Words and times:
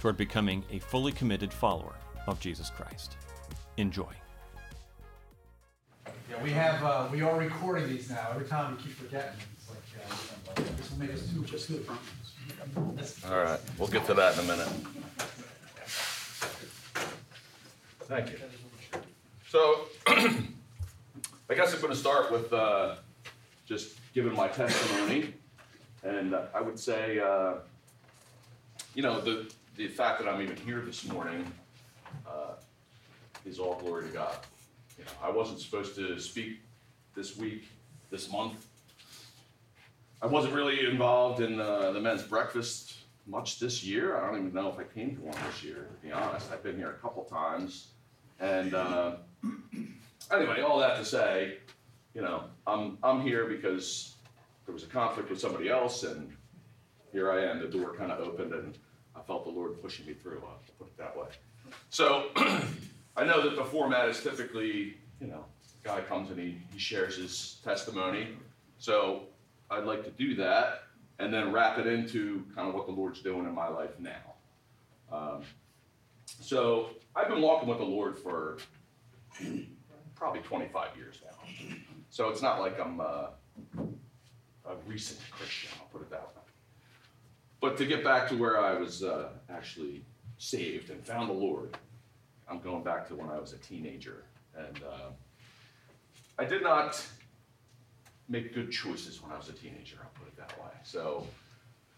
toward 0.00 0.16
becoming 0.16 0.64
a 0.72 0.78
fully 0.78 1.12
committed 1.12 1.52
follower 1.52 1.94
of 2.26 2.40
Jesus 2.40 2.70
Christ. 2.70 3.18
Enjoy. 3.76 4.10
Yeah, 6.06 6.42
we 6.42 6.50
have, 6.52 6.82
uh, 6.82 7.06
we 7.12 7.20
are 7.20 7.38
recording 7.38 7.86
these 7.86 8.08
now. 8.08 8.28
Every 8.30 8.46
time 8.46 8.74
we 8.74 8.82
keep 8.82 8.92
forgetting. 8.92 9.38
It's 9.58 9.68
like, 9.68 10.56
uh, 10.56 10.72
this 10.74 10.90
will 10.90 10.98
make 10.98 11.12
us 11.12 11.28
too, 11.30 11.44
just 11.44 11.68
good. 11.68 11.86
All 13.28 13.38
right, 13.42 13.60
we'll 13.78 13.88
get 13.88 14.06
to 14.06 14.14
that 14.14 14.38
in 14.38 14.40
a 14.40 14.42
minute. 14.44 14.68
Thank 18.04 18.30
you. 18.30 18.38
So, 19.50 19.84
I 20.06 21.54
guess 21.54 21.74
I'm 21.74 21.80
gonna 21.82 21.94
start 21.94 22.32
with, 22.32 22.50
uh, 22.54 22.94
just 23.66 23.98
giving 24.14 24.34
my 24.34 24.48
testimony. 24.48 25.34
And 26.02 26.34
I 26.34 26.62
would 26.62 26.78
say, 26.78 27.18
uh, 27.18 27.56
you 28.94 29.02
know, 29.02 29.20
the, 29.20 29.50
the 29.80 29.88
fact 29.88 30.20
that 30.20 30.28
I'm 30.28 30.42
even 30.42 30.56
here 30.56 30.82
this 30.82 31.06
morning, 31.08 31.50
uh, 32.26 32.56
is 33.46 33.58
all 33.58 33.76
glory 33.76 34.08
to 34.08 34.12
God. 34.12 34.36
You 34.98 35.04
know, 35.04 35.10
I 35.22 35.30
wasn't 35.30 35.58
supposed 35.60 35.94
to 35.94 36.20
speak 36.20 36.58
this 37.14 37.38
week, 37.38 37.66
this 38.10 38.30
month. 38.30 38.66
I 40.20 40.26
wasn't 40.26 40.52
really 40.52 40.84
involved 40.84 41.40
in 41.40 41.58
uh, 41.58 41.92
the 41.92 42.00
men's 42.00 42.22
breakfast 42.22 42.98
much 43.26 43.58
this 43.58 43.82
year. 43.82 44.18
I 44.18 44.26
don't 44.26 44.38
even 44.38 44.52
know 44.52 44.68
if 44.68 44.78
I 44.78 44.84
came 44.84 45.16
to 45.16 45.22
one 45.22 45.36
this 45.46 45.64
year, 45.64 45.88
to 45.90 46.06
be 46.06 46.12
honest. 46.12 46.52
I've 46.52 46.62
been 46.62 46.76
here 46.76 46.90
a 46.90 47.00
couple 47.00 47.24
times. 47.24 47.92
And 48.38 48.74
uh, 48.74 49.16
anyway, 50.30 50.60
all 50.60 50.78
that 50.80 50.98
to 50.98 51.06
say, 51.06 51.56
you 52.12 52.20
know, 52.20 52.44
I'm, 52.66 52.98
I'm 53.02 53.22
here 53.22 53.46
because 53.46 54.16
there 54.66 54.74
was 54.74 54.82
a 54.82 54.88
conflict 54.88 55.30
with 55.30 55.40
somebody 55.40 55.70
else, 55.70 56.02
and 56.02 56.30
here 57.12 57.32
I 57.32 57.46
am. 57.46 57.60
The 57.60 57.68
door 57.68 57.94
kind 57.94 58.12
of 58.12 58.20
opened, 58.20 58.52
and 58.52 58.76
felt 59.30 59.44
the 59.44 59.50
Lord 59.50 59.80
pushing 59.80 60.06
me 60.06 60.12
through. 60.12 60.42
I'll 60.44 60.58
put 60.76 60.88
it 60.88 60.98
that 60.98 61.16
way. 61.16 61.28
So 61.90 62.30
I 63.16 63.22
know 63.22 63.40
that 63.42 63.54
the 63.54 63.64
format 63.64 64.08
is 64.08 64.20
typically, 64.20 64.96
you 65.20 65.28
know, 65.28 65.44
guy 65.84 66.00
comes 66.00 66.30
and 66.30 66.40
he, 66.40 66.58
he 66.72 66.80
shares 66.80 67.16
his 67.16 67.60
testimony. 67.62 68.30
So 68.78 69.22
I'd 69.70 69.84
like 69.84 70.02
to 70.02 70.10
do 70.10 70.34
that 70.34 70.82
and 71.20 71.32
then 71.32 71.52
wrap 71.52 71.78
it 71.78 71.86
into 71.86 72.44
kind 72.56 72.68
of 72.68 72.74
what 72.74 72.86
the 72.86 72.92
Lord's 72.92 73.20
doing 73.22 73.46
in 73.46 73.54
my 73.54 73.68
life 73.68 73.92
now. 74.00 74.34
Um, 75.12 75.42
so 76.40 76.90
I've 77.14 77.28
been 77.28 77.40
walking 77.40 77.68
with 77.68 77.78
the 77.78 77.84
Lord 77.84 78.18
for 78.18 78.58
probably 80.16 80.40
25 80.40 80.96
years 80.96 81.20
now. 81.24 81.76
So 82.10 82.30
it's 82.30 82.42
not 82.42 82.58
like 82.58 82.80
I'm 82.80 82.98
a 82.98 83.30
recent 84.88 85.20
Christian, 85.30 85.70
I'll 85.78 85.86
put 85.86 86.02
it 86.02 86.10
that 86.10 86.22
way. 86.22 86.39
But 87.60 87.76
to 87.76 87.84
get 87.84 88.02
back 88.02 88.28
to 88.28 88.36
where 88.36 88.58
I 88.58 88.74
was 88.74 89.02
uh, 89.02 89.28
actually 89.50 90.02
saved 90.38 90.90
and 90.90 91.04
found 91.04 91.28
the 91.28 91.34
Lord, 91.34 91.76
I'm 92.48 92.60
going 92.60 92.82
back 92.82 93.06
to 93.08 93.14
when 93.14 93.28
I 93.28 93.38
was 93.38 93.52
a 93.52 93.58
teenager. 93.58 94.24
And 94.56 94.80
uh, 94.82 95.10
I 96.38 96.44
did 96.44 96.62
not 96.62 97.06
make 98.28 98.54
good 98.54 98.70
choices 98.70 99.22
when 99.22 99.32
I 99.32 99.36
was 99.36 99.48
a 99.48 99.52
teenager, 99.52 99.98
I'll 100.02 100.10
put 100.14 100.28
it 100.28 100.36
that 100.36 100.58
way. 100.58 100.70
So 100.84 101.26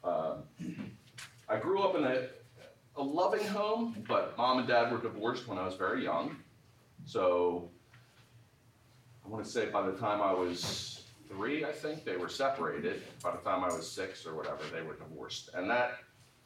um, 0.02 0.42
I 1.48 1.58
grew 1.58 1.82
up 1.82 1.94
in 1.94 2.04
a, 2.04 2.26
a 2.96 3.02
loving 3.02 3.46
home, 3.46 4.02
but 4.08 4.36
mom 4.36 4.58
and 4.58 4.66
dad 4.66 4.90
were 4.90 4.98
divorced 4.98 5.46
when 5.46 5.58
I 5.58 5.64
was 5.64 5.74
very 5.74 6.02
young. 6.02 6.36
So 7.04 7.70
I 9.24 9.28
want 9.28 9.44
to 9.44 9.50
say 9.50 9.66
by 9.66 9.86
the 9.86 9.92
time 9.92 10.20
I 10.20 10.32
was 10.32 11.01
three, 11.32 11.64
I 11.64 11.72
think, 11.72 12.04
they 12.04 12.16
were 12.16 12.28
separated. 12.28 13.02
By 13.22 13.32
the 13.32 13.38
time 13.38 13.64
I 13.64 13.68
was 13.68 13.90
six 13.90 14.26
or 14.26 14.34
whatever, 14.34 14.62
they 14.72 14.82
were 14.82 14.94
divorced. 14.94 15.50
And 15.54 15.68
that, 15.70 15.98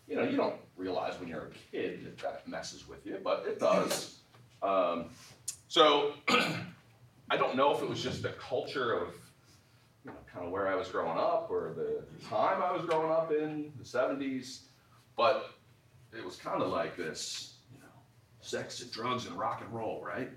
you 0.09 0.17
know, 0.17 0.23
you 0.23 0.37
don't 0.37 0.57
realize 0.77 1.19
when 1.19 1.29
you're 1.29 1.47
a 1.47 1.51
kid 1.73 2.05
that 2.05 2.19
that 2.19 2.49
messes 2.49 2.89
with 2.89 3.05
you, 3.05 3.19
but 3.23 3.45
it 3.47 3.59
does. 3.59 4.19
Um, 4.63 5.07
so 5.69 6.13
I 7.31 7.37
don't 7.37 7.57
know 7.57 7.75
if 7.75 7.83
it 7.83 7.89
was 7.89 8.03
just 8.03 8.23
the 8.23 8.31
culture 8.31 8.93
of, 8.95 9.09
you 10.05 10.11
know, 10.11 10.17
kind 10.33 10.47
of 10.47 10.53
where 10.53 10.69
I 10.69 10.77
was 10.77 10.89
growing 10.89 11.19
up 11.19 11.49
or 11.51 11.75
the 11.75 12.03
time 12.29 12.63
I 12.63 12.73
was 12.73 12.85
growing 12.87 13.11
up 13.11 13.33
in, 13.33 13.73
the 13.79 13.85
70s, 13.85 14.61
but 15.17 15.51
it 16.17 16.25
was 16.25 16.37
kind 16.37 16.63
of 16.63 16.71
like 16.71 16.97
this, 16.97 17.55
you 17.73 17.81
know, 17.81 17.93
sex 18.41 18.81
and 18.81 18.91
drugs 18.91 19.27
and 19.27 19.37
rock 19.37 19.61
and 19.63 19.75
roll, 19.75 20.03
right? 20.05 20.31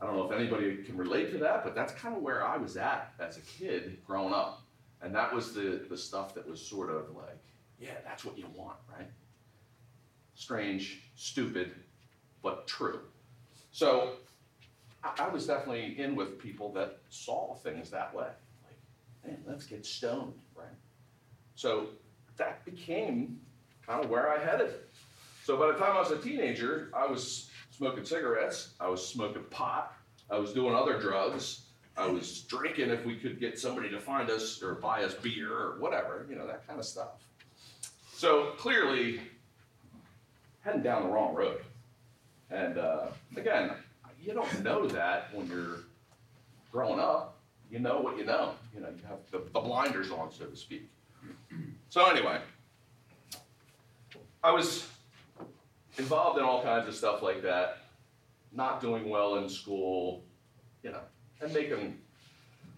I 0.00 0.06
don't 0.06 0.16
know 0.16 0.30
if 0.30 0.38
anybody 0.38 0.82
can 0.84 0.96
relate 0.96 1.30
to 1.32 1.38
that, 1.38 1.64
but 1.64 1.74
that's 1.74 1.92
kind 1.94 2.14
of 2.14 2.22
where 2.22 2.46
I 2.46 2.56
was 2.56 2.76
at 2.76 3.12
as 3.18 3.38
a 3.38 3.40
kid 3.40 3.98
growing 4.06 4.34
up. 4.34 4.62
And 5.00 5.14
that 5.14 5.34
was 5.34 5.54
the, 5.54 5.86
the 5.88 5.96
stuff 5.96 6.34
that 6.34 6.48
was 6.48 6.60
sort 6.60 6.90
of 6.90 7.14
like, 7.16 7.38
yeah, 7.78 7.94
that's 8.04 8.24
what 8.24 8.36
you 8.36 8.46
want, 8.54 8.76
right? 8.94 9.08
Strange, 10.34 11.02
stupid, 11.14 11.72
but 12.42 12.66
true. 12.66 13.00
So 13.72 14.12
I, 15.02 15.24
I 15.24 15.28
was 15.28 15.46
definitely 15.46 15.98
in 15.98 16.14
with 16.14 16.38
people 16.38 16.72
that 16.72 16.98
saw 17.08 17.54
things 17.54 17.90
that 17.90 18.14
way. 18.14 18.28
Like, 18.64 18.78
man, 19.24 19.38
let's 19.46 19.66
get 19.66 19.86
stoned, 19.86 20.34
right? 20.54 20.66
So 21.54 21.88
that 22.36 22.64
became 22.64 23.40
kind 23.86 24.04
of 24.04 24.10
where 24.10 24.30
I 24.30 24.42
headed. 24.42 24.74
So 25.44 25.56
by 25.56 25.68
the 25.68 25.74
time 25.74 25.96
I 25.96 26.00
was 26.00 26.10
a 26.10 26.18
teenager, 26.18 26.90
I 26.94 27.06
was 27.06 27.50
smoking 27.76 28.04
cigarettes, 28.04 28.70
I 28.80 28.88
was 28.88 29.06
smoking 29.06 29.44
pot, 29.50 29.94
I 30.30 30.38
was 30.38 30.52
doing 30.52 30.74
other 30.74 30.98
drugs, 30.98 31.62
I 31.96 32.06
was 32.06 32.40
drinking 32.42 32.90
if 32.90 33.04
we 33.04 33.16
could 33.16 33.38
get 33.38 33.58
somebody 33.58 33.90
to 33.90 34.00
find 34.00 34.30
us 34.30 34.62
or 34.62 34.76
buy 34.76 35.04
us 35.04 35.14
beer 35.14 35.52
or 35.52 35.76
whatever, 35.78 36.26
you 36.28 36.36
know, 36.36 36.46
that 36.46 36.66
kind 36.66 36.78
of 36.78 36.86
stuff. 36.86 37.08
So 38.14 38.52
clearly, 38.58 39.20
heading 40.60 40.82
down 40.82 41.02
the 41.02 41.08
wrong 41.10 41.34
road. 41.34 41.60
And 42.50 42.78
uh, 42.78 43.08
again, 43.36 43.72
you 44.22 44.32
don't 44.32 44.64
know 44.64 44.86
that 44.88 45.28
when 45.34 45.46
you're 45.46 45.84
growing 46.72 46.98
up. 46.98 47.38
You 47.70 47.78
know 47.78 48.00
what 48.00 48.16
you 48.16 48.24
know. 48.24 48.52
You 48.74 48.80
know, 48.80 48.88
you 48.88 49.02
have 49.08 49.18
the, 49.30 49.38
the 49.52 49.60
blinders 49.60 50.10
on, 50.10 50.32
so 50.32 50.44
to 50.44 50.56
speak. 50.56 50.88
So 51.88 52.06
anyway, 52.06 52.40
I 54.42 54.50
was 54.50 54.86
involved 55.98 56.38
in 56.38 56.44
all 56.44 56.62
kinds 56.62 56.88
of 56.88 56.94
stuff 56.94 57.22
like 57.22 57.42
that, 57.42 57.78
not 58.52 58.80
doing 58.80 59.08
well 59.08 59.36
in 59.36 59.48
school, 59.48 60.24
you 60.82 60.90
know, 60.90 61.00
and 61.40 61.52
making 61.52 61.98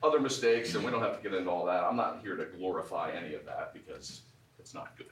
other 0.02 0.20
mistakes, 0.20 0.74
and 0.74 0.84
we 0.84 0.90
don't 0.90 1.02
have 1.02 1.16
to 1.16 1.22
get 1.22 1.36
into 1.36 1.50
all 1.50 1.66
that. 1.66 1.84
I'm 1.84 1.96
not 1.96 2.20
here 2.22 2.36
to 2.36 2.44
glorify 2.44 3.10
any 3.10 3.34
of 3.34 3.44
that 3.46 3.72
because 3.72 4.22
it's 4.58 4.74
not 4.74 4.96
good. 4.96 5.06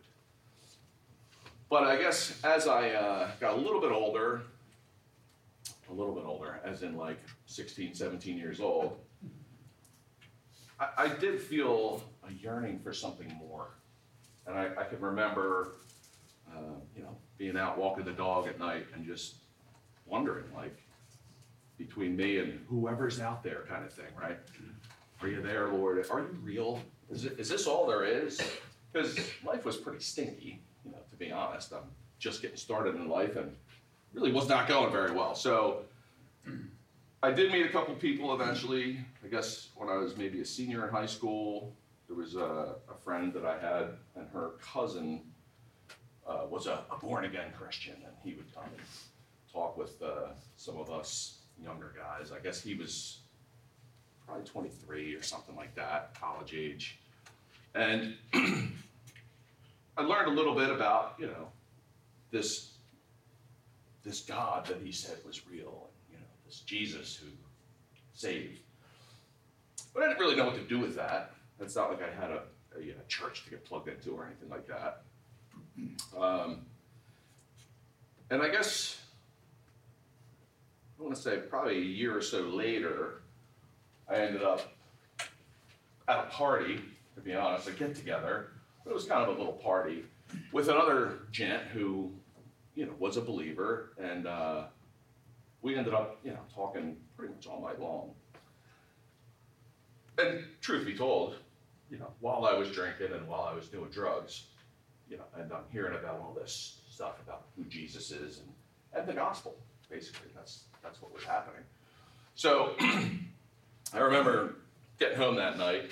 But 1.69 1.84
I 1.84 1.97
guess 1.97 2.41
as 2.45 2.69
I 2.69 2.91
uh, 2.91 3.28
got 3.41 3.55
a 3.55 3.56
little 3.56 3.81
bit 3.81 3.91
older, 3.91 4.43
a 5.91 5.93
little 5.93 6.15
bit 6.15 6.25
older, 6.25 6.61
as 6.65 6.83
in 6.83 6.97
like 6.97 7.19
16, 7.47 7.95
17 7.95 8.39
years 8.39 8.61
old, 8.61 8.99
I, 10.78 10.89
I 10.97 11.09
did 11.09 11.41
feel 11.41 12.05
a 12.28 12.33
yearning 12.33 12.78
for 12.78 12.93
something 12.93 13.33
more. 13.39 13.69
And 14.47 14.56
I, 14.56 14.66
I 14.66 14.87
remember, 15.00 15.72
uh, 16.49 16.78
you 16.97 17.03
know, 17.03 17.16
being 17.38 17.56
out 17.56 17.78
walking 17.78 18.04
the 18.04 18.12
dog 18.12 18.47
at 18.47 18.58
night 18.58 18.86
and 18.94 19.06
just 19.06 19.36
wondering, 20.06 20.44
like, 20.54 20.77
between 21.78 22.16
me 22.16 22.38
and 22.38 22.60
whoever's 22.68 23.21
out 23.21 23.42
there, 23.42 23.65
kind 23.68 23.84
of 23.84 23.92
thing, 23.92 24.06
right? 24.21 24.38
Mm-hmm. 24.47 25.24
Are 25.24 25.28
you 25.28 25.42
there, 25.42 25.68
Lord? 25.68 25.98
Are 26.10 26.21
you 26.21 26.38
real? 26.42 26.80
Is, 27.10 27.24
it, 27.24 27.38
is 27.38 27.48
this 27.48 27.66
all 27.66 27.86
there 27.86 28.04
is? 28.04 28.41
Because 28.92 29.18
life 29.44 29.65
was 29.65 29.77
pretty 29.77 30.00
stinky, 30.00 30.60
you 30.84 30.91
know, 30.91 30.98
to 31.10 31.16
be 31.16 31.30
honest. 31.30 31.72
I'm 31.72 31.80
just 32.18 32.42
getting 32.42 32.56
started 32.56 32.97
in 32.97 33.09
life 33.09 33.36
and 33.36 33.54
really 34.15 34.32
was 34.32 34.48
not 34.48 34.68
going 34.68 34.91
very 34.91 35.12
well. 35.12 35.34
So 35.34 35.82
I 37.22 37.30
did 37.32 37.53
meet 37.53 37.66
a 37.66 37.68
couple 37.71 37.94
people 37.94 38.34
eventually. 38.34 38.98
I 39.24 39.28
guess 39.28 39.68
when 39.77 39.89
I 39.89 39.97
was 39.97 40.16
maybe 40.16 40.41
a 40.41 40.44
senior 40.44 40.86
in 40.86 40.94
high 40.94 41.06
school, 41.06 41.74
there 42.06 42.16
was 42.16 42.36
a, 42.36 42.77
a 42.89 42.94
friend 43.04 43.32
that 43.34 43.44
I 43.44 43.59
had, 43.59 43.89
and 44.15 44.28
her 44.32 44.53
cousin 44.62 45.22
uh, 46.28 46.47
was 46.51 46.67
a, 46.67 46.84
a 46.91 46.97
born 47.01 47.25
again 47.25 47.53
Christian, 47.57 47.95
and 47.95 48.15
he 48.23 48.34
would 48.34 48.53
come 48.55 48.65
and 48.65 48.83
talk 49.53 49.77
with 49.77 50.01
uh, 50.03 50.28
some 50.57 50.77
of 50.77 50.91
us 50.91 51.39
younger 51.63 51.95
guys. 51.97 52.33
I 52.33 52.41
guess 52.41 52.61
he 52.61 52.75
was 52.75 53.19
probably 54.27 54.45
23 54.45 55.15
or 55.15 55.23
something 55.23 55.57
like 55.57 55.75
that, 55.77 56.19
college 56.21 56.55
age. 56.55 56.99
And 57.75 58.15
I 58.34 60.03
learned 60.03 60.28
a 60.28 60.34
little 60.34 60.55
bit 60.55 60.71
about, 60.71 61.15
you 61.19 61.27
know, 61.27 61.49
this 62.31 62.73
this 64.05 64.21
God 64.21 64.67
that 64.67 64.81
he 64.81 64.93
said 64.93 65.17
was 65.27 65.49
real, 65.49 65.89
and 65.89 66.13
you 66.13 66.17
know, 66.17 66.27
this 66.47 66.61
Jesus 66.61 67.17
who 67.17 67.27
saved. 68.13 68.61
But 69.93 70.05
I 70.05 70.07
didn't 70.09 70.21
really 70.21 70.37
know 70.37 70.47
what 70.47 70.55
to 70.55 70.63
do 70.63 70.78
with 70.78 70.95
that. 70.95 71.33
It's 71.59 71.75
not 71.75 71.91
like 71.91 72.01
I 72.03 72.15
had 72.21 72.31
a, 72.31 72.43
a, 72.77 72.91
a 72.91 73.09
church 73.09 73.45
to 73.45 73.51
get 73.51 73.65
plugged 73.65 73.89
into 73.89 74.13
or 74.13 74.27
anything 74.27 74.49
like 74.49 74.67
that. 74.69 75.03
Um, 76.18 76.62
and 78.30 78.42
I 78.42 78.48
guess 78.48 79.00
I 80.98 81.03
want 81.03 81.14
to 81.14 81.20
say 81.20 81.38
probably 81.38 81.76
a 81.76 81.80
year 81.80 82.16
or 82.16 82.22
so 82.22 82.42
later, 82.42 83.22
I 84.08 84.16
ended 84.16 84.42
up 84.42 84.72
at 86.08 86.18
a 86.18 86.26
party, 86.30 86.80
to 87.14 87.20
be 87.20 87.34
honest, 87.34 87.68
a 87.68 87.72
get 87.72 87.94
together. 87.94 88.48
It 88.86 88.94
was 88.94 89.04
kind 89.04 89.22
of 89.22 89.28
a 89.28 89.38
little 89.38 89.53
party 89.53 90.04
with 90.53 90.68
another 90.68 91.20
gent 91.32 91.64
who, 91.64 92.12
you 92.74 92.86
know, 92.86 92.92
was 92.98 93.16
a 93.16 93.20
believer, 93.20 93.92
and 93.98 94.26
uh, 94.26 94.64
we 95.62 95.76
ended 95.76 95.94
up, 95.94 96.18
you 96.24 96.30
know, 96.30 96.41
talking 96.54 96.97
pretty 97.16 97.34
much 97.34 97.47
all 97.47 97.62
night 97.62 97.80
long. 97.80 98.10
And 100.18 100.44
truth 100.60 100.86
be 100.86 100.97
told, 100.97 101.36
you 101.91 101.98
know, 101.98 102.08
while 102.20 102.47
I 102.47 102.54
was 102.54 102.70
drinking 102.70 103.12
and 103.12 103.28
while 103.28 103.42
I 103.42 103.54
was 103.54 103.68
doing 103.68 103.91
drugs, 103.91 104.47
you 105.08 105.16
know, 105.16 105.24
and 105.36 105.53
I'm 105.53 105.64
hearing 105.70 105.94
about 105.98 106.20
all 106.20 106.36
this 106.38 106.80
stuff 106.88 107.20
about 107.24 107.47
who 107.56 107.64
Jesus 107.64 108.10
is 108.10 108.38
and, 108.38 108.48
and 108.94 109.08
the 109.08 109.12
gospel, 109.12 109.56
basically. 109.91 110.30
That's 110.34 110.64
that's 110.82 111.00
what 111.03 111.12
was 111.12 111.24
happening. 111.24 111.62
So 112.34 112.74
I 113.92 113.98
remember 113.98 114.56
getting 114.98 115.16
home 115.16 115.36
that 115.36 115.58
night, 115.58 115.91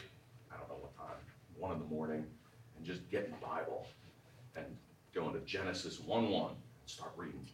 I 0.52 0.56
don't 0.56 0.68
know 0.68 0.78
what 0.80 0.96
time, 0.96 1.16
one 1.56 1.72
in 1.72 1.78
the 1.78 1.86
morning, 1.86 2.24
and 2.76 2.84
just 2.84 3.08
getting 3.10 3.30
the 3.30 3.46
Bible 3.46 3.86
and 4.56 4.64
going 5.14 5.34
to 5.34 5.40
Genesis 5.40 6.00
1 6.00 6.28
1 6.28 6.50
and 6.50 6.56
start 6.86 7.12
reading. 7.16 7.46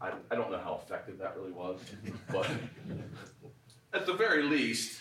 I, 0.00 0.12
I 0.30 0.34
don't 0.34 0.50
know 0.50 0.58
how 0.58 0.80
effective 0.82 1.18
that 1.18 1.36
really 1.36 1.52
was, 1.52 1.80
but 2.30 2.48
at 3.92 4.06
the 4.06 4.14
very 4.14 4.42
least, 4.42 5.00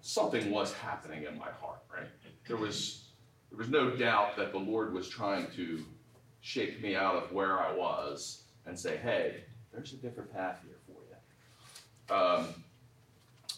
something 0.00 0.50
was 0.50 0.72
happening 0.72 1.24
in 1.24 1.38
my 1.38 1.50
heart, 1.60 1.80
right? 1.92 2.08
There 2.46 2.56
was, 2.56 3.03
there 3.54 3.58
was 3.58 3.70
no 3.70 3.90
doubt 3.90 4.36
that 4.36 4.50
the 4.50 4.58
Lord 4.58 4.92
was 4.92 5.08
trying 5.08 5.46
to 5.52 5.84
shake 6.40 6.82
me 6.82 6.96
out 6.96 7.14
of 7.14 7.30
where 7.30 7.60
I 7.60 7.72
was 7.72 8.42
and 8.66 8.76
say, 8.76 8.96
hey, 8.96 9.44
there's 9.72 9.92
a 9.92 9.96
different 9.96 10.34
path 10.34 10.58
here 10.64 10.76
for 10.84 11.00
you. 11.08 12.16
Um, 12.16 12.48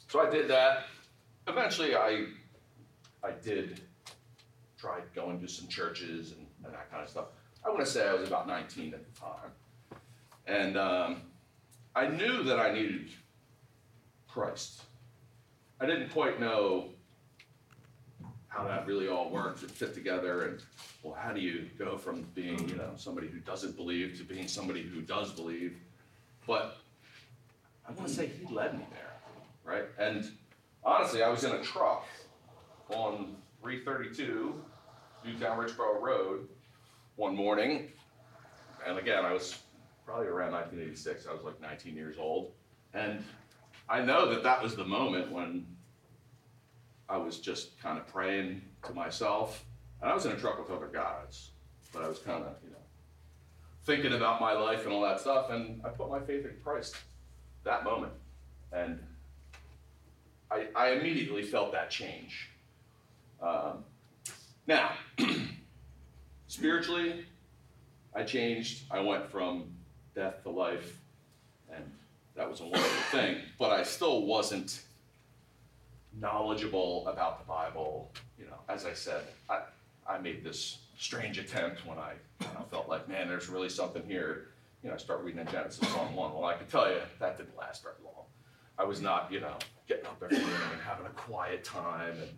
so 0.09 0.21
I 0.21 0.29
did 0.29 0.49
that. 0.49 0.85
Eventually, 1.49 1.97
I, 1.97 2.27
I 3.25 3.31
did 3.43 3.81
try 4.77 5.01
going 5.15 5.41
to 5.41 5.49
some 5.49 5.67
churches 5.67 6.33
and, 6.33 6.47
and 6.63 6.75
that 6.75 6.91
kind 6.91 7.03
of 7.03 7.09
stuff. 7.09 7.29
I 7.65 7.71
want 7.71 7.81
to 7.81 7.87
say 7.87 8.07
I 8.07 8.13
was 8.13 8.29
about 8.29 8.47
19 8.47 8.93
at 8.93 9.01
the 9.03 9.19
time. 9.19 10.01
And 10.47 10.77
um, 10.77 11.23
I 11.95 12.07
knew 12.07 12.43
that 12.43 12.61
I 12.61 12.71
needed 12.71 13.09
Christ. 14.29 14.83
I 15.81 15.87
didn't 15.87 16.11
quite 16.11 16.39
know 16.39 16.91
how 18.57 18.65
that 18.65 18.87
really 18.87 19.09
all 19.09 19.31
worked 19.31 19.63
and 19.63 19.71
fit 19.71 19.93
together 19.93 20.47
and 20.47 20.63
well 21.03 21.15
how 21.15 21.33
do 21.33 21.41
you 21.41 21.69
go 21.79 21.97
from 21.99 22.23
being 22.35 22.69
you 22.69 22.77
know 22.77 22.91
somebody 22.97 23.29
who 23.29 23.39
doesn't 23.41 23.77
believe 23.77 24.17
to 24.17 24.25
being 24.25 24.49
somebody 24.49 24.83
who 24.83 25.03
does 25.03 25.33
believe? 25.33 25.77
But 26.47 26.79
i 27.87 27.93
want 27.93 28.09
to 28.09 28.15
say 28.15 28.27
he 28.27 28.53
led 28.55 28.79
me 28.79 28.85
there 28.91 29.13
right? 29.65 29.85
And 29.99 30.31
honestly 30.85 31.23
i 31.23 31.29
was 31.29 31.45
in 31.45 31.53
a 31.53 31.63
truck 31.63 32.07
on 32.91 33.37
332 33.63 34.55
newtown 35.25 35.59
richboro 35.59 36.01
road 36.01 36.49
one 37.17 37.35
morning. 37.35 37.89
And 38.87 38.99
again 38.99 39.25
i 39.25 39.33
was 39.33 39.59
probably 40.07 40.29
around 40.29 40.53
1986 40.53 41.27
i 41.27 41.35
was 41.35 41.43
like 41.43 41.61
19 41.61 41.95
years 41.95 42.17
old. 42.19 42.53
And 42.95 43.23
i 43.89 44.01
know 44.01 44.31
that 44.33 44.43
that 44.45 44.63
was 44.63 44.77
the 44.77 44.85
moment 44.85 45.31
when 45.31 45.67
I 47.09 47.17
was 47.17 47.39
just 47.39 47.81
kind 47.81 47.99
of 47.99 48.07
praying 48.07 48.63
to 48.85 48.93
myself. 48.93 49.65
And 50.01 50.11
I 50.11 50.15
was 50.15 50.27
in 50.27 50.33
a 50.33 50.37
truck 50.37 50.59
with 50.59 50.71
other 50.71 50.89
guys, 50.93 51.51
but 51.93 52.03
I 52.03 52.09
was 52.09 52.19
kind 52.19 52.45
of, 52.45 52.55
you 52.63 52.71
know, 52.71 52.77
thinking 53.85 54.13
about 54.13 54.41
my 54.41 54.53
life 54.53 54.85
and 54.85 54.93
all 54.93 55.03
that 55.03 55.21
stuff. 55.21 55.51
And 55.51 55.81
I 55.85 55.89
put 55.89 56.11
my 56.11 56.21
faith 56.21 56.45
in 56.45 56.55
Christ 56.63 56.97
that 57.65 57.85
moment. 57.85 58.13
And 58.73 59.01
I, 60.51 60.67
I 60.75 60.91
immediately 60.91 61.43
felt 61.43 61.73
that 61.73 61.91
change. 61.91 62.51
Um, 63.41 63.85
now, 64.67 64.93
spiritually, 66.49 67.25
I 68.15 68.23
changed. 68.23 68.85
I 68.91 69.01
went 69.01 69.31
from 69.31 69.65
death 70.15 70.43
to 70.43 70.51
life, 70.51 70.99
and 71.73 71.85
that 72.35 72.49
was 72.49 72.61
a 72.61 72.65
wonderful 72.65 73.19
thing. 73.19 73.39
But 73.59 73.73
I 73.73 73.83
still 73.83 74.27
wasn't 74.27 74.83
knowledgeable 76.21 77.07
about 77.09 77.39
the 77.39 77.45
Bible. 77.47 78.11
You 78.39 78.47
know, 78.47 78.59
as 78.69 78.85
I 78.85 78.93
said, 78.93 79.23
I, 79.49 79.63
I 80.09 80.19
made 80.19 80.45
this 80.45 80.79
strange 80.99 81.39
attempt 81.39 81.87
when 81.87 81.99
I, 81.99 82.15
felt 82.71 82.89
like, 82.89 83.09
man, 83.09 83.29
there's 83.29 83.49
really 83.49 83.69
something 83.69 84.03
here. 84.07 84.49
You 84.83 84.89
know, 84.89 84.95
I 84.95 84.99
start 84.99 85.23
reading 85.23 85.41
in 85.41 85.47
Genesis 85.47 85.89
Psalm 85.89 86.15
1. 86.15 86.35
Well, 86.35 86.45
I 86.45 86.55
can 86.55 86.67
tell 86.67 86.91
you, 86.91 86.99
that 87.21 87.37
didn't 87.37 87.57
last 87.57 87.83
very 87.83 87.95
long. 88.05 88.25
I 88.79 88.85
was 88.85 89.01
not, 89.01 89.31
you 89.31 89.41
know, 89.41 89.55
getting 89.89 90.07
up 90.07 90.21
every 90.23 90.39
morning 90.39 90.57
and 90.73 90.81
having 90.83 91.07
a 91.07 91.11
quiet 91.11 91.65
time 91.65 92.13
and, 92.21 92.31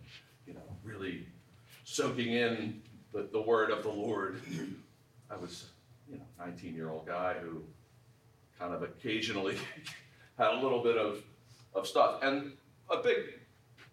you 0.45 0.53
know, 0.53 0.61
really 0.83 1.25
soaking 1.83 2.33
in 2.33 2.81
the, 3.11 3.27
the 3.31 3.41
word 3.41 3.71
of 3.71 3.83
the 3.83 3.89
Lord. 3.89 4.41
I 5.29 5.35
was, 5.35 5.65
you 6.09 6.17
know, 6.17 6.45
19 6.45 6.75
year 6.75 6.89
old 6.89 7.07
guy 7.07 7.35
who 7.41 7.63
kind 8.57 8.73
of 8.73 8.83
occasionally 8.83 9.57
had 10.37 10.53
a 10.53 10.61
little 10.61 10.83
bit 10.83 10.97
of, 10.97 11.23
of 11.73 11.87
stuff. 11.87 12.19
And 12.21 12.53
a 12.89 12.97
big 12.97 13.38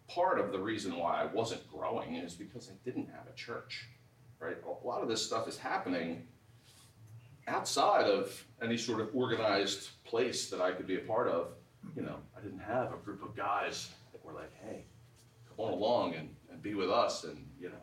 part 0.08 0.38
of 0.38 0.52
the 0.52 0.58
reason 0.58 0.96
why 0.96 1.22
I 1.22 1.26
wasn't 1.26 1.68
growing 1.70 2.16
is 2.16 2.34
because 2.34 2.70
I 2.70 2.74
didn't 2.84 3.08
have 3.08 3.26
a 3.28 3.34
church, 3.34 3.86
right? 4.38 4.56
A 4.64 4.86
lot 4.86 5.02
of 5.02 5.08
this 5.08 5.24
stuff 5.24 5.48
is 5.48 5.56
happening 5.56 6.26
outside 7.48 8.06
of 8.06 8.44
any 8.62 8.76
sort 8.76 9.00
of 9.00 9.10
organized 9.14 9.90
place 10.04 10.50
that 10.50 10.60
I 10.60 10.72
could 10.72 10.86
be 10.86 10.96
a 10.96 11.00
part 11.00 11.28
of. 11.28 11.48
You 11.94 12.02
know, 12.02 12.16
I 12.36 12.40
didn't 12.40 12.60
have 12.60 12.92
a 12.92 12.96
group 12.96 13.22
of 13.22 13.36
guys 13.36 13.90
that 14.12 14.24
were 14.24 14.32
like, 14.32 14.52
hey, 14.64 14.84
come 15.48 15.66
on 15.66 15.72
along 15.72 16.14
and, 16.14 16.28
and 16.50 16.62
be 16.62 16.74
with 16.74 16.90
us 16.90 17.24
and, 17.24 17.46
you 17.60 17.68
know, 17.68 17.74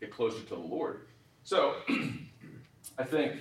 get 0.00 0.12
closer 0.12 0.40
to 0.40 0.54
the 0.54 0.60
Lord. 0.60 1.06
So 1.42 1.76
I 2.98 3.04
think 3.04 3.36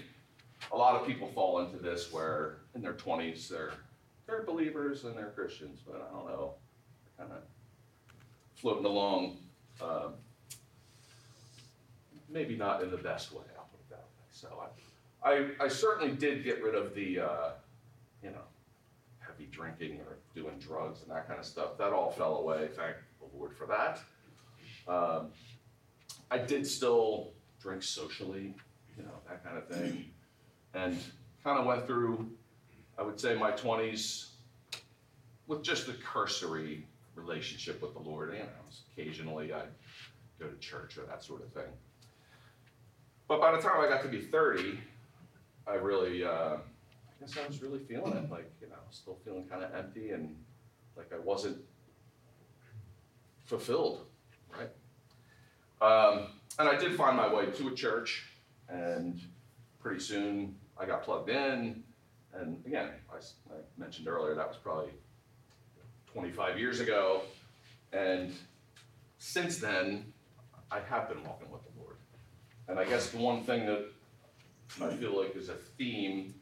a 0.72 0.78
lot 0.78 1.00
of 1.00 1.08
people 1.08 1.28
fall 1.28 1.60
into 1.60 1.78
this 1.78 2.12
where 2.12 2.60
in 2.74 2.82
their 2.82 2.94
20s 2.94 3.48
they're, 3.48 3.74
they're 4.26 4.44
believers 4.44 5.04
and 5.04 5.16
they're 5.16 5.32
Christians, 5.36 5.82
but 5.86 6.08
I 6.10 6.16
don't 6.16 6.28
know, 6.28 6.56
kind 7.18 7.32
of 7.32 7.40
floating 8.58 8.86
along, 8.86 9.38
um, 9.82 10.14
maybe 12.30 12.56
not 12.56 12.84
in 12.84 12.92
the 12.92 12.98
best 12.98 13.32
way, 13.32 13.44
I'll 13.58 13.66
put 13.66 13.80
it 13.80 13.90
that 13.90 13.98
way. 13.98 14.28
So 14.32 14.64
I, 15.24 15.30
I, 15.30 15.66
I 15.66 15.68
certainly 15.68 16.14
did 16.16 16.44
get 16.44 16.62
rid 16.64 16.76
of 16.76 16.94
the, 16.94 17.20
uh, 17.20 17.50
you 18.24 18.32
know, 18.32 18.44
heavy 19.20 19.48
drinking 19.52 20.00
or 20.02 20.18
doing 20.36 20.58
drugs 20.60 21.02
and 21.04 21.12
that 21.12 21.28
kind 21.28 21.40
of 21.40 21.46
stuff. 21.46 21.78
That 21.78 21.94
all 21.94 22.12
fell 22.12 22.38
away, 22.38 22.70
thank 22.76 22.96
the 23.20 23.38
Lord 23.38 23.56
for 23.56 23.68
that. 23.68 24.00
Um, 24.88 25.28
I 26.32 26.40
did 26.40 26.66
still 26.66 27.32
drink 27.62 27.84
socially, 27.84 28.56
you 28.98 29.04
know, 29.04 29.12
that 29.30 29.44
kind 29.44 29.58
of 29.58 29.68
thing. 29.68 30.06
And 30.74 30.98
kind 31.44 31.60
of 31.60 31.66
went 31.66 31.88
through, 31.88 32.30
I 32.98 33.04
would 33.04 33.20
say, 33.20 33.36
my 33.36 33.52
20s 33.52 34.32
with 35.48 35.64
just 35.64 35.88
a 35.88 35.94
cursory 35.94 36.86
relationship 37.18 37.82
with 37.82 37.94
the 37.94 38.00
Lord. 38.00 38.34
Know, 38.34 38.46
occasionally 38.94 39.52
I'd 39.52 39.70
go 40.40 40.48
to 40.48 40.58
church 40.58 40.98
or 40.98 41.06
that 41.06 41.24
sort 41.24 41.42
of 41.42 41.52
thing. 41.52 41.72
But 43.28 43.42
by 43.42 43.52
the 43.52 43.62
time 43.62 43.82
I 43.82 43.90
got 43.90 44.02
to 44.04 44.08
be 44.08 44.22
30, 44.22 44.80
I 45.68 45.74
really, 45.74 46.24
uh, 46.24 46.30
I 46.30 46.60
guess 47.20 47.36
I 47.38 47.46
was 47.48 47.62
really 47.62 47.80
feeling 47.80 48.14
it. 48.14 48.32
Like, 48.32 48.50
you 48.62 48.68
know, 48.68 48.76
still 48.92 49.18
feeling 49.26 49.46
kind 49.46 49.64
of 49.64 49.74
empty 49.76 50.12
and 50.12 50.36
like 50.96 51.12
I 51.14 51.20
wasn't 51.20 51.58
fulfilled, 53.46 54.06
right? 54.52 54.70
Um, 55.82 56.28
and 56.60 56.68
I 56.68 56.76
did 56.78 56.96
find 56.96 57.16
my 57.16 57.32
way 57.32 57.48
to 57.48 57.68
a 57.68 57.76
church, 57.76 58.26
and 58.68 59.22
pretty 59.80 60.00
soon 60.00 60.56
I 60.78 60.86
got 60.86 61.04
plugged 61.04 61.30
in. 61.30 61.84
And 62.34 62.66
again, 62.66 62.90
I, 63.12 63.18
I 63.18 63.58
mentioned 63.78 64.08
earlier 64.08 64.36
that 64.36 64.48
was 64.48 64.58
probably 64.58 64.92
25 66.18 66.58
years 66.58 66.80
ago. 66.80 67.22
And 67.94 68.34
since 69.20 69.60
then, 69.60 70.12
I 70.72 70.80
have 70.80 71.08
been 71.08 71.24
walking 71.24 71.52
with 71.52 71.62
the 71.62 71.80
Lord. 71.80 71.98
And 72.68 72.80
I 72.80 72.86
guess 72.86 73.12
the 73.12 73.20
one 73.20 73.44
thing 73.44 73.68
that 73.68 73.86
I 74.82 74.90
feel 74.96 75.16
like 75.16 75.36
is 75.36 75.50
a 75.50 75.54
theme 75.54 76.34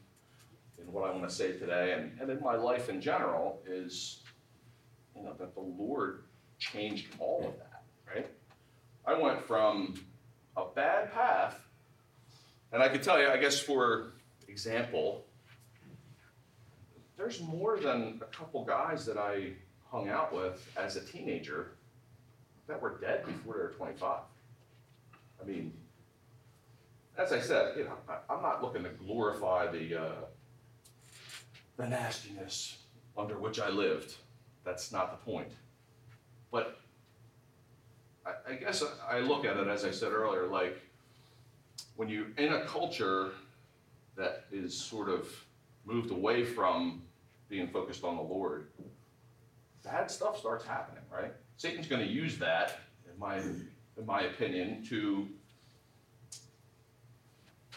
in 0.80 0.90
what 0.94 1.04
I 1.04 1.12
want 1.12 1.28
to 1.28 1.36
say 1.36 1.52
today 1.52 1.92
and, 1.92 2.18
and 2.22 2.30
in 2.30 2.42
my 2.42 2.56
life 2.56 2.88
in 2.88 3.02
general 3.02 3.62
is, 3.68 4.22
you 5.14 5.24
know, 5.24 5.34
that 5.38 5.54
the 5.54 5.60
Lord 5.60 6.24
changed 6.58 7.08
all 7.20 7.46
of 7.46 7.58
that, 7.58 7.84
right? 8.08 8.28
I 9.06 9.20
went 9.20 9.46
from 9.46 9.96
a 10.56 10.64
bad 10.74 11.12
path, 11.12 11.60
and 12.72 12.82
I 12.82 12.88
could 12.88 13.04
tell 13.04 13.22
you, 13.22 13.28
I 13.28 13.38
guess 13.38 13.60
for 13.60 14.14
example, 14.48 15.26
there's 17.18 17.42
more 17.42 17.78
than 17.78 18.22
a 18.22 18.36
couple 18.36 18.64
guys 18.64 19.06
that 19.06 19.18
I 19.18 19.52
hung 19.96 20.10
out 20.10 20.34
with 20.34 20.70
as 20.76 20.98
a 20.98 21.02
teenager 21.02 21.72
that 22.68 22.82
were 22.82 22.98
dead 23.00 23.26
before 23.26 23.54
they 23.54 23.64
were 23.64 23.74
25. 23.78 24.20
I 25.42 25.46
mean, 25.46 25.72
as 27.18 27.32
I 27.32 27.40
said, 27.40 27.78
you 27.78 27.86
know, 27.86 27.94
I, 28.10 28.18
I'm 28.34 28.42
not 28.42 28.62
looking 28.62 28.84
to 28.84 28.90
glorify 28.90 29.72
the 29.72 30.02
uh, 30.02 30.16
the 31.78 31.88
nastiness 31.88 32.80
under 33.18 33.38
which 33.38 33.60
I 33.60 33.70
lived. 33.70 34.16
That's 34.66 34.92
not 34.92 35.12
the 35.12 35.32
point. 35.32 35.52
But 36.52 36.80
I, 38.26 38.52
I 38.52 38.56
guess 38.56 38.84
I 39.10 39.20
look 39.20 39.46
at 39.46 39.56
it 39.56 39.68
as 39.68 39.86
I 39.86 39.92
said 39.92 40.12
earlier, 40.12 40.48
like 40.48 40.82
when 41.96 42.10
you're 42.10 42.32
in 42.38 42.52
a 42.52 42.66
culture 42.66 43.32
that 44.18 44.46
is 44.52 44.74
sort 44.74 45.08
of 45.08 45.30
moved 45.86 46.12
away 46.12 46.44
from 46.44 47.04
being 47.48 47.68
focused 47.70 48.04
on 48.04 48.18
the 48.18 48.24
Lord, 48.24 48.68
bad 49.86 50.12
stuff 50.12 50.38
starts 50.38 50.66
happening, 50.66 51.04
right? 51.12 51.32
Satan's 51.58 51.88
going 51.88 52.06
to 52.06 52.12
use 52.12 52.38
that, 52.40 52.80
in 53.12 53.18
my 53.20 53.38
in 53.38 54.06
my 54.06 54.24
opinion, 54.24 54.84
to 54.90 55.28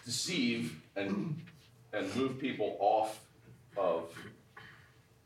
deceive 0.05 0.81
and 0.97 1.41
and 1.93 2.15
move 2.17 2.39
people 2.39 2.77
off 2.81 3.21
of 3.77 4.13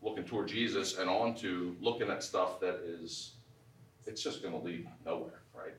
looking 0.02 0.24
toward 0.24 0.48
Jesus 0.48 0.98
and 0.98 1.08
onto 1.08 1.74
looking 1.80 2.10
at 2.10 2.22
stuff 2.22 2.60
that 2.60 2.80
is 2.84 3.32
it's 4.06 4.22
just 4.22 4.42
going 4.42 4.52
to 4.52 4.60
lead 4.60 4.86
nowhere, 5.06 5.42
right? 5.54 5.74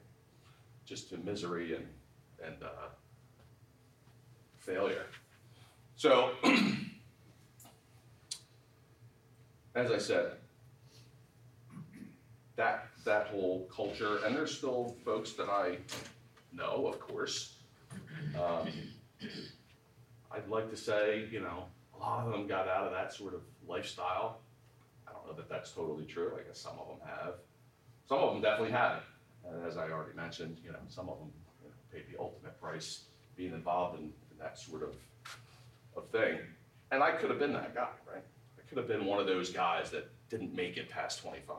Just 0.86 1.10
to 1.10 1.18
misery 1.18 1.76
and 1.76 1.86
and 2.44 2.64
uh, 2.64 2.90
failure. 4.58 5.06
So, 5.96 6.32
as 9.76 9.92
I 9.92 9.98
said, 9.98 10.38
that 12.56 12.88
that 13.06 13.28
whole 13.28 13.68
culture, 13.76 14.20
and 14.26 14.36
there's 14.36 14.56
still 14.56 14.96
folks 15.04 15.34
that 15.34 15.50
I 15.50 15.78
know, 16.52 16.88
of 16.88 17.00
course. 17.00 17.58
Um, 18.36 18.70
I'd 20.32 20.48
like 20.48 20.70
to 20.70 20.78
say, 20.78 21.28
you 21.32 21.42
know, 21.42 21.66
a 21.96 22.00
lot 22.00 22.26
of 22.26 22.32
them 22.32 22.48
got 22.48 22.68
out 22.68 22.86
of 22.86 22.92
that 22.92 23.14
sort 23.14 23.34
of 23.34 23.42
lifestyle. 23.68 24.40
I 25.08 25.12
don't 25.12 25.28
know 25.28 25.34
that 25.34 25.50
that's 25.50 25.72
totally 25.72 26.06
true. 26.06 26.34
I 26.40 26.48
guess 26.48 26.60
some 26.60 26.74
of 26.80 26.88
them 26.88 27.08
have. 27.08 27.36
Some 28.08 28.20
of 28.20 28.34
them 28.34 28.42
definitely 28.42 28.72
haven't. 28.72 29.04
And 29.48 29.66
as 29.66 29.78
I 29.78 29.90
already 29.90 30.16
mentioned, 30.16 30.58
you 30.64 30.72
know, 30.72 30.80
some 30.90 31.10
of 31.10 31.20
them 31.20 31.30
you 31.62 31.70
know, 31.70 31.76
paid 31.92 32.04
the 32.12 32.20
ultimate 32.20 32.60
price 32.60 33.04
being 33.36 33.54
involved 33.54 34.00
in, 34.00 34.06
in 34.06 34.38
that 34.40 34.58
sort 34.58 34.84
of, 34.84 34.96
of 35.96 36.10
thing. 36.10 36.40
And 36.92 37.04
I 37.04 37.12
could 37.12 37.30
have 37.30 37.40
been 37.40 37.54
that 37.54 37.74
guy, 37.74 37.90
right? 38.12 38.24
I 38.58 38.62
could 38.68 38.78
have 38.78 38.88
been 38.88 39.06
one 39.06 39.20
of 39.20 39.28
those 39.28 39.52
guys 39.52 39.90
that 39.92 40.10
didn't 40.30 40.54
make 40.56 40.78
it 40.78 40.90
past 40.90 41.22
25. 41.22 41.56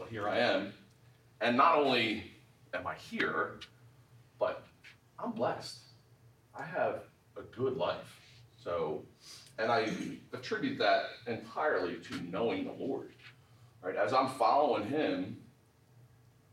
But 0.00 0.08
here 0.08 0.26
I 0.26 0.38
am. 0.38 0.72
And 1.42 1.58
not 1.58 1.76
only 1.76 2.24
am 2.72 2.86
I 2.86 2.94
here, 2.94 3.60
but 4.38 4.64
I'm 5.18 5.32
blessed. 5.32 5.78
I 6.58 6.64
have 6.64 7.02
a 7.36 7.42
good 7.42 7.76
life. 7.76 8.18
So, 8.56 9.02
and 9.58 9.70
I 9.70 9.92
attribute 10.32 10.78
that 10.78 11.02
entirely 11.26 11.96
to 11.96 12.20
knowing 12.22 12.64
the 12.64 12.72
Lord. 12.72 13.12
Right? 13.82 13.94
As 13.94 14.14
I'm 14.14 14.30
following 14.30 14.88
Him, 14.88 15.36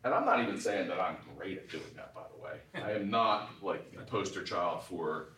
and 0.04 0.14
I'm 0.14 0.26
not 0.26 0.42
even 0.42 0.60
saying 0.60 0.90
that 0.90 1.00
I'm 1.00 1.16
great 1.38 1.58
at 1.58 1.70
doing 1.70 1.84
that, 1.96 2.14
by 2.14 2.24
the 2.36 2.44
way. 2.44 2.60
I 2.86 2.92
am 2.92 3.10
not 3.10 3.50
like 3.62 3.96
the 3.96 4.04
poster 4.04 4.44
child 4.44 4.84
for, 4.84 5.30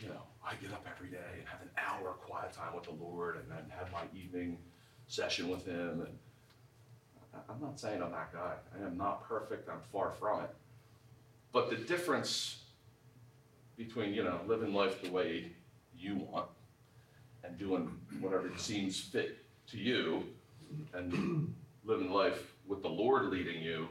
you 0.00 0.08
know, 0.08 0.22
I 0.44 0.54
get 0.54 0.72
up 0.72 0.86
every 0.88 1.10
day 1.10 1.38
and 1.38 1.48
have 1.48 1.62
an 1.62 1.70
hour 1.76 2.10
of 2.10 2.20
quiet 2.20 2.52
time 2.52 2.74
with 2.76 2.84
the 2.84 2.92
Lord 2.92 3.36
and 3.36 3.50
then 3.50 3.70
have 3.76 3.90
my 3.92 4.04
evening 4.16 4.58
session 5.08 5.48
with 5.48 5.66
Him. 5.66 6.02
And 6.06 6.18
I'm 7.34 7.60
not 7.60 7.78
saying 7.78 8.02
I'm 8.02 8.12
that 8.12 8.32
guy. 8.32 8.52
I 8.78 8.86
am 8.86 8.96
not 8.96 9.28
perfect. 9.28 9.68
I'm 9.68 9.80
far 9.92 10.12
from 10.18 10.42
it. 10.42 10.50
But 11.52 11.70
the 11.70 11.76
difference 11.76 12.60
between, 13.76 14.14
you 14.14 14.22
know, 14.22 14.40
living 14.46 14.74
life 14.74 15.02
the 15.02 15.10
way 15.10 15.52
you 15.96 16.16
want 16.16 16.46
and 17.44 17.58
doing 17.58 17.90
whatever 18.20 18.50
seems 18.56 19.00
fit 19.00 19.38
to 19.68 19.78
you 19.78 20.24
and 20.92 21.54
living 21.84 22.10
life 22.10 22.52
with 22.66 22.82
the 22.82 22.88
Lord 22.88 23.26
leading 23.26 23.62
you, 23.62 23.88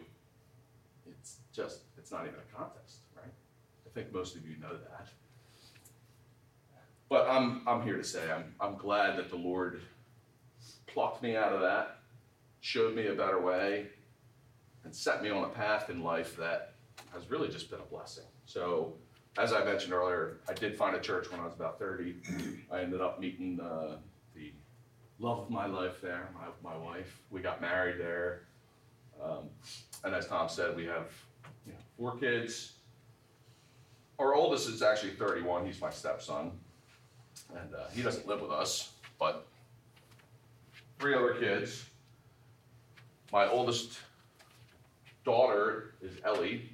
it's 1.07 1.37
just, 1.53 1.79
it's 1.97 2.11
not 2.11 2.21
even 2.21 2.35
a 2.35 2.57
contest, 2.57 2.99
right? 3.15 3.31
I 3.85 3.89
think 3.93 4.13
most 4.13 4.35
of 4.35 4.47
you 4.47 4.55
know 4.61 4.69
that. 4.69 5.07
But 7.09 7.27
I'm, 7.27 7.67
I'm 7.67 7.81
here 7.81 7.97
to 7.97 8.03
say, 8.03 8.31
I'm, 8.31 8.53
I'm 8.61 8.77
glad 8.77 9.17
that 9.17 9.29
the 9.29 9.35
Lord 9.35 9.81
plucked 10.85 11.23
me 11.23 11.35
out 11.35 11.51
of 11.51 11.61
that, 11.61 11.98
showed 12.61 12.95
me 12.95 13.07
a 13.07 13.13
better 13.13 13.41
way, 13.41 13.87
and 14.83 14.95
set 14.95 15.21
me 15.23 15.29
on 15.29 15.43
a 15.43 15.49
path 15.49 15.89
in 15.89 16.03
life 16.03 16.35
that 16.37 16.73
has 17.13 17.29
really 17.29 17.49
just 17.49 17.69
been 17.69 17.79
a 17.79 17.83
blessing. 17.83 18.25
So, 18.45 18.93
as 19.37 19.53
I 19.53 19.63
mentioned 19.63 19.93
earlier, 19.93 20.39
I 20.49 20.53
did 20.53 20.75
find 20.75 20.95
a 20.95 20.99
church 20.99 21.31
when 21.31 21.39
I 21.39 21.45
was 21.45 21.53
about 21.53 21.79
30. 21.79 22.15
I 22.71 22.81
ended 22.81 23.01
up 23.01 23.19
meeting 23.19 23.59
uh, 23.61 23.97
the 24.35 24.51
love 25.19 25.39
of 25.39 25.49
my 25.49 25.65
life 25.65 26.01
there, 26.01 26.29
my, 26.33 26.71
my 26.71 26.77
wife. 26.77 27.21
We 27.29 27.41
got 27.41 27.61
married 27.61 27.99
there. 27.99 28.43
Um, 29.23 29.49
and 30.03 30.15
as 30.15 30.27
Tom 30.27 30.49
said, 30.49 30.75
we 30.75 30.85
have 30.85 31.11
you 31.65 31.73
know, 31.73 31.77
four 31.97 32.17
kids. 32.17 32.73
Our 34.17 34.35
oldest 34.35 34.67
is 34.67 34.81
actually 34.81 35.11
31. 35.11 35.65
He's 35.65 35.79
my 35.79 35.89
stepson. 35.89 36.51
And 37.55 37.73
uh, 37.73 37.87
he 37.93 38.01
doesn't 38.01 38.27
live 38.27 38.41
with 38.41 38.51
us, 38.51 38.91
but 39.17 39.47
three 40.99 41.15
other 41.15 41.33
kids. 41.33 41.85
My 43.31 43.47
oldest 43.47 43.99
daughter 45.23 45.93
is 46.01 46.13
Ellie. 46.23 46.69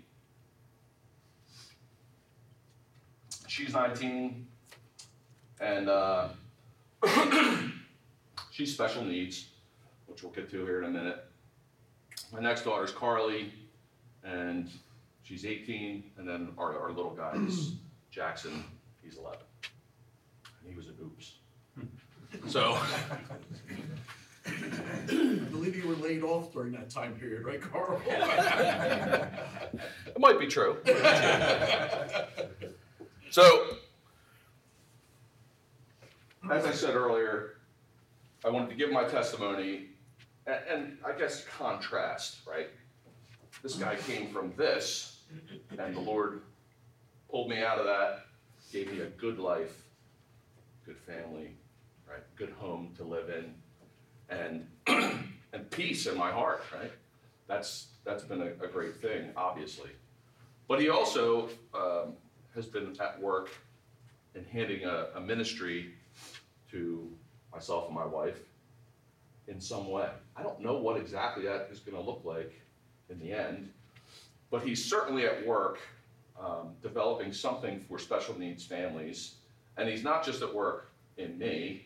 She's 3.47 3.73
19, 3.73 4.47
and 5.59 5.89
uh, 5.89 6.29
she's 8.51 8.73
special 8.73 9.03
needs, 9.03 9.47
which 10.07 10.23
we'll 10.23 10.31
get 10.31 10.49
to 10.51 10.65
here 10.65 10.79
in 10.79 10.85
a 10.85 10.89
minute. 10.89 11.25
My 12.31 12.39
next 12.39 12.63
daughter 12.63 12.85
is 12.85 12.91
Carly, 12.91 13.51
and 14.23 14.69
she's 15.23 15.45
18, 15.45 16.03
and 16.17 16.27
then 16.27 16.49
our, 16.57 16.77
our 16.79 16.91
little 16.91 17.13
guy 17.13 17.33
is 17.47 17.73
Jackson, 18.11 18.63
he's 19.01 19.17
11. 19.17 19.39
And 20.61 20.69
he 20.69 20.75
was 20.75 20.87
an 20.87 20.95
oops. 21.01 21.33
So, 22.47 22.77
I 24.71 25.45
believe 25.51 25.75
you 25.75 25.87
were 25.87 25.95
laid 25.95 26.23
off 26.23 26.53
during 26.53 26.71
that 26.73 26.89
time 26.89 27.13
period, 27.15 27.45
right, 27.45 27.61
Carl? 27.61 28.01
it 28.07 29.29
might 30.19 30.39
be 30.39 30.47
true. 30.47 30.77
So, 33.31 33.75
as 36.49 36.65
I 36.65 36.71
said 36.71 36.95
earlier, 36.95 37.57
I 38.45 38.49
wanted 38.49 38.69
to 38.69 38.75
give 38.75 38.91
my 38.91 39.03
testimony 39.03 39.87
and, 40.47 40.59
and 40.69 40.97
I 41.05 41.17
guess 41.17 41.43
contrast, 41.45 42.39
right? 42.47 42.69
This 43.63 43.75
guy 43.75 43.95
came 43.95 44.29
from 44.29 44.53
this, 44.55 45.19
and 45.77 45.95
the 45.95 45.99
Lord 45.99 46.41
pulled 47.29 47.49
me 47.49 47.61
out 47.61 47.79
of 47.79 47.85
that, 47.85 48.25
gave 48.71 48.91
me 48.91 49.01
a 49.01 49.07
good 49.07 49.39
life, 49.39 49.83
good 50.85 50.97
family, 50.99 51.55
right? 52.07 52.21
Good 52.35 52.51
home 52.51 52.93
to 52.97 53.03
live 53.03 53.29
in, 53.29 53.53
and 54.29 54.67
and 54.87 55.69
peace 55.71 56.05
in 56.07 56.17
my 56.17 56.31
heart, 56.31 56.63
right? 56.73 56.91
That's 57.47 57.87
that's 58.03 58.23
been 58.23 58.41
a, 58.41 58.51
a 58.63 58.67
great 58.67 59.01
thing, 59.01 59.29
obviously. 59.35 59.89
But 60.67 60.79
he 60.79 60.89
also 60.89 61.49
um, 61.73 62.13
has 62.53 62.65
been 62.65 62.95
at 62.99 63.21
work 63.21 63.49
in 64.33 64.43
handing 64.45 64.83
a, 64.85 65.07
a 65.15 65.21
ministry 65.21 65.93
to 66.71 67.09
myself 67.51 67.87
and 67.87 67.95
my 67.95 68.05
wife 68.05 68.39
in 69.47 69.59
some 69.59 69.89
way. 69.89 70.09
I 70.35 70.43
don't 70.43 70.59
know 70.59 70.77
what 70.77 70.97
exactly 70.97 71.45
that 71.45 71.69
is 71.71 71.79
going 71.79 71.95
to 71.95 72.03
look 72.03 72.21
like 72.23 72.53
in 73.09 73.19
the 73.19 73.31
end, 73.31 73.69
but 74.49 74.63
he's 74.63 74.83
certainly 74.83 75.25
at 75.25 75.45
work 75.45 75.79
um, 76.39 76.69
developing 76.81 77.31
something 77.31 77.79
for 77.79 77.99
special 77.99 78.37
needs 78.37 78.65
families. 78.65 79.35
And 79.77 79.87
he's 79.87 80.03
not 80.03 80.25
just 80.25 80.41
at 80.41 80.53
work 80.53 80.89
in 81.17 81.37
me, 81.37 81.85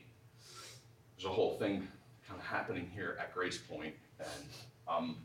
there's 1.18 1.26
a 1.26 1.34
whole 1.34 1.58
thing 1.58 1.88
kind 2.30 2.40
of 2.40 2.46
happening 2.46 2.90
here 2.94 3.18
at 3.20 3.34
Grace 3.34 3.58
Point, 3.58 3.96
and 4.20 4.46
I'm 4.88 5.16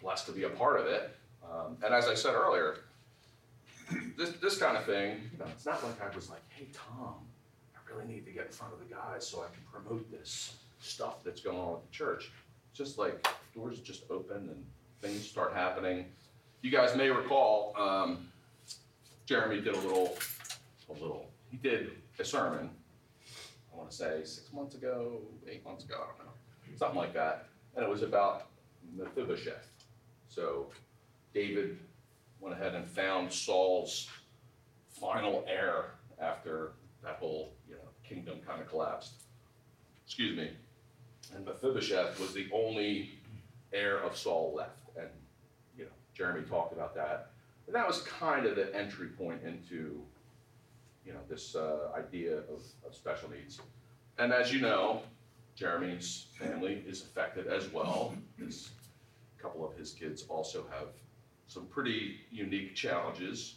blessed 0.00 0.26
to 0.26 0.32
be 0.32 0.44
a 0.44 0.50
part 0.50 0.78
of 0.78 0.86
it. 0.86 1.16
Um, 1.42 1.78
and 1.84 1.94
as 1.94 2.08
I 2.08 2.14
said 2.14 2.34
earlier, 2.34 2.78
this, 4.16 4.32
this 4.42 4.58
kind 4.58 4.76
of 4.76 4.84
thing, 4.84 5.30
you 5.32 5.38
know, 5.38 5.46
it's 5.50 5.66
not 5.66 5.82
like 5.82 6.00
I 6.02 6.14
was 6.14 6.28
like, 6.28 6.42
hey, 6.50 6.66
Tom, 6.72 7.14
I 7.74 7.92
really 7.92 8.06
need 8.06 8.26
to 8.26 8.32
get 8.32 8.46
in 8.46 8.52
front 8.52 8.74
of 8.74 8.78
the 8.78 8.94
guys 8.94 9.26
so 9.26 9.40
I 9.40 9.46
can 9.54 9.62
promote 9.72 10.10
this 10.10 10.56
stuff 10.80 11.24
that's 11.24 11.40
going 11.40 11.58
on 11.58 11.76
at 11.76 11.82
the 11.82 11.90
church. 11.90 12.30
Just 12.74 12.98
like 12.98 13.26
doors 13.54 13.80
just 13.80 14.04
open 14.10 14.36
and 14.36 14.64
things 15.00 15.28
start 15.28 15.52
happening. 15.52 16.06
You 16.62 16.70
guys 16.70 16.96
may 16.96 17.10
recall, 17.10 17.74
um, 17.78 18.28
Jeremy 19.26 19.60
did 19.60 19.74
a 19.74 19.80
little, 19.80 20.16
a 20.88 20.92
little, 20.92 21.26
he 21.50 21.56
did 21.56 21.92
a 22.18 22.24
sermon 22.24 22.70
want 23.82 23.90
to 23.90 23.96
say 23.96 24.20
six 24.24 24.52
months 24.52 24.76
ago, 24.76 25.18
eight 25.48 25.64
months 25.64 25.84
ago, 25.84 25.96
I 25.96 26.16
don't 26.16 26.26
know, 26.26 26.76
something 26.76 26.96
like 26.96 27.12
that. 27.14 27.46
And 27.74 27.84
it 27.84 27.90
was 27.90 28.02
about 28.02 28.46
Mephibosheth. 28.96 29.68
So 30.28 30.68
David 31.34 31.78
went 32.38 32.54
ahead 32.54 32.74
and 32.74 32.86
found 32.86 33.32
Saul's 33.32 34.08
final 34.88 35.44
heir 35.48 35.94
after 36.20 36.72
that 37.02 37.16
whole, 37.16 37.54
you 37.68 37.74
know, 37.74 37.80
kingdom 38.08 38.38
kind 38.46 38.60
of 38.60 38.68
collapsed. 38.68 39.14
Excuse 40.06 40.36
me. 40.36 40.50
And 41.34 41.44
Mephibosheth 41.44 42.20
was 42.20 42.32
the 42.32 42.46
only 42.52 43.10
heir 43.72 43.98
of 43.98 44.16
Saul 44.16 44.54
left. 44.54 44.96
And, 44.96 45.08
you 45.76 45.84
know, 45.84 45.90
Jeremy 46.14 46.46
talked 46.46 46.72
about 46.72 46.94
that. 46.94 47.30
And 47.66 47.74
that 47.74 47.86
was 47.86 48.02
kind 48.02 48.46
of 48.46 48.54
the 48.54 48.72
entry 48.76 49.08
point 49.08 49.40
into, 49.44 50.02
you 51.04 51.12
know, 51.12 51.20
this 51.28 51.54
uh, 51.54 51.90
idea 51.96 52.38
of, 52.38 52.62
of 52.86 52.94
special 52.94 53.30
needs. 53.30 53.60
And 54.18 54.32
as 54.32 54.52
you 54.52 54.60
know, 54.60 55.02
Jeremy's 55.54 56.26
family 56.38 56.82
is 56.86 57.02
affected 57.02 57.46
as 57.46 57.72
well. 57.72 58.14
His, 58.38 58.70
a 59.38 59.42
couple 59.42 59.68
of 59.68 59.76
his 59.76 59.92
kids 59.92 60.24
also 60.28 60.64
have 60.70 60.88
some 61.46 61.66
pretty 61.66 62.20
unique 62.30 62.74
challenges. 62.74 63.56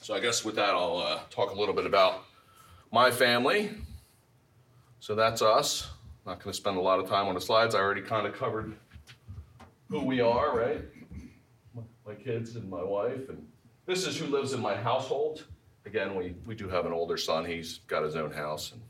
So 0.00 0.14
I 0.14 0.20
guess 0.20 0.44
with 0.44 0.56
that, 0.56 0.70
I'll 0.70 0.98
uh, 0.98 1.20
talk 1.30 1.50
a 1.50 1.54
little 1.58 1.74
bit 1.74 1.86
about 1.86 2.24
my 2.92 3.10
family. 3.10 3.70
So 5.00 5.14
that's 5.14 5.42
us. 5.42 5.88
Not 6.26 6.42
going 6.42 6.52
to 6.52 6.56
spend 6.56 6.78
a 6.78 6.80
lot 6.80 7.00
of 7.00 7.08
time 7.08 7.26
on 7.26 7.34
the 7.34 7.40
slides. 7.40 7.74
I 7.74 7.80
already 7.80 8.00
kind 8.00 8.26
of 8.26 8.34
covered 8.34 8.74
who 9.90 10.00
we 10.04 10.20
are, 10.20 10.56
right? 10.56 10.80
My 12.06 12.14
kids 12.14 12.56
and 12.56 12.68
my 12.68 12.82
wife, 12.82 13.28
and 13.28 13.46
this 13.86 14.06
is 14.06 14.16
who 14.16 14.26
lives 14.26 14.52
in 14.52 14.60
my 14.60 14.74
household. 14.74 15.44
Again, 15.86 16.14
we, 16.14 16.34
we 16.46 16.54
do 16.54 16.68
have 16.68 16.86
an 16.86 16.92
older 16.92 17.16
son. 17.16 17.44
He's 17.44 17.78
got 17.86 18.02
his 18.02 18.16
own 18.16 18.32
house 18.32 18.72
and 18.72 18.80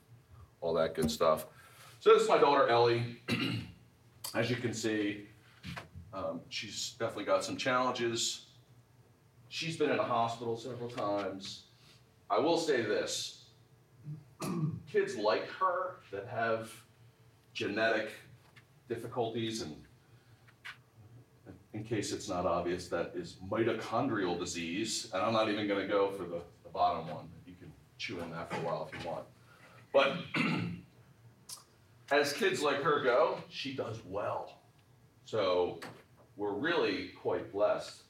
all 0.61 0.75
that 0.75 0.95
good 0.95 1.11
stuff. 1.11 1.47
So 2.01 2.13
this 2.13 2.23
is 2.23 2.29
my 2.29 2.39
daughter 2.39 2.69
Ellie. 2.69 3.21
As 4.35 4.51
you 4.51 4.57
can 4.57 4.73
see, 4.73 5.27
um, 6.13 6.41
she's 6.49 6.97
definitely 6.99 7.25
got 7.25 7.45
some 7.45 7.57
challenges. 7.57 8.47
She's 9.49 9.77
been 9.77 9.91
in 9.91 9.99
a 9.99 10.05
hospital 10.05 10.57
several 10.57 10.89
times. 10.89 11.65
I 12.31 12.39
will 12.39 12.59
say 12.59 12.83
this 12.83 13.45
kids 14.91 15.17
like 15.17 15.49
her 15.51 15.97
that 16.13 16.27
have 16.29 16.71
genetic 17.53 18.11
difficulties, 18.89 19.63
and 19.63 19.77
in 21.73 21.85
case 21.85 22.13
it's 22.13 22.29
not 22.29 22.47
obvious, 22.47 22.89
that 22.89 23.13
is 23.15 23.37
mitochondrial 23.49 24.39
disease. 24.39 25.11
And 25.13 25.23
I'm 25.23 25.33
not 25.33 25.49
even 25.49 25.67
going 25.67 25.81
to 25.81 25.89
go 25.89 26.11
for 26.11 26.25
the, 26.25 26.41
the 26.41 26.54
bottom 26.75 27.09
one. 27.09 27.28
You 27.47 27.54
can 27.54 27.73
chew 27.97 28.21
on 28.21 28.31
that 28.33 28.50
for 28.50 28.57
a 28.57 28.64
while 28.64 28.90
if 28.93 29.00
you 29.00 29.09
want. 29.09 29.25
But 29.93 30.16
as 32.11 32.33
kids 32.35 32.61
like 32.61 32.83
her 32.83 33.02
go, 33.02 33.38
she 33.49 33.75
does 33.75 33.99
well. 34.04 34.59
So 35.25 35.78
we're 36.37 36.52
really 36.52 37.12
quite 37.23 37.50
blessed 37.52 38.02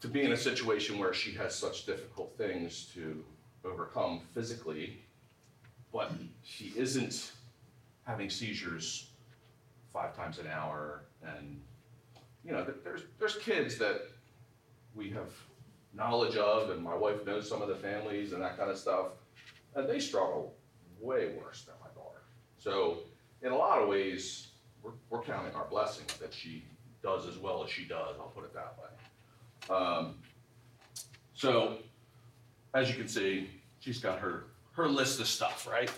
to 0.00 0.08
be 0.08 0.22
in 0.22 0.32
a 0.32 0.36
situation 0.36 0.98
where 0.98 1.12
she 1.12 1.32
has 1.32 1.54
such 1.54 1.84
difficult 1.84 2.38
things 2.38 2.90
to 2.94 3.24
overcome 3.64 4.20
physically, 4.32 5.02
but 5.92 6.12
she 6.44 6.72
isn't 6.76 7.32
having 8.04 8.30
seizures 8.30 9.10
five 9.92 10.16
times 10.16 10.38
an 10.38 10.46
hour. 10.46 11.02
And, 11.24 11.60
you 12.44 12.52
know, 12.52 12.64
there's, 12.84 13.02
there's 13.18 13.36
kids 13.36 13.76
that 13.78 14.02
we 14.94 15.10
have 15.10 15.32
knowledge 15.94 16.36
of, 16.36 16.70
and 16.70 16.82
my 16.82 16.94
wife 16.94 17.24
knows 17.26 17.48
some 17.48 17.62
of 17.62 17.68
the 17.68 17.74
families 17.74 18.32
and 18.32 18.42
that 18.42 18.56
kind 18.56 18.70
of 18.70 18.78
stuff, 18.78 19.06
and 19.74 19.88
they 19.88 19.98
struggle 19.98 20.54
way 21.00 21.32
worse 21.42 21.62
than 21.62 21.74
my 21.80 21.88
daughter. 21.94 22.22
So, 22.58 22.98
in 23.42 23.52
a 23.52 23.56
lot 23.56 23.80
of 23.80 23.88
ways, 23.88 24.48
we're, 24.82 24.92
we're 25.10 25.22
counting 25.22 25.54
our 25.54 25.66
blessings 25.66 26.12
that 26.14 26.32
she 26.32 26.64
does 27.02 27.26
as 27.26 27.38
well 27.38 27.62
as 27.62 27.70
she 27.70 27.84
does, 27.84 28.16
I'll 28.18 28.32
put 28.34 28.44
it 28.44 28.54
that 28.54 28.74
way. 28.78 29.76
Um, 29.76 30.14
so, 31.34 31.76
as 32.74 32.88
you 32.88 32.96
can 32.96 33.08
see, 33.08 33.48
she's 33.80 33.98
got 33.98 34.18
her, 34.18 34.44
her 34.72 34.88
list 34.88 35.20
of 35.20 35.26
stuff, 35.26 35.68
right? 35.70 35.90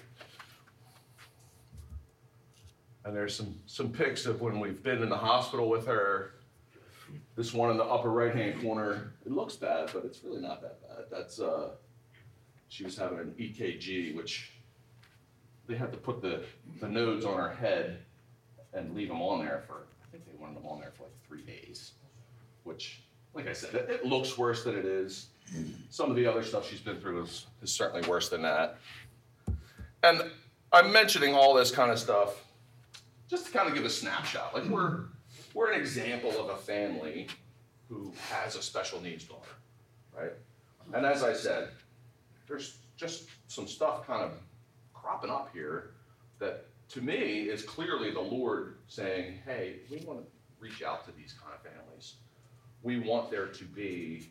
And 3.05 3.17
there's 3.17 3.35
some, 3.35 3.55
some 3.67 3.91
pics 3.91 4.27
of 4.27 4.41
when 4.41 4.61
we've 4.61 4.83
been 4.83 5.03
in 5.03 5.09
the 5.09 5.17
hospital 5.17 5.69
with 5.69 5.87
her. 5.87 6.35
This 7.37 7.53
one 7.55 7.71
in 7.71 7.77
the 7.77 7.85
upper 7.85 8.11
right-hand 8.11 8.61
corner, 8.61 9.13
it 9.25 9.33
looks 9.33 9.57
bad, 9.57 9.91
but 9.93 10.05
it's 10.05 10.23
really 10.25 10.41
not 10.41 10.61
that 10.63 10.81
bad. 10.83 11.05
That's, 11.11 11.41
uh, 11.41 11.71
she 12.69 12.85
was 12.85 12.97
having 12.97 13.19
an 13.19 13.35
EKG, 13.39 14.15
which 14.15 14.53
they 15.67 15.75
had 15.75 15.93
to 15.93 15.99
put 15.99 16.21
the, 16.21 16.43
the 16.81 16.89
nodes 16.89 17.25
on 17.25 17.37
her 17.39 17.55
head 17.55 17.99
and 18.73 18.95
leave 18.95 19.09
them 19.09 19.23
on 19.23 19.45
there 19.45 19.63
for, 19.67 19.87
I 20.03 20.11
think 20.11 20.25
they 20.27 20.37
wanted 20.41 20.57
them 20.57 20.67
on 20.67 20.81
there 20.81 20.93
for 20.97 21.05
like 21.05 21.13
three 21.27 21.43
days. 21.43 21.93
Which, 22.65 23.01
like 23.35 23.49
I 23.49 23.53
said, 23.53 23.75
it, 23.75 23.89
it 23.91 24.07
looks 24.07 24.37
worse 24.37 24.65
than 24.65 24.77
it 24.77 24.85
is. 24.85 25.27
Some 25.89 26.11
of 26.11 26.17
the 26.17 26.27
other 26.27 26.43
stuff 26.43 26.69
she's 26.69 26.81
been 26.81 27.01
through 27.01 27.23
is, 27.23 27.47
is 27.63 27.73
certainly 27.73 28.07
worse 28.09 28.29
than 28.29 28.43
that. 28.43 28.79
And 30.03 30.23
I'm 30.73 30.93
mentioning 30.93 31.35
all 31.35 31.55
this 31.55 31.71
kind 31.71 31.91
of 31.91 31.99
stuff 31.99 32.45
just 33.29 33.47
to 33.47 33.53
kind 33.53 33.69
of 33.69 33.75
give 33.75 33.85
a 33.85 33.91
snapshot. 33.91 34.55
Like 34.55 34.65
we're 34.65 35.05
we're 35.55 35.73
an 35.73 35.81
example 35.81 36.31
of 36.39 36.49
a 36.51 36.57
family 36.57 37.29
who 37.89 38.13
has 38.31 38.57
a 38.57 38.63
special 38.63 39.01
needs 39.01 39.25
daughter, 39.25 39.51
right? 40.17 40.33
And 40.93 41.05
as 41.05 41.23
I 41.23 41.33
said, 41.33 41.71
there's 42.47 42.79
just 42.97 43.29
some 43.49 43.67
stuff 43.67 44.07
kind 44.07 44.23
of 44.23 44.33
cropping 44.95 45.31
up 45.31 45.51
here 45.53 45.93
that 46.39 46.67
to 46.91 47.01
me 47.01 47.43
is 47.43 47.63
clearly 47.63 48.11
the 48.11 48.21
Lord 48.21 48.77
saying, 48.89 49.39
hey, 49.45 49.77
we 49.91 49.99
want 49.99 50.21
to 50.21 50.27
reach 50.59 50.83
out 50.83 51.05
to 51.07 51.13
these 51.13 51.33
kind 51.33 51.55
of 51.55 51.63
families. 51.63 52.15
We 52.83 52.99
want 52.99 53.31
there 53.31 53.47
to 53.47 53.65
be 53.65 54.31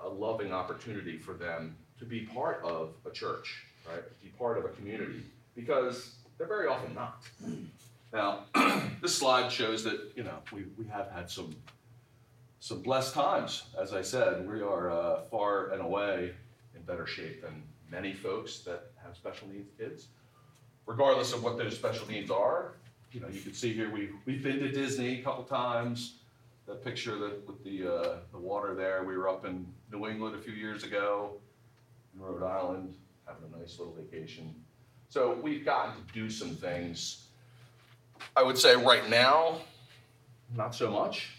a, 0.00 0.06
a 0.06 0.08
loving 0.08 0.52
opportunity 0.52 1.18
for 1.18 1.34
them 1.34 1.76
to 1.98 2.04
be 2.04 2.20
part 2.20 2.62
of 2.64 2.94
a 3.06 3.10
church, 3.10 3.64
right? 3.88 4.02
Be 4.22 4.28
part 4.30 4.58
of 4.58 4.64
a 4.64 4.68
community 4.70 5.22
because 5.54 6.14
they're 6.38 6.46
very 6.46 6.68
often 6.68 6.94
not. 6.94 7.22
Now, 8.12 8.40
this 9.00 9.14
slide 9.14 9.50
shows 9.50 9.84
that, 9.84 10.12
you 10.14 10.22
know, 10.22 10.38
we, 10.52 10.64
we 10.76 10.86
have 10.86 11.10
had 11.10 11.30
some, 11.30 11.56
some 12.60 12.82
blessed 12.82 13.14
times. 13.14 13.64
As 13.80 13.94
I 13.94 14.02
said, 14.02 14.46
we 14.46 14.60
are 14.60 14.90
uh, 14.90 15.22
far 15.30 15.70
and 15.70 15.80
away 15.80 16.32
in 16.74 16.82
better 16.82 17.06
shape 17.06 17.42
than 17.42 17.62
many 17.90 18.12
folks 18.12 18.58
that 18.60 18.90
have 19.02 19.16
special 19.16 19.48
needs 19.48 19.70
kids. 19.78 20.08
Regardless 20.84 21.32
of 21.32 21.42
what 21.42 21.56
those 21.56 21.74
special 21.74 22.06
needs 22.06 22.30
are, 22.30 22.74
you 23.12 23.20
know, 23.20 23.28
you 23.28 23.40
can 23.40 23.54
see 23.54 23.72
here, 23.72 23.90
we, 23.90 24.10
we've 24.26 24.42
been 24.42 24.58
to 24.58 24.70
Disney 24.70 25.20
a 25.20 25.22
couple 25.22 25.44
times. 25.44 26.16
The 26.66 26.74
picture 26.74 27.16
that, 27.18 27.46
with 27.46 27.62
the, 27.64 27.86
uh, 27.86 28.16
the 28.30 28.38
water 28.38 28.74
there, 28.74 29.04
we 29.04 29.16
were 29.16 29.28
up 29.28 29.44
in 29.44 29.66
New 29.90 30.06
England 30.06 30.36
a 30.36 30.38
few 30.38 30.52
years 30.52 30.84
ago, 30.84 31.32
in 32.14 32.20
Rhode 32.20 32.42
Island, 32.42 32.94
having 33.26 33.42
a 33.54 33.58
nice 33.58 33.78
little 33.78 33.94
vacation. 33.94 34.54
So 35.08 35.38
we've 35.42 35.64
gotten 35.64 35.94
to 35.94 36.12
do 36.12 36.30
some 36.30 36.50
things. 36.50 37.26
I 38.36 38.42
would 38.42 38.58
say 38.58 38.76
right 38.76 39.08
now, 39.08 39.60
not 40.56 40.74
so 40.74 40.90
much. 40.90 41.30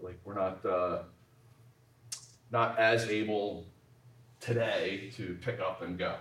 Like 0.00 0.18
we're 0.24 0.34
not 0.34 0.64
uh, 0.64 0.98
not 2.50 2.78
as 2.78 3.08
able 3.08 3.64
today 4.40 5.10
to 5.16 5.38
pick 5.42 5.60
up 5.60 5.82
and 5.82 5.98
go. 5.98 6.14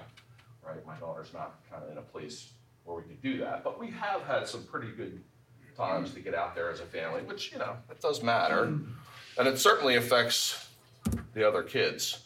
Right, 0.65 0.85
my 0.85 0.95
daughter's 0.97 1.33
not 1.33 1.59
kind 1.69 1.83
of 1.83 1.91
in 1.91 1.97
a 1.97 2.03
place 2.03 2.51
where 2.83 2.95
we 2.97 3.03
could 3.03 3.21
do 3.21 3.37
that, 3.39 3.63
but 3.63 3.79
we 3.79 3.89
have 3.91 4.21
had 4.23 4.47
some 4.47 4.63
pretty 4.63 4.91
good 4.91 5.21
times 5.75 6.13
to 6.13 6.19
get 6.19 6.35
out 6.35 6.53
there 6.55 6.69
as 6.69 6.79
a 6.79 6.85
family, 6.85 7.21
which 7.23 7.51
you 7.51 7.57
know 7.57 7.75
it 7.89 7.99
does 7.99 8.21
matter, 8.21 8.63
and 9.37 9.47
it 9.47 9.57
certainly 9.57 9.95
affects 9.95 10.69
the 11.33 11.47
other 11.47 11.63
kids. 11.63 12.25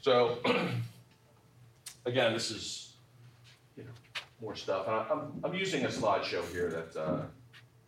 So 0.00 0.38
again, 2.06 2.32
this 2.32 2.50
is 2.50 2.87
more 4.40 4.54
stuff, 4.54 4.86
and 4.86 4.94
I- 4.96 5.06
I'm 5.10 5.40
I'm 5.44 5.54
using 5.54 5.84
a 5.84 5.88
slideshow 5.88 6.46
here 6.52 6.68
that 6.70 6.96
uh, 7.00 7.22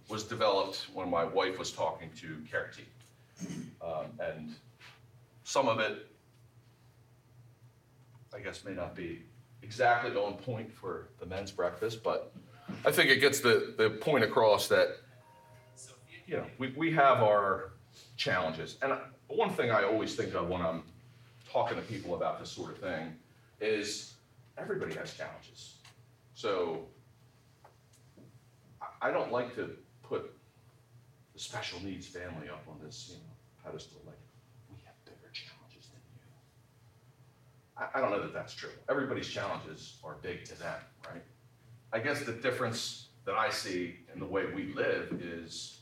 was 0.08 0.24
developed 0.24 0.86
when 0.92 1.08
my 1.08 1.24
wife 1.24 1.58
was 1.58 1.70
talking 1.72 2.10
to 2.20 2.36
Care 2.50 2.70
um, 3.80 4.06
and 4.20 4.54
some 5.44 5.68
of 5.68 5.78
it, 5.80 6.06
I 8.34 8.40
guess, 8.40 8.64
may 8.64 8.72
not 8.72 8.94
be 8.94 9.22
exactly 9.62 10.10
on 10.16 10.34
point 10.34 10.72
for 10.72 11.08
the 11.20 11.26
men's 11.26 11.50
breakfast, 11.50 12.02
but 12.02 12.32
I 12.84 12.90
think 12.90 13.10
it 13.10 13.20
gets 13.20 13.40
the 13.40 13.74
the 13.78 13.90
point 13.90 14.24
across 14.24 14.68
that 14.68 14.88
you 16.26 16.36
know 16.36 16.46
we 16.58 16.68
we 16.76 16.92
have 16.92 17.22
our 17.22 17.72
challenges, 18.16 18.76
and 18.82 18.92
one 19.28 19.50
thing 19.50 19.70
I 19.70 19.84
always 19.84 20.16
think 20.16 20.34
of 20.34 20.48
when 20.48 20.60
I'm 20.60 20.82
talking 21.50 21.76
to 21.76 21.82
people 21.82 22.14
about 22.14 22.38
this 22.40 22.50
sort 22.50 22.72
of 22.72 22.78
thing 22.78 23.14
is 23.60 24.14
everybody 24.58 24.94
has 24.94 25.14
challenges. 25.16 25.74
So 26.40 26.86
I- 29.02 29.10
don't 29.10 29.30
like 29.30 29.54
to 29.56 29.76
put 30.02 30.34
the 31.34 31.38
special 31.38 31.78
needs 31.80 32.06
family 32.06 32.48
up 32.48 32.66
on 32.66 32.80
this, 32.82 33.10
you 33.10 33.16
know, 33.16 33.34
pedestal 33.62 34.00
like 34.06 34.16
we 34.70 34.78
have 34.86 34.94
bigger 35.04 35.30
challenges 35.34 35.90
than 35.90 36.00
you. 36.14 36.22
I, 37.76 37.98
I 37.98 38.00
don't 38.00 38.10
know 38.10 38.22
that 38.22 38.32
that's 38.32 38.54
true. 38.54 38.70
Everybody's 38.88 39.28
challenges 39.28 39.98
are 40.02 40.14
big 40.22 40.46
to 40.46 40.58
them, 40.58 40.80
right? 41.06 41.22
I 41.92 41.98
guess 41.98 42.22
the 42.24 42.32
difference 42.32 43.08
that 43.26 43.34
I 43.34 43.50
see 43.50 43.96
in 44.14 44.18
the 44.18 44.26
way 44.26 44.46
we 44.46 44.72
live 44.72 45.20
is 45.20 45.80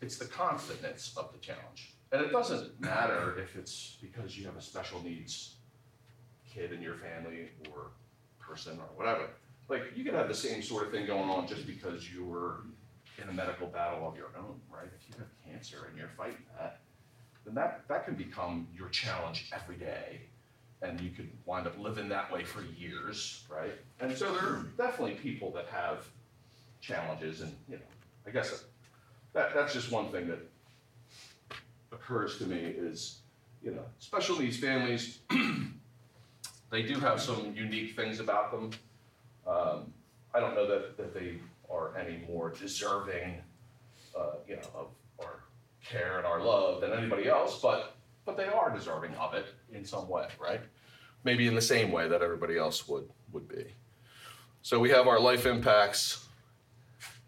it's 0.00 0.18
the 0.18 0.24
constantness 0.26 1.14
of 1.16 1.30
the 1.30 1.38
challenge. 1.38 1.94
And 2.10 2.20
it 2.20 2.32
doesn't 2.32 2.80
matter 2.80 3.38
if 3.38 3.54
it's 3.54 3.96
because 4.00 4.36
you 4.36 4.44
have 4.46 4.56
a 4.56 4.62
special 4.62 5.00
needs 5.04 5.54
kid 6.52 6.72
in 6.72 6.82
your 6.82 6.94
family 6.96 7.50
or 7.70 7.92
person 8.40 8.80
or 8.80 8.88
whatever. 8.96 9.28
Like, 9.68 9.82
you 9.94 10.04
could 10.04 10.14
have 10.14 10.28
the 10.28 10.34
same 10.34 10.62
sort 10.62 10.86
of 10.86 10.92
thing 10.92 11.06
going 11.06 11.28
on 11.28 11.46
just 11.46 11.66
because 11.66 12.10
you 12.10 12.24
were 12.24 12.62
in 13.22 13.28
a 13.28 13.32
medical 13.32 13.66
battle 13.66 14.08
of 14.08 14.16
your 14.16 14.30
own, 14.38 14.60
right? 14.70 14.86
If 14.86 15.08
you 15.08 15.14
have 15.18 15.28
cancer 15.46 15.86
and 15.88 15.98
you're 15.98 16.10
fighting 16.16 16.44
that, 16.58 16.80
then 17.44 17.54
that, 17.54 17.82
that 17.88 18.04
can 18.04 18.14
become 18.14 18.66
your 18.74 18.88
challenge 18.88 19.50
every 19.54 19.76
day. 19.76 20.20
And 20.80 21.00
you 21.00 21.10
could 21.10 21.28
wind 21.44 21.66
up 21.66 21.76
living 21.78 22.08
that 22.10 22.32
way 22.32 22.44
for 22.44 22.62
years, 22.62 23.44
right? 23.50 23.74
And 24.00 24.16
so 24.16 24.32
there 24.32 24.44
are 24.44 24.66
definitely 24.76 25.14
people 25.14 25.50
that 25.52 25.66
have 25.66 26.06
challenges 26.80 27.40
and, 27.40 27.54
you 27.68 27.76
know, 27.76 27.82
I 28.26 28.30
guess 28.30 28.64
that, 29.32 29.54
that's 29.54 29.72
just 29.72 29.90
one 29.90 30.10
thing 30.12 30.28
that 30.28 30.38
occurs 31.92 32.38
to 32.38 32.44
me 32.44 32.58
is, 32.58 33.18
you 33.62 33.72
know, 33.72 33.84
special 33.98 34.38
needs 34.38 34.56
families, 34.56 35.18
they 36.70 36.82
do 36.82 36.94
have 37.00 37.20
some 37.20 37.54
unique 37.56 37.96
things 37.96 38.20
about 38.20 38.52
them. 38.52 38.70
Um, 39.48 39.92
I 40.34 40.40
don't 40.40 40.54
know 40.54 40.66
that, 40.68 40.96
that 40.96 41.14
they 41.14 41.38
are 41.70 41.96
any 41.96 42.22
more 42.28 42.50
deserving, 42.50 43.38
uh, 44.16 44.32
you 44.46 44.56
know, 44.56 44.62
of 44.74 44.86
our 45.20 45.44
care 45.84 46.18
and 46.18 46.26
our 46.26 46.42
love 46.42 46.80
than 46.80 46.92
anybody 46.92 47.28
else, 47.28 47.60
but, 47.60 47.96
but 48.24 48.36
they 48.36 48.46
are 48.46 48.70
deserving 48.74 49.14
of 49.14 49.34
it 49.34 49.46
in 49.72 49.84
some 49.84 50.08
way, 50.08 50.28
right? 50.40 50.60
Maybe 51.24 51.46
in 51.46 51.54
the 51.54 51.62
same 51.62 51.90
way 51.90 52.08
that 52.08 52.22
everybody 52.22 52.58
else 52.58 52.86
would, 52.88 53.08
would 53.32 53.48
be. 53.48 53.74
So 54.62 54.78
we 54.78 54.90
have 54.90 55.06
our 55.06 55.18
life 55.18 55.46
impacts. 55.46 56.26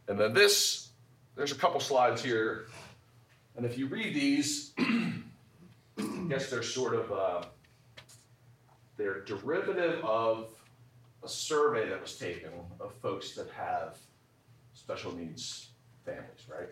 And 0.08 0.18
then 0.18 0.34
this, 0.34 0.90
there's 1.36 1.52
a 1.52 1.56
couple 1.56 1.80
slides 1.80 2.22
here. 2.22 2.66
And 3.56 3.64
if 3.64 3.78
you 3.78 3.86
read 3.86 4.14
these, 4.14 4.72
I 4.78 5.22
guess 6.28 6.50
they're 6.50 6.62
sort 6.62 6.94
of, 6.94 7.12
uh, 7.12 7.42
they're 8.96 9.20
derivative 9.24 10.04
of 10.04 10.50
a 11.22 11.28
survey 11.28 11.88
that 11.88 12.00
was 12.00 12.16
taken 12.16 12.50
of 12.80 12.94
folks 12.94 13.32
that 13.32 13.48
have 13.50 13.98
special 14.74 15.14
needs 15.14 15.68
families, 16.04 16.46
right? 16.48 16.68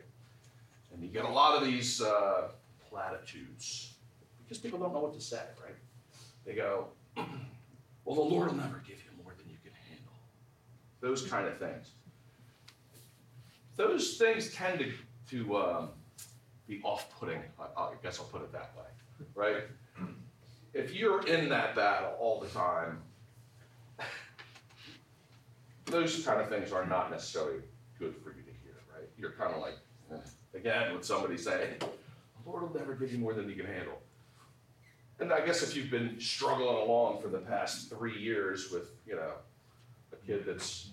And 0.93 1.03
you 1.03 1.09
get 1.09 1.25
a 1.25 1.31
lot 1.31 1.61
of 1.61 1.67
these 1.67 2.01
uh, 2.01 2.49
platitudes 2.89 3.95
because 4.43 4.59
people 4.59 4.79
don't 4.79 4.93
know 4.93 5.01
what 5.01 5.15
to 5.15 5.21
say, 5.21 5.43
right? 5.63 5.75
They 6.47 6.55
go, 6.55 6.87
well, 7.17 8.15
the 8.15 8.23
Lord 8.23 8.49
will 8.49 8.57
never 8.57 8.83
give 8.87 8.97
you 8.97 9.23
more 9.23 9.35
than 9.37 9.49
you 9.51 9.57
can 9.63 9.73
handle. 9.89 10.13
Those 11.01 11.23
kind 11.23 11.47
of 11.47 11.59
things. 11.59 11.91
Those 13.77 14.17
things 14.17 14.53
tend 14.55 14.79
to, 14.81 14.93
to 15.31 15.57
um, 15.57 15.89
be 16.67 16.81
off 16.83 17.11
putting, 17.19 17.41
I, 17.61 17.81
I 17.81 17.93
guess 18.03 18.19
I'll 18.19 18.27
put 18.27 18.43
it 18.43 18.53
that 18.53 18.73
way, 18.77 19.27
right? 19.35 19.63
If 20.75 20.95
you're 20.95 21.27
in 21.27 21.49
that 21.49 21.75
battle 21.75 22.15
all 22.21 22.41
the 22.41 22.49
time, 22.49 23.03
those 25.91 26.25
kind 26.25 26.41
of 26.41 26.49
things 26.49 26.73
are 26.73 26.87
not 26.87 27.11
necessarily 27.11 27.61
good 27.99 28.15
for 28.23 28.31
you 28.31 28.43
to 28.43 28.51
hear, 28.63 28.75
right? 28.95 29.09
You're 29.19 29.33
kind 29.33 29.55
of 29.55 29.61
like, 29.61 29.79
eh. 30.13 30.59
again, 30.59 30.93
when 30.93 31.03
somebody 31.03 31.37
say, 31.37 31.75
the 31.81 32.51
Lord 32.51 32.63
will 32.63 32.79
never 32.79 32.95
give 32.95 33.13
you 33.13 33.19
more 33.19 33.35
than 33.35 33.49
you 33.49 33.55
can 33.55 33.67
handle. 33.67 34.01
And 35.21 35.33
I 35.33 35.45
guess 35.45 35.63
if 35.63 35.75
you've 35.75 35.91
been 35.91 36.21
struggling 36.21 36.77
along 36.77 37.21
for 37.21 37.29
the 37.29 37.39
past 37.39 37.91
three 37.91 38.17
years 38.17 38.71
with, 38.71 38.91
you 39.07 39.17
know, 39.17 39.33
a 40.13 40.17
kid 40.27 40.45
that's 40.47 40.91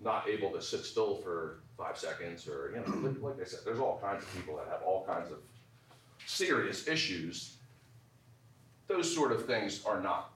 not 0.00 0.28
able 0.28 0.50
to 0.50 0.60
sit 0.60 0.84
still 0.84 1.16
for 1.16 1.60
five 1.78 1.96
seconds, 1.96 2.46
or, 2.46 2.72
you 2.74 2.92
know, 2.92 3.14
like 3.20 3.40
I 3.40 3.44
said, 3.44 3.60
there's 3.64 3.78
all 3.78 3.98
kinds 4.02 4.22
of 4.24 4.34
people 4.34 4.56
that 4.56 4.66
have 4.68 4.82
all 4.82 5.06
kinds 5.06 5.30
of 5.30 5.38
serious 6.26 6.86
issues. 6.86 7.56
Those 8.88 9.12
sort 9.12 9.32
of 9.32 9.46
things 9.46 9.84
are 9.86 10.00
not 10.00 10.32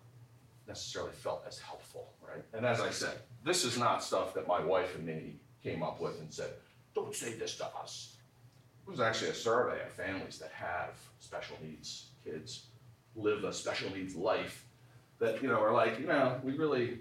necessarily 0.71 1.11
felt 1.11 1.43
as 1.49 1.59
helpful, 1.59 2.13
right? 2.27 2.45
And 2.55 2.65
as 2.65 2.81
I 2.81 2.91
said, 2.91 3.19
this 3.45 3.65
is 3.65 3.77
not 3.77 4.05
stuff 4.05 4.33
that 4.35 4.47
my 4.47 4.61
wife 4.61 4.95
and 4.95 5.05
me 5.05 5.35
came 5.65 5.83
up 5.83 6.01
with 6.01 6.21
and 6.21 6.33
said, 6.33 6.51
don't 6.95 7.15
say 7.15 7.33
this 7.33 7.57
to 7.57 7.67
us. 7.83 8.17
It 8.87 8.91
was 8.91 9.01
actually 9.01 9.31
a 9.31 9.35
survey 9.35 9.83
of 9.83 9.91
families 9.91 10.39
that 10.39 10.53
have 10.53 10.91
special 11.19 11.57
needs 11.61 12.11
kids, 12.25 12.67
live 13.17 13.43
a 13.43 13.53
special 13.53 13.91
needs 13.91 14.15
life, 14.15 14.65
that, 15.19 15.43
you 15.43 15.49
know, 15.49 15.61
are 15.61 15.73
like, 15.73 15.99
you 15.99 16.07
know, 16.07 16.41
we 16.45 16.53
really 16.53 17.01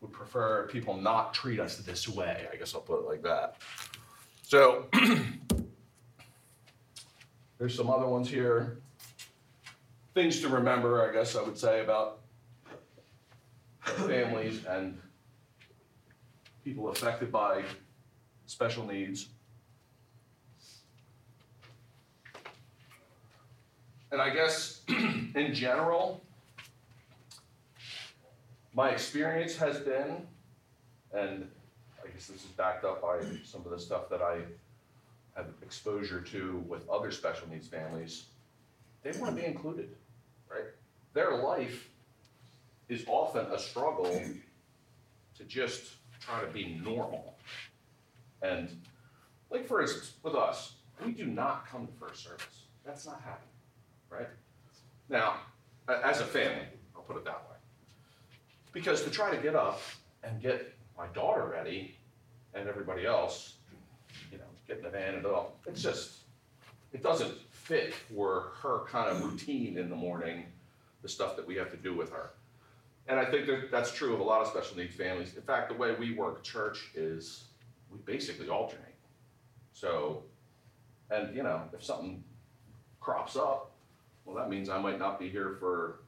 would 0.00 0.12
prefer 0.12 0.66
people 0.66 0.96
not 0.96 1.32
treat 1.32 1.60
us 1.60 1.76
this 1.76 2.08
way. 2.08 2.48
I 2.52 2.56
guess 2.56 2.74
I'll 2.74 2.80
put 2.80 3.00
it 3.00 3.06
like 3.06 3.22
that. 3.22 3.58
So, 4.42 4.86
there's 7.58 7.76
some 7.76 7.88
other 7.88 8.06
ones 8.06 8.28
here. 8.28 8.80
Things 10.12 10.40
to 10.40 10.48
remember, 10.48 11.08
I 11.08 11.12
guess 11.12 11.36
I 11.36 11.42
would 11.42 11.56
say, 11.56 11.82
about 11.82 12.19
families 13.92 14.64
and 14.66 14.98
people 16.64 16.90
affected 16.90 17.32
by 17.32 17.62
special 18.46 18.86
needs. 18.86 19.28
And 24.12 24.20
I 24.20 24.30
guess 24.30 24.82
in 24.88 25.54
general, 25.54 26.22
my 28.74 28.90
experience 28.90 29.56
has 29.56 29.78
been, 29.78 30.26
and 31.12 31.48
I 32.02 32.08
guess 32.08 32.26
this 32.26 32.44
is 32.44 32.50
backed 32.56 32.84
up 32.84 33.02
by 33.02 33.20
some 33.44 33.62
of 33.64 33.70
the 33.70 33.78
stuff 33.78 34.08
that 34.10 34.20
I 34.20 34.38
have 35.36 35.46
exposure 35.62 36.20
to 36.20 36.64
with 36.68 36.88
other 36.88 37.10
special 37.10 37.48
needs 37.48 37.68
families, 37.68 38.24
they 39.02 39.12
want 39.18 39.34
to 39.36 39.42
be 39.42 39.46
included, 39.46 39.94
right? 40.50 40.64
Their 41.14 41.36
life 41.36 41.88
is 42.90 43.04
often 43.06 43.46
a 43.46 43.58
struggle 43.58 44.20
to 45.38 45.44
just 45.44 45.94
try 46.20 46.40
to 46.40 46.46
be 46.48 46.80
normal. 46.84 47.36
And 48.42 48.68
like 49.50 49.66
for 49.66 49.80
instance, 49.80 50.14
with 50.22 50.34
us, 50.34 50.74
we 51.04 51.12
do 51.12 51.26
not 51.26 51.66
come 51.66 51.86
to 51.86 51.92
first 51.94 52.24
service. 52.24 52.66
That's 52.84 53.06
not 53.06 53.20
happening, 53.24 53.48
right? 54.10 54.28
Now, 55.08 55.36
as 55.88 56.20
a 56.20 56.24
family, 56.24 56.66
I'll 56.94 57.02
put 57.02 57.16
it 57.16 57.24
that 57.24 57.42
way. 57.48 57.56
Because 58.72 59.02
to 59.04 59.10
try 59.10 59.34
to 59.34 59.40
get 59.40 59.54
up 59.54 59.80
and 60.22 60.40
get 60.42 60.74
my 60.96 61.06
daughter 61.08 61.46
ready 61.46 61.96
and 62.54 62.68
everybody 62.68 63.06
else, 63.06 63.54
you 64.30 64.38
know, 64.38 64.44
get 64.66 64.78
in 64.78 64.82
the 64.82 64.90
van 64.90 65.14
and 65.14 65.26
all, 65.26 65.56
it's 65.66 65.82
just, 65.82 66.18
it 66.92 67.02
doesn't 67.02 67.32
fit 67.50 67.94
for 67.94 68.52
her 68.62 68.80
kind 68.88 69.08
of 69.08 69.24
routine 69.24 69.78
in 69.78 69.88
the 69.88 69.96
morning, 69.96 70.44
the 71.02 71.08
stuff 71.08 71.36
that 71.36 71.46
we 71.46 71.54
have 71.56 71.70
to 71.70 71.76
do 71.76 71.94
with 71.94 72.10
her. 72.10 72.30
And 73.10 73.18
I 73.18 73.24
think 73.24 73.46
that 73.46 73.72
that's 73.72 73.92
true 73.92 74.14
of 74.14 74.20
a 74.20 74.22
lot 74.22 74.40
of 74.40 74.46
special 74.46 74.76
needs 74.76 74.94
families. 74.94 75.34
In 75.34 75.42
fact, 75.42 75.68
the 75.68 75.74
way 75.74 75.92
we 75.98 76.14
work 76.14 76.44
church 76.44 76.90
is 76.94 77.46
we 77.90 77.98
basically 77.98 78.48
alternate. 78.48 78.94
So, 79.72 80.22
and 81.10 81.34
you 81.34 81.42
know, 81.42 81.62
if 81.72 81.84
something 81.84 82.22
crops 83.00 83.34
up, 83.34 83.72
well, 84.24 84.36
that 84.36 84.48
means 84.48 84.68
I 84.68 84.78
might 84.78 85.00
not 85.00 85.18
be 85.18 85.28
here 85.28 85.56
for 85.58 86.02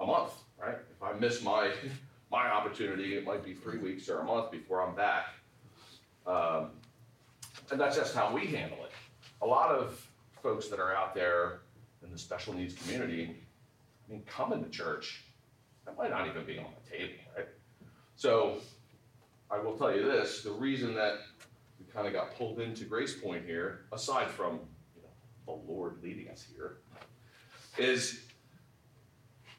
a 0.00 0.06
month, 0.06 0.32
right? 0.58 0.76
If 0.76 1.02
I 1.02 1.12
miss 1.12 1.42
my, 1.42 1.70
my 2.32 2.50
opportunity, 2.50 3.18
it 3.18 3.26
might 3.26 3.44
be 3.44 3.52
three 3.52 3.76
weeks 3.76 4.08
or 4.08 4.20
a 4.20 4.24
month 4.24 4.50
before 4.50 4.80
I'm 4.80 4.94
back. 4.94 5.26
Um, 6.26 6.70
and 7.70 7.78
that's 7.78 7.96
just 7.96 8.14
how 8.14 8.34
we 8.34 8.46
handle 8.46 8.78
it. 8.82 8.92
A 9.42 9.46
lot 9.46 9.68
of 9.68 10.02
folks 10.42 10.68
that 10.68 10.80
are 10.80 10.94
out 10.94 11.14
there 11.14 11.60
in 12.02 12.10
the 12.10 12.18
special 12.18 12.54
needs 12.54 12.74
community, 12.74 13.36
I 14.08 14.12
mean, 14.12 14.22
coming 14.26 14.64
to 14.64 14.70
church, 14.70 15.24
that 15.90 16.02
might 16.02 16.10
not 16.10 16.28
even 16.28 16.44
be 16.44 16.58
on 16.58 16.66
the 16.84 16.96
table, 16.96 17.14
right? 17.36 17.46
So 18.16 18.58
I 19.50 19.58
will 19.58 19.76
tell 19.76 19.94
you 19.94 20.04
this, 20.04 20.42
the 20.42 20.52
reason 20.52 20.94
that 20.94 21.18
we 21.78 21.86
kind 21.92 22.06
of 22.06 22.12
got 22.12 22.36
pulled 22.36 22.60
into 22.60 22.84
Grace 22.84 23.18
Point 23.18 23.44
here, 23.44 23.86
aside 23.92 24.28
from, 24.28 24.60
you 24.94 25.02
know, 25.02 25.08
the 25.46 25.72
Lord 25.72 26.02
leading 26.02 26.28
us 26.28 26.46
here, 26.54 26.78
is 27.78 28.20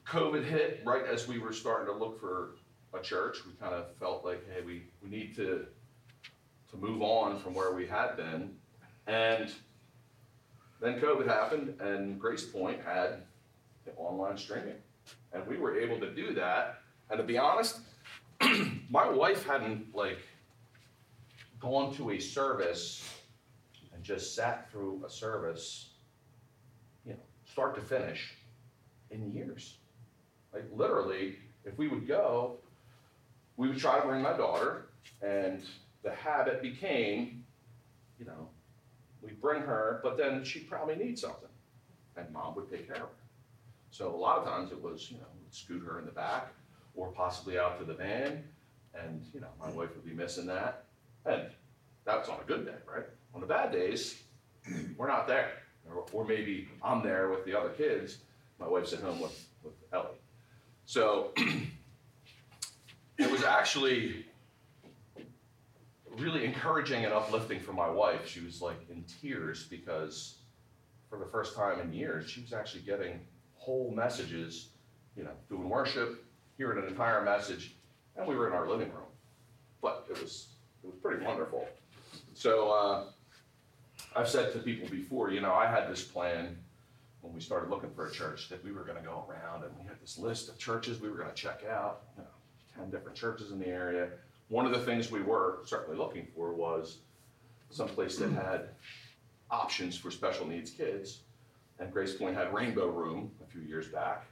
COVID 0.06 0.44
hit 0.44 0.82
right 0.84 1.04
as 1.04 1.28
we 1.28 1.38
were 1.38 1.52
starting 1.52 1.86
to 1.86 1.98
look 1.98 2.20
for 2.20 2.50
a 2.94 3.02
church. 3.02 3.38
We 3.46 3.52
kind 3.52 3.74
of 3.74 3.94
felt 3.96 4.24
like, 4.24 4.44
hey, 4.52 4.62
we, 4.62 4.84
we 5.02 5.10
need 5.10 5.34
to, 5.36 5.66
to 6.70 6.76
move 6.76 7.02
on 7.02 7.38
from 7.38 7.54
where 7.54 7.72
we 7.72 7.86
had 7.86 8.16
been. 8.16 8.56
And 9.06 9.50
then 10.80 11.00
COVID 11.00 11.26
happened 11.26 11.80
and 11.80 12.18
Grace 12.18 12.44
Point 12.44 12.80
had 12.84 13.22
the 13.84 13.92
online 13.96 14.36
streaming. 14.36 14.76
And 15.32 15.46
we 15.46 15.56
were 15.56 15.78
able 15.78 15.98
to 16.00 16.14
do 16.14 16.34
that. 16.34 16.80
And 17.10 17.18
to 17.18 17.24
be 17.24 17.38
honest, 17.38 17.80
my 18.90 19.08
wife 19.08 19.46
hadn't 19.46 19.94
like 19.94 20.18
gone 21.60 21.94
to 21.94 22.10
a 22.10 22.18
service 22.18 23.08
and 23.94 24.02
just 24.02 24.34
sat 24.34 24.70
through 24.70 25.02
a 25.06 25.10
service, 25.10 25.90
you 27.06 27.12
know, 27.12 27.18
start 27.44 27.74
to 27.76 27.80
finish 27.80 28.34
in 29.10 29.32
years. 29.32 29.76
Like 30.52 30.64
literally, 30.74 31.36
if 31.64 31.78
we 31.78 31.88
would 31.88 32.06
go, 32.06 32.58
we 33.56 33.68
would 33.68 33.78
try 33.78 34.00
to 34.00 34.06
bring 34.06 34.22
my 34.22 34.36
daughter, 34.36 34.86
and 35.22 35.62
the 36.02 36.10
habit 36.10 36.62
became, 36.62 37.44
you 38.18 38.24
know, 38.24 38.48
we 39.22 39.30
bring 39.32 39.62
her, 39.62 40.00
but 40.02 40.16
then 40.16 40.42
she 40.42 40.60
probably 40.60 40.96
needs 40.96 41.20
something, 41.20 41.48
and 42.16 42.30
mom 42.32 42.54
would 42.56 42.70
take 42.70 42.86
care 42.86 42.96
of 42.96 43.02
her. 43.02 43.21
So 43.92 44.12
a 44.12 44.16
lot 44.16 44.38
of 44.38 44.44
times 44.46 44.72
it 44.72 44.82
was, 44.82 45.10
you 45.10 45.18
know, 45.18 45.26
scoot 45.50 45.82
her 45.84 45.98
in 45.98 46.06
the 46.06 46.12
back, 46.12 46.54
or 46.94 47.12
possibly 47.12 47.58
out 47.58 47.78
to 47.78 47.84
the 47.84 47.92
van, 47.92 48.42
and, 48.94 49.22
you 49.34 49.40
know, 49.40 49.48
my 49.60 49.68
wife 49.70 49.90
would 49.94 50.04
be 50.04 50.14
missing 50.14 50.46
that. 50.46 50.86
And 51.26 51.50
that's 52.06 52.30
on 52.30 52.40
a 52.40 52.44
good 52.44 52.64
day, 52.64 52.78
right? 52.90 53.04
On 53.34 53.40
the 53.42 53.46
bad 53.46 53.70
days, 53.70 54.22
we're 54.96 55.08
not 55.08 55.28
there. 55.28 55.50
Or, 55.86 56.06
or 56.10 56.24
maybe 56.24 56.68
I'm 56.82 57.02
there 57.02 57.28
with 57.28 57.44
the 57.44 57.58
other 57.58 57.68
kids, 57.68 58.18
my 58.58 58.66
wife's 58.66 58.94
at 58.94 59.00
home 59.00 59.20
with, 59.20 59.46
with 59.62 59.74
Ellie. 59.92 60.20
So 60.86 61.32
it 63.18 63.30
was 63.30 63.44
actually 63.44 64.24
really 66.16 66.46
encouraging 66.46 67.04
and 67.04 67.12
uplifting 67.12 67.60
for 67.60 67.74
my 67.74 67.90
wife. 67.90 68.26
She 68.26 68.40
was 68.40 68.62
like 68.62 68.88
in 68.88 69.04
tears 69.20 69.64
because 69.64 70.36
for 71.10 71.18
the 71.18 71.26
first 71.26 71.54
time 71.54 71.78
in 71.80 71.92
years, 71.92 72.30
she 72.30 72.40
was 72.40 72.54
actually 72.54 72.82
getting 72.82 73.20
whole 73.62 73.92
messages, 73.94 74.70
you 75.16 75.22
know, 75.22 75.30
doing 75.48 75.68
worship, 75.68 76.24
hearing 76.58 76.82
an 76.82 76.88
entire 76.88 77.22
message, 77.22 77.76
and 78.16 78.26
we 78.26 78.34
were 78.34 78.48
in 78.48 78.52
our 78.52 78.68
living 78.68 78.88
room. 78.88 79.12
But 79.80 80.06
it 80.10 80.20
was 80.20 80.48
it 80.82 80.88
was 80.88 80.96
pretty 80.96 81.24
wonderful. 81.24 81.66
So 82.34 82.70
uh, 82.72 83.04
I've 84.16 84.28
said 84.28 84.52
to 84.52 84.58
people 84.58 84.88
before, 84.88 85.30
you 85.30 85.40
know, 85.40 85.54
I 85.54 85.66
had 85.66 85.88
this 85.88 86.02
plan 86.02 86.56
when 87.20 87.32
we 87.32 87.40
started 87.40 87.70
looking 87.70 87.90
for 87.90 88.08
a 88.08 88.10
church 88.10 88.48
that 88.48 88.64
we 88.64 88.72
were 88.72 88.82
going 88.82 88.98
to 88.98 89.04
go 89.04 89.24
around 89.28 89.62
and 89.62 89.72
we 89.78 89.86
had 89.86 90.00
this 90.02 90.18
list 90.18 90.48
of 90.48 90.58
churches 90.58 91.00
we 91.00 91.08
were 91.08 91.16
going 91.16 91.28
to 91.28 91.34
check 91.34 91.62
out, 91.70 92.02
you 92.16 92.24
know, 92.24 92.82
10 92.82 92.90
different 92.90 93.16
churches 93.16 93.52
in 93.52 93.60
the 93.60 93.68
area. 93.68 94.08
One 94.48 94.66
of 94.66 94.72
the 94.72 94.80
things 94.80 95.12
we 95.12 95.22
were 95.22 95.60
certainly 95.64 95.96
looking 95.96 96.26
for 96.34 96.52
was 96.52 96.98
someplace 97.70 98.16
that 98.16 98.32
had 98.32 98.70
options 99.52 99.96
for 99.96 100.10
special 100.10 100.46
needs 100.46 100.70
kids. 100.70 101.20
And 101.82 101.92
Grace 101.92 102.14
Point 102.14 102.36
had 102.36 102.54
Rainbow 102.54 102.86
Room 102.86 103.32
a 103.42 103.50
few 103.50 103.60
years 103.60 103.88
back. 103.88 104.24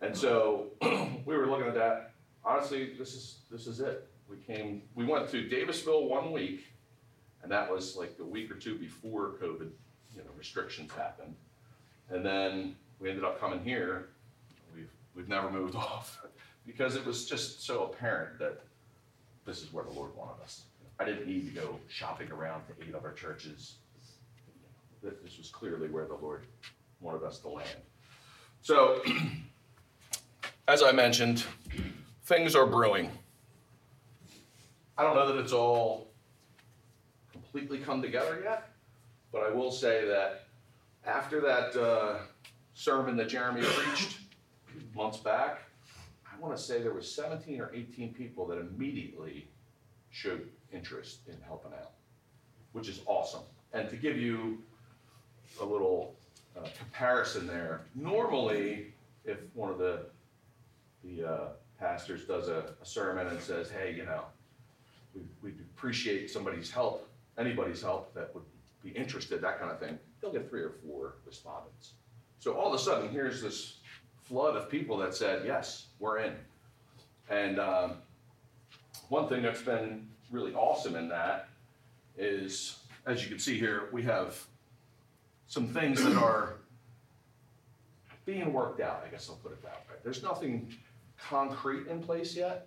And 0.00 0.16
so 0.16 0.66
we 1.26 1.36
were 1.36 1.48
looking 1.48 1.66
at 1.66 1.74
that. 1.74 2.12
Honestly, 2.44 2.92
this 2.96 3.14
is 3.14 3.38
this 3.50 3.66
is 3.66 3.80
it. 3.80 4.06
We 4.28 4.36
came 4.36 4.82
we 4.94 5.04
went 5.04 5.28
to 5.30 5.48
Davisville 5.48 6.08
one 6.08 6.30
week, 6.30 6.66
and 7.42 7.50
that 7.50 7.68
was 7.68 7.96
like 7.96 8.14
a 8.20 8.24
week 8.24 8.48
or 8.48 8.54
two 8.54 8.78
before 8.78 9.32
COVID, 9.42 9.70
you 10.14 10.18
know, 10.18 10.30
restrictions 10.38 10.92
happened. 10.92 11.34
And 12.10 12.24
then 12.24 12.76
we 13.00 13.10
ended 13.10 13.24
up 13.24 13.40
coming 13.40 13.64
here. 13.64 14.10
We've 14.72 14.92
we've 15.16 15.28
never 15.28 15.50
moved 15.50 15.74
off 15.74 16.22
because 16.64 16.94
it 16.94 17.04
was 17.04 17.26
just 17.26 17.66
so 17.66 17.84
apparent 17.84 18.38
that 18.38 18.60
this 19.44 19.62
is 19.62 19.72
where 19.72 19.84
the 19.84 19.90
Lord 19.90 20.14
wanted 20.14 20.40
us. 20.44 20.62
I 21.00 21.04
didn't 21.04 21.26
need 21.26 21.52
to 21.52 21.60
go 21.60 21.80
shopping 21.88 22.30
around 22.30 22.62
to 22.68 22.86
eight 22.86 22.94
other 22.94 23.10
churches. 23.10 23.78
This 25.02 25.36
was 25.36 25.50
clearly 25.50 25.88
where 25.88 26.06
the 26.06 26.14
Lord 26.14 26.46
wanted 27.04 27.22
us 27.22 27.38
to 27.40 27.48
land. 27.48 27.68
So, 28.62 29.02
as 30.68 30.82
I 30.82 30.90
mentioned, 30.90 31.44
things 32.24 32.56
are 32.56 32.66
brewing. 32.66 33.10
I 34.96 35.02
don't 35.02 35.14
know 35.14 35.28
that 35.28 35.38
it's 35.38 35.52
all 35.52 36.08
completely 37.30 37.78
come 37.78 38.00
together 38.00 38.40
yet, 38.42 38.70
but 39.32 39.42
I 39.42 39.50
will 39.50 39.70
say 39.70 40.06
that 40.06 40.46
after 41.04 41.40
that 41.42 41.76
uh, 41.76 42.18
sermon 42.72 43.16
that 43.18 43.28
Jeremy 43.28 43.60
preached 43.64 44.18
months 44.94 45.18
back, 45.18 45.62
I 46.26 46.40
want 46.40 46.56
to 46.56 46.62
say 46.62 46.80
there 46.80 46.94
was 46.94 47.10
17 47.12 47.60
or 47.60 47.70
18 47.74 48.14
people 48.14 48.46
that 48.46 48.58
immediately 48.58 49.48
showed 50.10 50.48
interest 50.72 51.20
in 51.28 51.36
helping 51.44 51.72
out, 51.72 51.92
which 52.72 52.88
is 52.88 53.00
awesome. 53.04 53.42
And 53.72 53.90
to 53.90 53.96
give 53.96 54.16
you 54.16 54.62
a 55.60 55.64
little 55.64 56.16
uh, 56.56 56.66
comparison 56.78 57.46
there, 57.46 57.82
normally 57.94 58.92
if 59.24 59.38
one 59.54 59.70
of 59.70 59.78
the 59.78 60.06
the 61.02 61.28
uh, 61.28 61.48
pastors 61.78 62.24
does 62.24 62.48
a, 62.48 62.74
a 62.80 62.86
sermon 62.86 63.26
and 63.26 63.40
says, 63.40 63.70
"Hey, 63.70 63.94
you 63.96 64.04
know, 64.04 64.24
we 65.14 65.22
we 65.42 65.50
appreciate 65.76 66.30
somebody's 66.30 66.70
help, 66.70 67.08
anybody's 67.38 67.82
help 67.82 68.14
that 68.14 68.34
would 68.34 68.44
be 68.82 68.90
interested, 68.90 69.40
that 69.40 69.58
kind 69.58 69.70
of 69.70 69.78
thing," 69.80 69.98
they'll 70.20 70.32
get 70.32 70.48
three 70.48 70.62
or 70.62 70.72
four 70.86 71.16
respondents. 71.26 71.92
So 72.38 72.54
all 72.54 72.68
of 72.68 72.74
a 72.74 72.82
sudden, 72.82 73.08
here's 73.10 73.42
this 73.42 73.78
flood 74.22 74.56
of 74.56 74.70
people 74.70 74.96
that 74.98 75.14
said, 75.14 75.44
"Yes, 75.46 75.86
we're 75.98 76.18
in." 76.18 76.34
And 77.30 77.58
um, 77.58 77.94
one 79.08 79.28
thing 79.28 79.42
that's 79.42 79.62
been 79.62 80.08
really 80.30 80.54
awesome 80.54 80.96
in 80.96 81.08
that 81.08 81.48
is, 82.16 82.78
as 83.06 83.22
you 83.22 83.28
can 83.28 83.38
see 83.38 83.58
here, 83.58 83.88
we 83.92 84.02
have 84.02 84.46
some 85.54 85.68
things 85.68 86.02
that 86.02 86.16
are 86.16 86.54
being 88.26 88.52
worked 88.52 88.80
out, 88.80 89.04
I 89.06 89.08
guess 89.08 89.28
I'll 89.30 89.36
put 89.36 89.52
it 89.52 89.62
that 89.62 89.84
way. 89.88 89.94
There's 90.02 90.20
nothing 90.20 90.74
concrete 91.16 91.86
in 91.86 92.00
place 92.02 92.34
yet. 92.34 92.66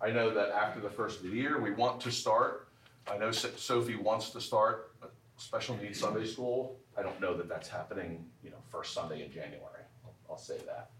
I 0.00 0.12
know 0.12 0.32
that 0.32 0.50
after 0.50 0.78
the 0.80 0.88
first 0.88 1.18
of 1.18 1.24
the 1.24 1.36
year, 1.36 1.60
we 1.60 1.72
want 1.72 2.00
to 2.02 2.12
start. 2.12 2.68
I 3.10 3.18
know 3.18 3.32
Sophie 3.32 3.96
wants 3.96 4.30
to 4.30 4.40
start 4.40 4.92
a 5.02 5.06
special 5.36 5.76
needs 5.78 5.98
Sunday 5.98 6.26
school. 6.26 6.78
I 6.96 7.02
don't 7.02 7.20
know 7.20 7.36
that 7.36 7.48
that's 7.48 7.68
happening, 7.68 8.24
you 8.44 8.50
know, 8.50 8.58
first 8.70 8.94
Sunday 8.94 9.24
in 9.24 9.32
January. 9.32 9.82
I'll- 10.04 10.14
I'll 10.30 10.38
say 10.38 10.58
that. 10.66 10.90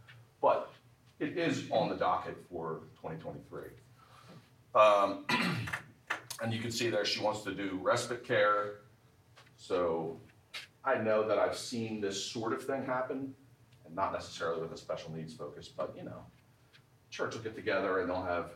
But 0.40 0.72
it 1.20 1.38
is 1.38 1.70
on 1.70 1.88
the 1.88 1.94
docket 1.94 2.36
for 2.50 2.80
2023. 3.00 3.62
Um, 4.74 5.24
And 6.40 6.54
you 6.54 6.60
can 6.60 6.70
see 6.70 6.88
there, 6.88 7.04
she 7.04 7.20
wants 7.20 7.42
to 7.42 7.52
do 7.52 7.80
respite 7.82 8.22
care. 8.24 8.74
So 9.56 10.20
I 10.88 10.96
know 11.02 11.28
that 11.28 11.38
I've 11.38 11.56
seen 11.56 12.00
this 12.00 12.22
sort 12.24 12.54
of 12.54 12.64
thing 12.64 12.82
happen, 12.86 13.34
and 13.84 13.94
not 13.94 14.10
necessarily 14.10 14.62
with 14.62 14.72
a 14.72 14.76
special 14.78 15.12
needs 15.12 15.34
focus, 15.34 15.68
but 15.68 15.94
you 15.94 16.02
know, 16.02 16.22
church 17.10 17.34
will 17.34 17.42
get 17.42 17.54
together 17.54 18.00
and 18.00 18.08
they'll 18.08 18.22
have 18.22 18.52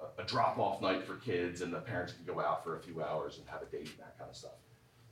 a, 0.00 0.22
a 0.22 0.24
drop-off 0.24 0.80
night 0.80 1.04
for 1.04 1.16
kids, 1.16 1.60
and 1.60 1.70
the 1.70 1.80
parents 1.80 2.14
can 2.14 2.24
go 2.24 2.40
out 2.40 2.64
for 2.64 2.76
a 2.76 2.80
few 2.80 3.02
hours 3.02 3.36
and 3.36 3.46
have 3.50 3.60
a 3.60 3.66
date 3.66 3.88
and 3.88 3.98
that 3.98 4.16
kind 4.18 4.30
of 4.30 4.36
stuff. 4.36 4.52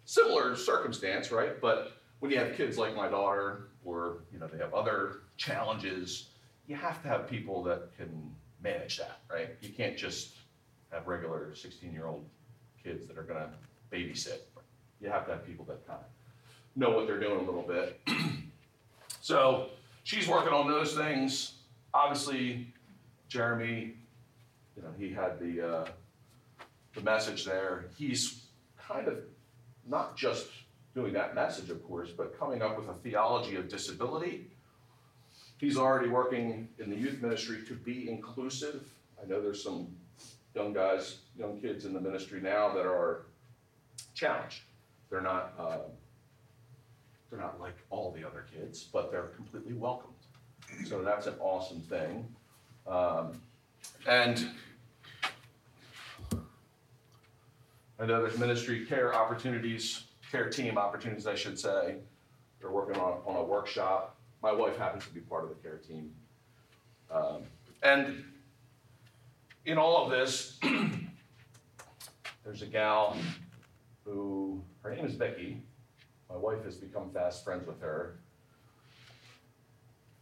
Similar 0.06 0.56
circumstance, 0.56 1.30
right? 1.30 1.60
But 1.60 1.92
when 2.20 2.30
you 2.30 2.38
have 2.38 2.56
kids 2.56 2.78
like 2.78 2.96
my 2.96 3.08
daughter, 3.08 3.68
or 3.84 4.22
you 4.32 4.38
know, 4.38 4.46
they 4.46 4.58
have 4.58 4.72
other 4.72 5.16
challenges, 5.36 6.30
you 6.66 6.74
have 6.74 7.02
to 7.02 7.08
have 7.08 7.28
people 7.28 7.62
that 7.64 7.94
can 7.98 8.34
manage 8.62 8.96
that, 8.96 9.20
right? 9.30 9.50
You 9.60 9.74
can't 9.74 9.96
just 9.96 10.36
have 10.90 11.06
regular 11.06 11.52
16-year-old 11.52 12.24
kids 12.82 13.06
that 13.06 13.18
are 13.18 13.24
gonna 13.24 13.50
babysit. 13.92 14.40
You 15.02 15.10
have 15.10 15.26
to 15.26 15.32
have 15.32 15.46
people 15.46 15.66
that 15.66 15.86
kind 15.86 16.00
of 16.00 16.19
know 16.76 16.90
what 16.90 17.06
they're 17.06 17.20
doing 17.20 17.40
a 17.40 17.42
little 17.42 17.62
bit. 17.62 18.00
so 19.20 19.70
she's 20.04 20.28
working 20.28 20.52
on 20.52 20.68
those 20.68 20.94
things. 20.94 21.54
Obviously, 21.92 22.72
Jeremy, 23.28 23.94
you 24.76 24.82
know, 24.82 24.88
he 24.98 25.12
had 25.12 25.38
the 25.38 25.68
uh, 25.68 25.88
the 26.94 27.00
message 27.02 27.44
there. 27.44 27.86
He's 27.96 28.44
kind 28.78 29.08
of 29.08 29.18
not 29.86 30.16
just 30.16 30.46
doing 30.94 31.12
that 31.12 31.34
message, 31.34 31.70
of 31.70 31.86
course, 31.86 32.10
but 32.10 32.38
coming 32.38 32.62
up 32.62 32.76
with 32.78 32.88
a 32.88 32.94
theology 32.94 33.56
of 33.56 33.68
disability. 33.68 34.50
He's 35.58 35.76
already 35.76 36.08
working 36.08 36.68
in 36.78 36.90
the 36.90 36.96
youth 36.96 37.20
ministry 37.20 37.58
to 37.68 37.74
be 37.74 38.08
inclusive. 38.08 38.88
I 39.22 39.28
know 39.28 39.40
there's 39.40 39.62
some 39.62 39.88
young 40.54 40.72
guys, 40.72 41.18
young 41.38 41.60
kids 41.60 41.84
in 41.84 41.92
the 41.92 42.00
ministry 42.00 42.40
now 42.40 42.72
that 42.74 42.86
are 42.86 43.26
challenged. 44.14 44.62
They're 45.10 45.20
not, 45.20 45.52
uh, 45.58 45.78
they're 47.30 47.40
not 47.40 47.60
like 47.60 47.76
all 47.90 48.10
the 48.10 48.26
other 48.26 48.44
kids, 48.52 48.88
but 48.92 49.10
they're 49.10 49.28
completely 49.36 49.74
welcomed. 49.74 50.14
So 50.86 51.02
that's 51.02 51.26
an 51.26 51.34
awesome 51.40 51.80
thing. 51.80 52.26
Um, 52.86 53.40
and 54.06 54.46
I 57.98 58.06
know 58.06 58.22
there's 58.22 58.38
ministry 58.38 58.86
care 58.86 59.14
opportunities, 59.14 60.04
care 60.30 60.48
team 60.48 60.78
opportunities, 60.78 61.26
I 61.26 61.34
should 61.34 61.58
say. 61.58 61.96
They're 62.60 62.70
working 62.70 63.00
on, 63.00 63.20
on 63.26 63.36
a 63.36 63.42
workshop. 63.42 64.16
My 64.42 64.52
wife 64.52 64.76
happens 64.76 65.04
to 65.06 65.12
be 65.12 65.20
part 65.20 65.44
of 65.44 65.50
the 65.50 65.56
care 65.56 65.76
team. 65.76 66.12
Um, 67.10 67.42
and 67.82 68.24
in 69.66 69.78
all 69.78 70.04
of 70.04 70.10
this, 70.10 70.58
there's 72.44 72.62
a 72.62 72.66
gal 72.66 73.16
who, 74.04 74.62
her 74.82 74.94
name 74.94 75.04
is 75.04 75.14
Becky. 75.14 75.62
My 76.30 76.36
wife 76.36 76.64
has 76.64 76.76
become 76.76 77.10
fast 77.10 77.44
friends 77.44 77.66
with 77.66 77.80
her. 77.80 78.20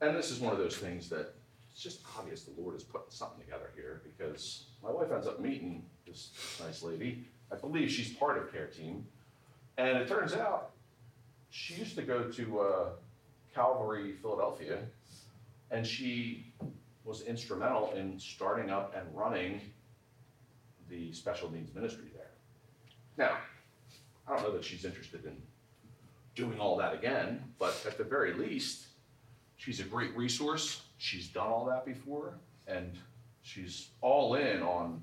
And 0.00 0.16
this 0.16 0.30
is 0.30 0.40
one 0.40 0.52
of 0.52 0.58
those 0.58 0.76
things 0.76 1.08
that 1.10 1.34
it's 1.70 1.82
just 1.82 2.00
obvious 2.18 2.42
the 2.42 2.60
Lord 2.60 2.76
is 2.76 2.82
putting 2.82 3.10
something 3.10 3.44
together 3.44 3.70
here 3.74 4.02
because 4.04 4.64
my 4.82 4.90
wife 4.90 5.12
ends 5.12 5.26
up 5.26 5.40
meeting 5.40 5.84
this, 6.06 6.30
nice 6.64 6.82
lady. 6.82 7.24
I 7.52 7.56
believe 7.56 7.90
she's 7.90 8.12
part 8.14 8.38
of 8.38 8.50
Care 8.52 8.66
Team. 8.66 9.06
And 9.76 9.98
it 9.98 10.08
turns 10.08 10.34
out 10.34 10.70
she 11.50 11.74
used 11.74 11.94
to 11.96 12.02
go 12.02 12.24
to 12.24 12.60
uh, 12.60 12.88
Calvary, 13.54 14.14
Philadelphia, 14.20 14.78
and 15.70 15.86
she 15.86 16.52
was 17.04 17.22
instrumental 17.22 17.92
in 17.92 18.18
starting 18.18 18.70
up 18.70 18.94
and 18.96 19.06
running 19.14 19.60
the 20.88 21.12
special 21.12 21.50
needs 21.50 21.74
ministry 21.74 22.08
there. 22.14 22.30
Now, 23.16 23.38
I 24.26 24.34
don't 24.34 24.42
know 24.42 24.52
that 24.52 24.64
she's 24.64 24.84
interested 24.84 25.24
in 25.24 25.36
doing 26.38 26.60
all 26.60 26.76
that 26.76 26.94
again, 26.94 27.42
but 27.58 27.84
at 27.84 27.98
the 27.98 28.04
very 28.04 28.32
least, 28.32 28.86
she's 29.56 29.80
a 29.80 29.82
great 29.82 30.16
resource. 30.16 30.82
She's 30.96 31.26
done 31.26 31.48
all 31.48 31.64
that 31.64 31.84
before, 31.84 32.34
and 32.68 32.92
she's 33.42 33.88
all 34.00 34.36
in 34.36 34.62
on 34.62 35.02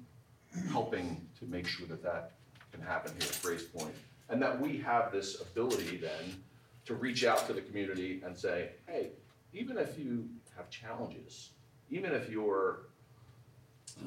helping 0.72 1.28
to 1.38 1.46
make 1.46 1.68
sure 1.68 1.86
that 1.88 2.02
that 2.04 2.32
can 2.72 2.82
happen 2.82 3.12
here 3.20 3.28
at 3.30 3.40
Grace 3.44 3.64
Point. 3.64 3.94
And 4.30 4.42
that 4.42 4.60
we 4.60 4.78
have 4.78 5.12
this 5.12 5.42
ability 5.42 5.98
then 5.98 6.42
to 6.86 6.96
reach 6.96 7.26
out 7.26 7.46
to 7.48 7.54
the 7.54 7.62
community 7.62 8.22
and 8.26 8.36
say, 8.36 8.70
hey, 8.88 9.10
even 9.54 9.78
if 9.78 10.00
you 10.00 10.30
have 10.56 10.70
challenges, 10.70 11.50
even 11.92 12.14
if 12.14 12.30
your 12.30 12.88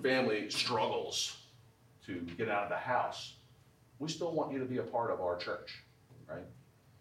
family 0.03 0.49
struggles 0.49 1.37
to 2.07 2.27
get 2.39 2.49
out 2.49 2.63
of 2.63 2.71
the 2.71 2.77
house, 2.77 3.35
we 3.99 4.09
still 4.09 4.33
want 4.33 4.51
you 4.51 4.59
to 4.59 4.65
be 4.65 4.79
a 4.79 4.83
part 4.83 5.11
of 5.11 5.21
our 5.21 5.37
church, 5.37 5.85
right? 6.27 6.45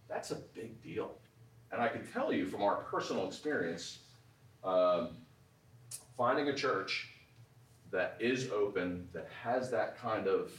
That's 0.10 0.32
a 0.32 0.36
big 0.36 0.82
deal. 0.82 1.12
And 1.72 1.82
I 1.82 1.90
can 1.90 2.06
tell 2.14 2.32
you 2.32 2.46
from 2.46 2.62
our 2.62 2.76
personal 2.76 3.28
experience, 3.28 4.00
um, 4.64 5.10
finding 6.18 6.48
a 6.50 6.56
church 6.56 7.10
that 7.92 8.18
is 8.20 8.52
open, 8.52 9.08
that 9.14 9.28
has 9.44 9.70
that 9.72 9.98
kind 9.98 10.28
of 10.28 10.52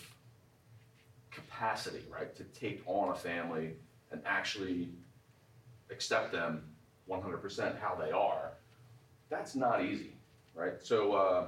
capacity, 1.31 2.03
right, 2.11 2.35
to 2.37 2.45
take 2.45 2.83
on 2.87 3.11
a 3.11 3.15
family 3.15 3.75
and 4.11 4.21
actually 4.25 4.89
accept 5.91 6.33
them 6.33 6.63
100% 7.09 7.79
how 7.81 7.95
they 7.95 8.11
are, 8.11 8.53
that's 9.31 9.55
not 9.55 9.85
easy, 9.85 10.13
right? 10.55 10.75
So 10.83 11.13
uh, 11.13 11.47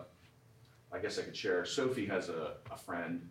I 0.93 0.99
guess 0.99 1.19
I 1.19 1.23
could 1.23 1.37
share. 1.37 1.65
Sophie 1.65 2.07
has 2.07 2.29
a, 2.29 2.55
a 2.71 2.77
friend 2.77 3.29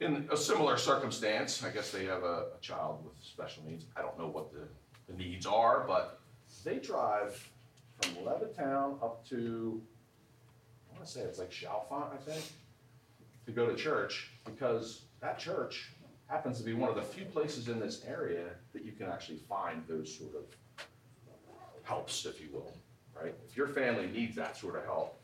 in 0.00 0.28
a 0.32 0.36
similar 0.36 0.76
circumstance. 0.76 1.62
I 1.62 1.70
guess 1.70 1.90
they 1.90 2.06
have 2.06 2.22
a, 2.22 2.46
a 2.56 2.60
child 2.60 3.04
with 3.04 3.14
special 3.22 3.64
needs. 3.64 3.84
I 3.96 4.02
don't 4.02 4.18
know 4.18 4.28
what 4.28 4.52
the, 4.52 4.66
the 5.08 5.18
needs 5.18 5.46
are, 5.46 5.84
but 5.86 6.20
they 6.64 6.78
drive 6.78 7.48
from 8.00 8.14
Levittown 8.24 9.02
up 9.02 9.26
to, 9.28 9.80
I 10.90 10.96
want 10.96 11.06
to 11.06 11.12
say 11.12 11.20
it's 11.20 11.38
like 11.38 11.50
Chalfont, 11.50 12.12
I 12.14 12.16
think, 12.16 12.44
to 13.46 13.52
go 13.52 13.66
to 13.66 13.76
church 13.76 14.30
because 14.44 15.02
that 15.20 15.38
church 15.38 15.90
happens 16.26 16.58
to 16.58 16.64
be 16.64 16.74
one 16.74 16.88
of 16.88 16.96
the 16.96 17.02
few 17.02 17.24
places 17.26 17.68
in 17.68 17.78
this 17.78 18.02
area 18.06 18.46
that 18.72 18.84
you 18.84 18.92
can 18.92 19.06
actually 19.08 19.38
find 19.48 19.82
those 19.88 20.16
sort 20.16 20.34
of 20.34 20.86
helps, 21.82 22.24
if 22.24 22.40
you 22.40 22.48
will, 22.52 22.72
right? 23.20 23.34
If 23.48 23.56
your 23.56 23.66
family 23.66 24.06
needs 24.06 24.36
that 24.36 24.56
sort 24.56 24.76
of 24.76 24.84
help, 24.84 25.19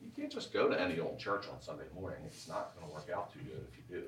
you 0.00 0.10
can't 0.16 0.32
just 0.32 0.52
go 0.52 0.68
to 0.68 0.80
any 0.80 0.98
old 0.98 1.18
church 1.18 1.46
on 1.52 1.60
Sunday 1.60 1.84
morning. 1.94 2.20
It's 2.26 2.48
not 2.48 2.74
gonna 2.78 2.92
work 2.92 3.08
out 3.14 3.32
too 3.32 3.40
good 3.40 3.66
if 3.70 3.78
you 3.78 4.02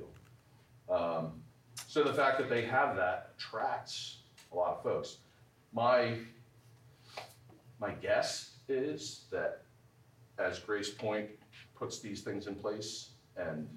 do. 0.88 0.94
Um, 0.94 1.42
so 1.86 2.02
the 2.02 2.12
fact 2.12 2.38
that 2.38 2.48
they 2.48 2.64
have 2.64 2.96
that 2.96 3.32
attracts 3.36 4.18
a 4.52 4.56
lot 4.56 4.76
of 4.76 4.82
folks. 4.82 5.18
My, 5.72 6.16
my 7.80 7.92
guess 7.92 8.56
is 8.68 9.24
that 9.30 9.62
as 10.38 10.58
Grace 10.58 10.90
Point 10.90 11.28
puts 11.74 11.98
these 12.00 12.22
things 12.22 12.46
in 12.46 12.54
place 12.54 13.10
and 13.36 13.68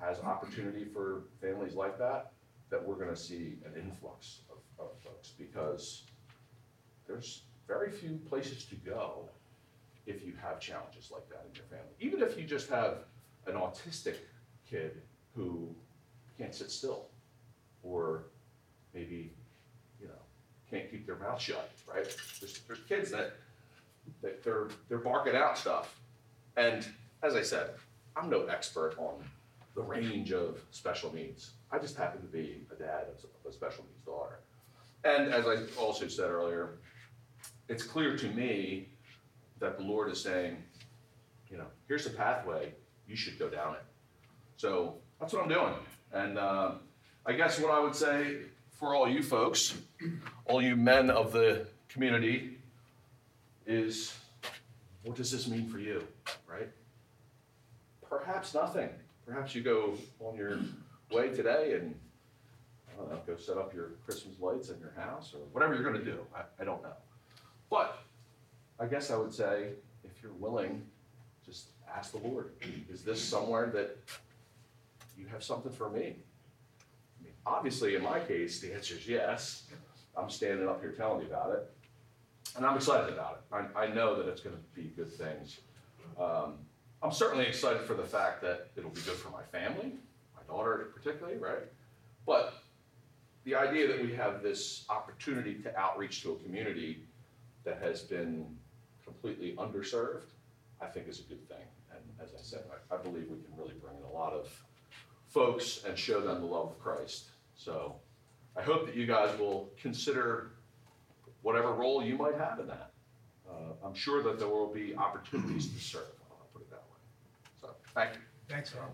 has 0.00 0.18
opportunity 0.20 0.84
for 0.84 1.24
families 1.40 1.74
like 1.74 1.98
that, 1.98 2.32
that 2.70 2.84
we're 2.84 2.96
gonna 2.96 3.16
see 3.16 3.58
an 3.64 3.80
influx 3.80 4.40
of, 4.50 4.84
of 4.84 4.92
folks 5.04 5.32
because 5.38 6.02
there's 7.06 7.42
very 7.66 7.90
few 7.90 8.18
places 8.28 8.64
to 8.64 8.74
go 8.76 9.28
if 10.06 10.24
you 10.24 10.34
have 10.42 10.60
challenges 10.60 11.10
like 11.10 11.28
that 11.28 11.46
in 11.48 11.54
your 11.54 11.64
family. 11.64 11.94
Even 12.00 12.22
if 12.22 12.38
you 12.38 12.44
just 12.44 12.68
have 12.68 12.98
an 13.46 13.54
autistic 13.54 14.16
kid 14.68 15.02
who 15.34 15.74
can't 16.38 16.54
sit 16.54 16.70
still, 16.70 17.06
or 17.82 18.24
maybe, 18.92 19.32
you 20.00 20.06
know, 20.06 20.12
can't 20.70 20.90
keep 20.90 21.06
their 21.06 21.16
mouth 21.16 21.40
shut, 21.40 21.70
right? 21.86 22.04
There's, 22.40 22.60
there's 22.66 22.80
kids 22.88 23.10
that, 23.10 23.36
that 24.22 24.42
they're, 24.42 24.68
they're 24.88 24.98
barking 24.98 25.36
out 25.36 25.56
stuff. 25.58 25.98
And 26.56 26.86
as 27.22 27.34
I 27.34 27.42
said, 27.42 27.70
I'm 28.16 28.30
no 28.30 28.46
expert 28.46 28.94
on 28.98 29.24
the 29.74 29.82
range 29.82 30.32
of 30.32 30.60
special 30.70 31.12
needs. 31.14 31.52
I 31.72 31.78
just 31.78 31.96
happen 31.96 32.20
to 32.20 32.28
be 32.28 32.62
a 32.70 32.74
dad 32.76 33.06
of 33.44 33.50
a 33.50 33.52
special 33.52 33.84
needs 33.84 34.04
daughter. 34.04 34.38
And 35.04 35.32
as 35.32 35.46
I 35.46 35.64
also 35.78 36.08
said 36.08 36.30
earlier, 36.30 36.78
it's 37.68 37.82
clear 37.82 38.16
to 38.16 38.28
me 38.30 38.88
that 39.60 39.78
the 39.78 39.84
Lord 39.84 40.10
is 40.10 40.20
saying, 40.20 40.56
you 41.50 41.56
know, 41.56 41.66
here's 41.88 42.04
the 42.04 42.10
pathway, 42.10 42.72
you 43.06 43.16
should 43.16 43.38
go 43.38 43.48
down 43.48 43.74
it. 43.74 43.84
So 44.56 44.94
that's 45.20 45.32
what 45.32 45.42
I'm 45.42 45.48
doing. 45.48 45.74
And 46.12 46.38
uh, 46.38 46.72
I 47.26 47.32
guess 47.32 47.60
what 47.60 47.70
I 47.70 47.80
would 47.80 47.94
say 47.94 48.38
for 48.72 48.94
all 48.94 49.08
you 49.08 49.22
folks, 49.22 49.74
all 50.46 50.62
you 50.62 50.76
men 50.76 51.10
of 51.10 51.32
the 51.32 51.66
community, 51.88 52.58
is 53.66 54.14
what 55.04 55.16
does 55.16 55.30
this 55.30 55.48
mean 55.48 55.68
for 55.68 55.78
you, 55.78 56.06
right? 56.46 56.68
Perhaps 58.08 58.54
nothing. 58.54 58.90
Perhaps 59.26 59.54
you 59.54 59.62
go 59.62 59.94
on 60.20 60.36
your 60.36 60.58
way 61.10 61.30
today 61.30 61.78
and, 61.80 61.94
I 62.88 62.96
don't 62.96 63.10
know, 63.10 63.20
go 63.26 63.36
set 63.36 63.56
up 63.56 63.72
your 63.74 63.92
Christmas 64.04 64.34
lights 64.38 64.68
in 64.68 64.78
your 64.80 64.92
house 64.96 65.32
or 65.34 65.40
whatever 65.52 65.74
you're 65.74 65.82
gonna 65.82 66.04
do. 66.04 66.18
I, 66.34 66.42
I 66.60 66.64
don't 66.64 66.82
know. 66.82 66.92
But 67.70 68.03
I 68.78 68.86
guess 68.86 69.10
I 69.10 69.16
would 69.16 69.32
say, 69.32 69.70
if 70.04 70.22
you're 70.22 70.32
willing, 70.32 70.82
just 71.44 71.68
ask 71.94 72.12
the 72.12 72.18
Lord, 72.18 72.52
is 72.90 73.02
this 73.02 73.22
somewhere 73.22 73.70
that 73.74 73.96
you 75.16 75.26
have 75.26 75.44
something 75.44 75.72
for 75.72 75.88
me? 75.90 76.16
I 77.20 77.24
mean, 77.24 77.32
Obviously, 77.46 77.94
in 77.94 78.02
my 78.02 78.20
case, 78.20 78.60
the 78.60 78.74
answer 78.74 78.94
is 78.94 79.06
yes. 79.06 79.64
I'm 80.16 80.30
standing 80.30 80.68
up 80.68 80.80
here 80.80 80.92
telling 80.92 81.22
you 81.22 81.26
about 81.26 81.52
it. 81.52 81.70
And 82.56 82.64
I'm 82.64 82.76
excited 82.76 83.12
about 83.12 83.42
it. 83.50 83.68
I, 83.76 83.84
I 83.84 83.86
know 83.88 84.16
that 84.16 84.28
it's 84.28 84.40
gonna 84.40 84.56
be 84.74 84.92
good 84.96 85.12
things. 85.12 85.60
Um, 86.18 86.54
I'm 87.02 87.12
certainly 87.12 87.46
excited 87.46 87.82
for 87.82 87.94
the 87.94 88.04
fact 88.04 88.40
that 88.42 88.70
it'll 88.76 88.90
be 88.90 89.00
good 89.02 89.16
for 89.16 89.30
my 89.30 89.42
family, 89.42 89.92
my 90.36 90.42
daughter 90.46 90.90
particularly, 90.94 91.38
right? 91.38 91.64
But 92.26 92.54
the 93.44 93.54
idea 93.54 93.88
that 93.88 94.00
we 94.00 94.14
have 94.14 94.42
this 94.42 94.86
opportunity 94.88 95.54
to 95.62 95.78
outreach 95.78 96.22
to 96.22 96.32
a 96.32 96.36
community 96.36 97.04
that 97.64 97.82
has 97.82 98.02
been 98.02 98.46
completely 99.24 99.56
underserved, 99.56 100.24
I 100.82 100.86
think 100.86 101.08
is 101.08 101.20
a 101.20 101.22
good 101.22 101.48
thing. 101.48 101.64
And 101.90 102.00
as 102.22 102.34
I 102.34 102.42
said, 102.42 102.64
I, 102.70 102.94
I 102.94 102.98
believe 102.98 103.24
we 103.30 103.38
can 103.38 103.56
really 103.56 103.72
bring 103.80 103.96
in 103.96 104.04
a 104.04 104.12
lot 104.12 104.34
of 104.34 104.48
folks 105.28 105.82
and 105.86 105.98
show 105.98 106.20
them 106.20 106.40
the 106.40 106.46
love 106.46 106.72
of 106.72 106.78
Christ. 106.78 107.30
So 107.56 107.94
I 108.54 108.60
hope 108.60 108.84
that 108.84 108.94
you 108.94 109.06
guys 109.06 109.36
will 109.38 109.70
consider 109.80 110.50
whatever 111.40 111.72
role 111.72 112.04
you 112.04 112.18
might 112.18 112.36
have 112.36 112.60
in 112.60 112.66
that. 112.66 112.90
Uh, 113.48 113.86
I'm 113.86 113.94
sure 113.94 114.22
that 114.22 114.38
there 114.38 114.48
will 114.48 114.72
be 114.72 114.94
opportunities 114.94 115.72
to 115.72 115.80
serve, 115.80 116.02
I'll 116.30 116.46
put 116.52 116.62
it 116.62 116.70
that 116.70 116.82
way. 116.90 116.98
So, 117.60 117.68
thank 117.94 118.14
you. 118.14 118.20
Thanks, 118.48 118.70
Carl. 118.70 118.92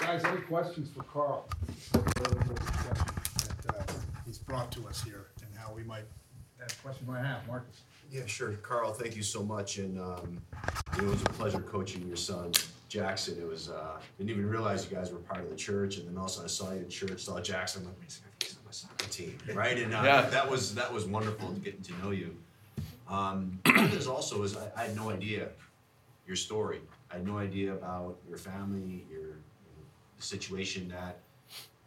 Guys, 0.00 0.24
any 0.24 0.40
questions 0.42 0.90
for 0.90 1.02
Carl? 1.04 1.48
That 4.46 4.52
he's 4.52 4.58
brought 4.58 4.72
to 4.72 4.88
us 4.88 5.02
here 5.02 5.26
and 5.42 5.56
how 5.56 5.72
we 5.74 5.82
might, 5.82 6.04
that 6.58 6.74
question 6.82 7.06
might 7.06 7.24
have, 7.24 7.46
Marcus. 7.46 7.82
Yeah, 8.10 8.26
sure. 8.26 8.52
Carl, 8.62 8.92
thank 8.92 9.16
you 9.16 9.22
so 9.22 9.42
much. 9.42 9.78
And 9.78 10.00
um, 10.00 10.40
it 10.96 11.02
was 11.02 11.20
a 11.22 11.26
pleasure 11.26 11.60
coaching 11.60 12.06
your 12.06 12.16
son, 12.16 12.52
Jackson. 12.88 13.36
It 13.40 13.46
was, 13.46 13.68
uh, 13.68 13.98
didn't 14.18 14.30
even 14.30 14.48
realize 14.48 14.88
you 14.88 14.96
guys 14.96 15.10
were 15.10 15.18
part 15.18 15.42
of 15.42 15.50
the 15.50 15.56
church. 15.56 15.98
And 15.98 16.08
then 16.08 16.16
also 16.16 16.44
I 16.44 16.46
saw 16.46 16.72
you 16.72 16.78
in 16.80 16.88
church, 16.88 17.20
saw 17.24 17.40
Jackson. 17.40 17.82
I'm 17.82 17.88
like, 17.88 18.00
wait 18.00 18.08
a 18.08 18.12
second, 18.12 18.32
he's 18.40 18.52
on 18.56 18.64
my 18.64 18.70
soccer 18.70 19.08
team, 19.10 19.38
right? 19.54 19.78
And 19.78 19.92
uh, 19.94 20.02
Yeah. 20.04 20.22
that 20.22 20.48
was 20.48 20.74
that 20.76 20.92
was 20.92 21.04
wonderful 21.04 21.50
getting 21.64 21.82
to 21.82 21.92
know 22.04 22.10
you. 22.12 22.36
Um, 23.08 23.58
this 23.64 24.06
also 24.06 24.42
is 24.42 24.56
I, 24.56 24.70
I 24.76 24.82
had 24.86 24.96
no 24.96 25.10
idea 25.10 25.48
your 26.26 26.36
story. 26.36 26.80
I 27.10 27.14
had 27.14 27.26
no 27.26 27.38
idea 27.38 27.72
about 27.72 28.18
your 28.28 28.38
family, 28.38 29.04
your 29.10 29.38
the 30.16 30.22
situation 30.22 30.88
that 30.88 31.18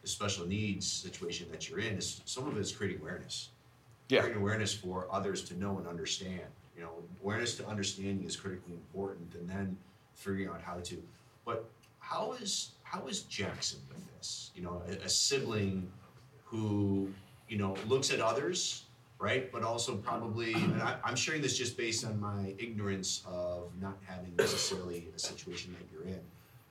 the 0.02 0.08
special 0.08 0.48
needs 0.48 0.90
situation 0.92 1.48
that 1.52 1.70
you're 1.70 1.80
in. 1.80 1.98
Is 1.98 2.22
some 2.26 2.48
of 2.48 2.56
it 2.58 2.60
is 2.60 2.72
creating 2.72 3.02
awareness 3.02 3.50
Yeah. 4.10 4.22
creating 4.22 4.42
awareness 4.42 4.74
for 4.74 5.08
others 5.12 5.44
to 5.46 5.58
know 5.58 5.78
and 5.78 5.88
understand. 5.88 6.42
You 6.76 6.84
know, 6.84 6.92
awareness 7.22 7.56
to 7.58 7.68
understanding 7.68 8.26
is 8.26 8.36
critically 8.38 8.74
important, 8.74 9.36
and 9.36 9.50
then 9.50 9.78
figuring 10.16 10.48
out 10.48 10.62
how 10.62 10.80
to. 10.80 11.04
But 11.46 11.70
how 12.00 12.34
is 12.34 12.72
how 12.84 13.08
is 13.08 13.24
Jackson 13.24 13.80
with 13.90 14.04
this? 14.18 14.52
You 14.56 14.64
know, 14.64 14.82
a, 14.88 14.94
a 15.06 15.10
sibling 15.10 15.92
who 16.46 17.10
you 17.50 17.58
know 17.58 17.76
looks 17.88 18.12
at 18.12 18.22
others, 18.22 18.86
right? 19.20 19.52
But 19.52 19.64
also 19.64 19.98
probably, 19.98 20.54
and 20.54 20.82
I, 20.82 20.96
I'm 21.04 21.16
sharing 21.18 21.42
this 21.42 21.58
just 21.58 21.76
based 21.78 22.06
on 22.06 22.20
my 22.20 22.56
ignorance 22.58 23.22
of 23.28 23.70
not 23.82 23.98
having 24.06 24.34
necessarily 24.38 25.08
a 25.16 25.20
situation 25.20 25.76
that 25.78 25.86
you're 25.92 26.08
in. 26.08 26.22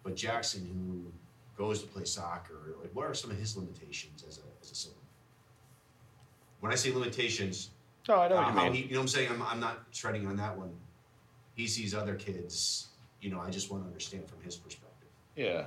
But 0.03 0.17
Jackson, 0.17 0.65
who 0.67 1.13
goes 1.59 1.83
to 1.83 1.89
play 1.89 2.05
soccer, 2.05 2.77
like 2.81 2.95
what 2.95 3.05
are 3.07 3.15
some 3.15 3.31
of 3.31 3.37
his 3.37 3.57
limitations 3.57 4.25
as 4.27 4.39
a 4.39 4.43
as 4.63 4.71
a 4.71 4.75
sibling? 4.75 4.95
when 6.61 6.73
I 6.73 6.75
say 6.75 6.93
limitations, 6.93 7.71
No, 8.09 8.17
I 8.17 8.29
know 8.29 8.37
uh, 8.37 8.45
what 8.47 8.55
how 8.55 8.65
you 8.65 8.73
he, 8.73 8.81
mean. 8.81 8.89
you 8.89 8.95
know 8.95 9.01
what 9.01 9.03
I'm 9.03 9.09
saying? 9.09 9.29
I'm, 9.31 9.43
I'm 9.43 9.61
not 9.61 9.93
treading 9.93 10.27
on 10.27 10.37
that 10.37 10.57
one. 10.57 10.71
He 11.55 11.67
sees 11.67 11.95
other 11.95 12.15
kids, 12.15 12.89
you 13.21 13.31
know, 13.31 13.41
I 13.41 13.51
just 13.51 13.71
want 13.71 13.83
to 13.85 13.87
understand 13.87 14.29
from 14.29 14.41
his 14.43 14.57
perspective. 14.57 15.09
Yeah. 15.37 15.67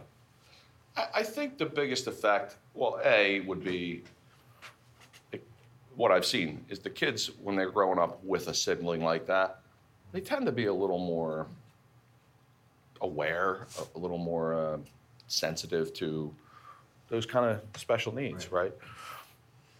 I, 0.98 1.08
I 1.16 1.24
think 1.24 1.58
the 1.58 1.66
biggest 1.66 2.08
effect, 2.08 2.58
well, 2.74 3.00
A, 3.06 3.40
would 3.42 3.64
be 3.64 4.04
what 5.96 6.12
I've 6.12 6.26
seen 6.26 6.66
is 6.70 6.80
the 6.80 6.90
kids, 6.90 7.32
when 7.42 7.56
they're 7.56 7.72
growing 7.72 8.00
up 8.00 8.24
with 8.24 8.48
a 8.48 8.54
sibling 8.54 9.02
like 9.04 9.26
that, 9.28 9.60
they 10.12 10.20
tend 10.20 10.46
to 10.46 10.52
be 10.52 10.66
a 10.66 10.74
little 10.74 11.00
more 11.00 11.48
aware, 13.02 13.68
a, 13.80 13.98
a 13.98 14.00
little 14.00 14.18
more 14.18 14.54
uh, 14.54 14.78
sensitive 15.32 15.94
to 15.96 16.34
those 17.10 17.26
kind 17.26 17.46
of 17.50 17.62
special 17.80 18.14
needs, 18.14 18.52
right? 18.52 18.74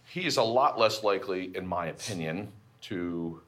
He 0.06 0.26
is 0.26 0.36
a 0.36 0.42
lot 0.42 0.78
less 0.78 1.02
likely, 1.02 1.56
in 1.56 1.66
my 1.66 1.86
opinion, 1.86 2.52
to 2.82 3.40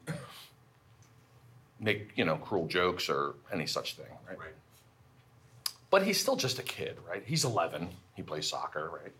make, 1.79 2.11
you 2.15 2.25
know, 2.25 2.37
cruel 2.37 2.67
jokes 2.67 3.09
or 3.09 3.35
any 3.53 3.67
such 3.67 3.95
thing, 3.95 4.07
right? 4.27 4.39
Right. 4.39 4.53
But 5.91 6.03
he's 6.03 6.19
still 6.19 6.35
just 6.35 6.57
a 6.57 6.63
kid, 6.63 6.97
right? 7.07 7.23
He's 7.25 7.45
11. 7.45 7.87
He 8.15 8.23
plays 8.23 8.47
soccer, 8.47 8.89
right? 8.89 9.13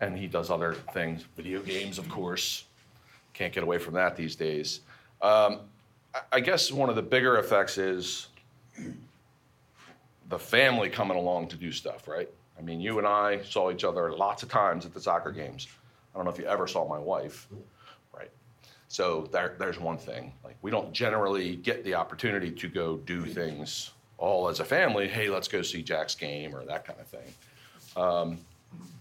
And 0.00 0.18
he 0.18 0.26
does 0.26 0.50
other 0.50 0.74
things, 0.92 1.24
video 1.36 1.60
games, 1.62 1.98
of 1.98 2.08
course. 2.08 2.64
Can't 3.32 3.52
get 3.52 3.62
away 3.62 3.78
from 3.78 3.94
that 3.94 4.16
these 4.16 4.34
days. 4.34 4.80
Um, 5.20 5.60
I 6.32 6.40
guess 6.40 6.72
one 6.72 6.90
of 6.90 6.96
the 6.96 7.02
bigger 7.02 7.38
effects 7.38 7.78
is 7.78 8.26
the 10.32 10.38
family 10.38 10.88
coming 10.88 11.18
along 11.18 11.46
to 11.46 11.56
do 11.56 11.70
stuff, 11.70 12.08
right? 12.08 12.26
I 12.58 12.62
mean, 12.62 12.80
you 12.80 12.96
and 12.96 13.06
I 13.06 13.42
saw 13.42 13.70
each 13.70 13.84
other 13.84 14.12
lots 14.12 14.42
of 14.42 14.48
times 14.48 14.86
at 14.86 14.94
the 14.94 15.00
soccer 15.00 15.30
games. 15.30 15.68
I 16.14 16.16
don't 16.16 16.24
know 16.24 16.30
if 16.30 16.38
you 16.38 16.46
ever 16.46 16.66
saw 16.66 16.88
my 16.88 16.98
wife, 16.98 17.46
right? 18.16 18.30
So 18.88 19.28
there, 19.30 19.56
there's 19.58 19.78
one 19.78 19.98
thing. 19.98 20.32
Like 20.42 20.56
we 20.62 20.70
don't 20.70 20.90
generally 20.90 21.56
get 21.56 21.84
the 21.84 21.94
opportunity 21.96 22.50
to 22.50 22.68
go 22.68 22.96
do 22.96 23.26
things 23.26 23.90
all 24.16 24.48
as 24.48 24.58
a 24.58 24.64
family. 24.64 25.06
Hey, 25.06 25.28
let's 25.28 25.48
go 25.48 25.60
see 25.60 25.82
Jack's 25.82 26.14
game 26.14 26.56
or 26.56 26.64
that 26.64 26.86
kind 26.86 26.98
of 26.98 27.06
thing. 27.08 27.34
Um, 27.94 28.38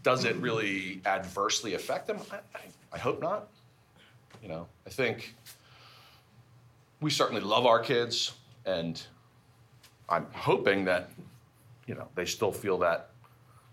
does 0.04 0.26
it 0.26 0.36
really 0.36 1.00
adversely 1.06 1.76
affect 1.76 2.08
them? 2.08 2.20
I, 2.30 2.36
I, 2.36 2.62
I 2.92 2.98
hope 2.98 3.22
not. 3.22 3.48
You 4.44 4.50
know, 4.50 4.68
I 4.86 4.90
think 4.90 5.34
we 7.00 7.10
certainly 7.10 7.42
love 7.42 7.66
our 7.66 7.80
kids, 7.80 8.34
and 8.66 9.02
I'm 10.12 10.28
hoping 10.34 10.86
that 10.86 11.10
you 11.88 11.96
know 11.96 12.08
they 12.16 12.26
still 12.26 12.52
feel 12.52 12.78
that 12.80 13.10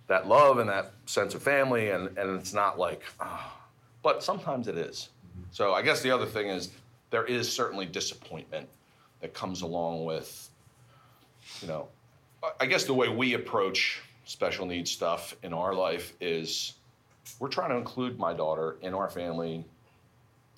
that 0.07 0.27
love 0.27 0.59
and 0.59 0.71
that 0.71 0.93
sense 1.05 1.35
of 1.35 1.43
family, 1.43 1.91
and 1.91 2.17
and 2.17 2.39
it's 2.39 2.55
not 2.55 2.79
like, 2.79 3.03
ah. 3.21 3.55
but 4.03 4.23
sometimes 4.23 4.69
it 4.69 4.79
is. 4.79 5.11
So 5.51 5.75
I 5.75 5.83
guess 5.83 6.01
the 6.01 6.11
other 6.11 6.27
thing 6.27 6.49
is 6.49 6.71
there 7.11 7.25
is 7.25 7.51
certainly 7.51 7.87
disappointment 7.87 8.69
that 9.21 9.35
comes 9.35 9.63
along 9.63 10.05
with, 10.05 10.49
you 11.61 11.69
know, 11.69 11.89
I 12.61 12.67
guess 12.67 12.85
the 12.85 12.95
way 12.95 13.09
we 13.09 13.35
approach 13.35 14.01
special 14.25 14.67
needs 14.67 14.91
stuff 14.91 15.35
in 15.43 15.53
our 15.53 15.75
life 15.75 16.13
is 16.21 16.75
we're 17.41 17.49
trying 17.49 17.71
to 17.71 17.77
include 17.77 18.19
my 18.19 18.33
daughter 18.33 18.77
in 18.83 18.95
our 18.95 19.09
family 19.09 19.65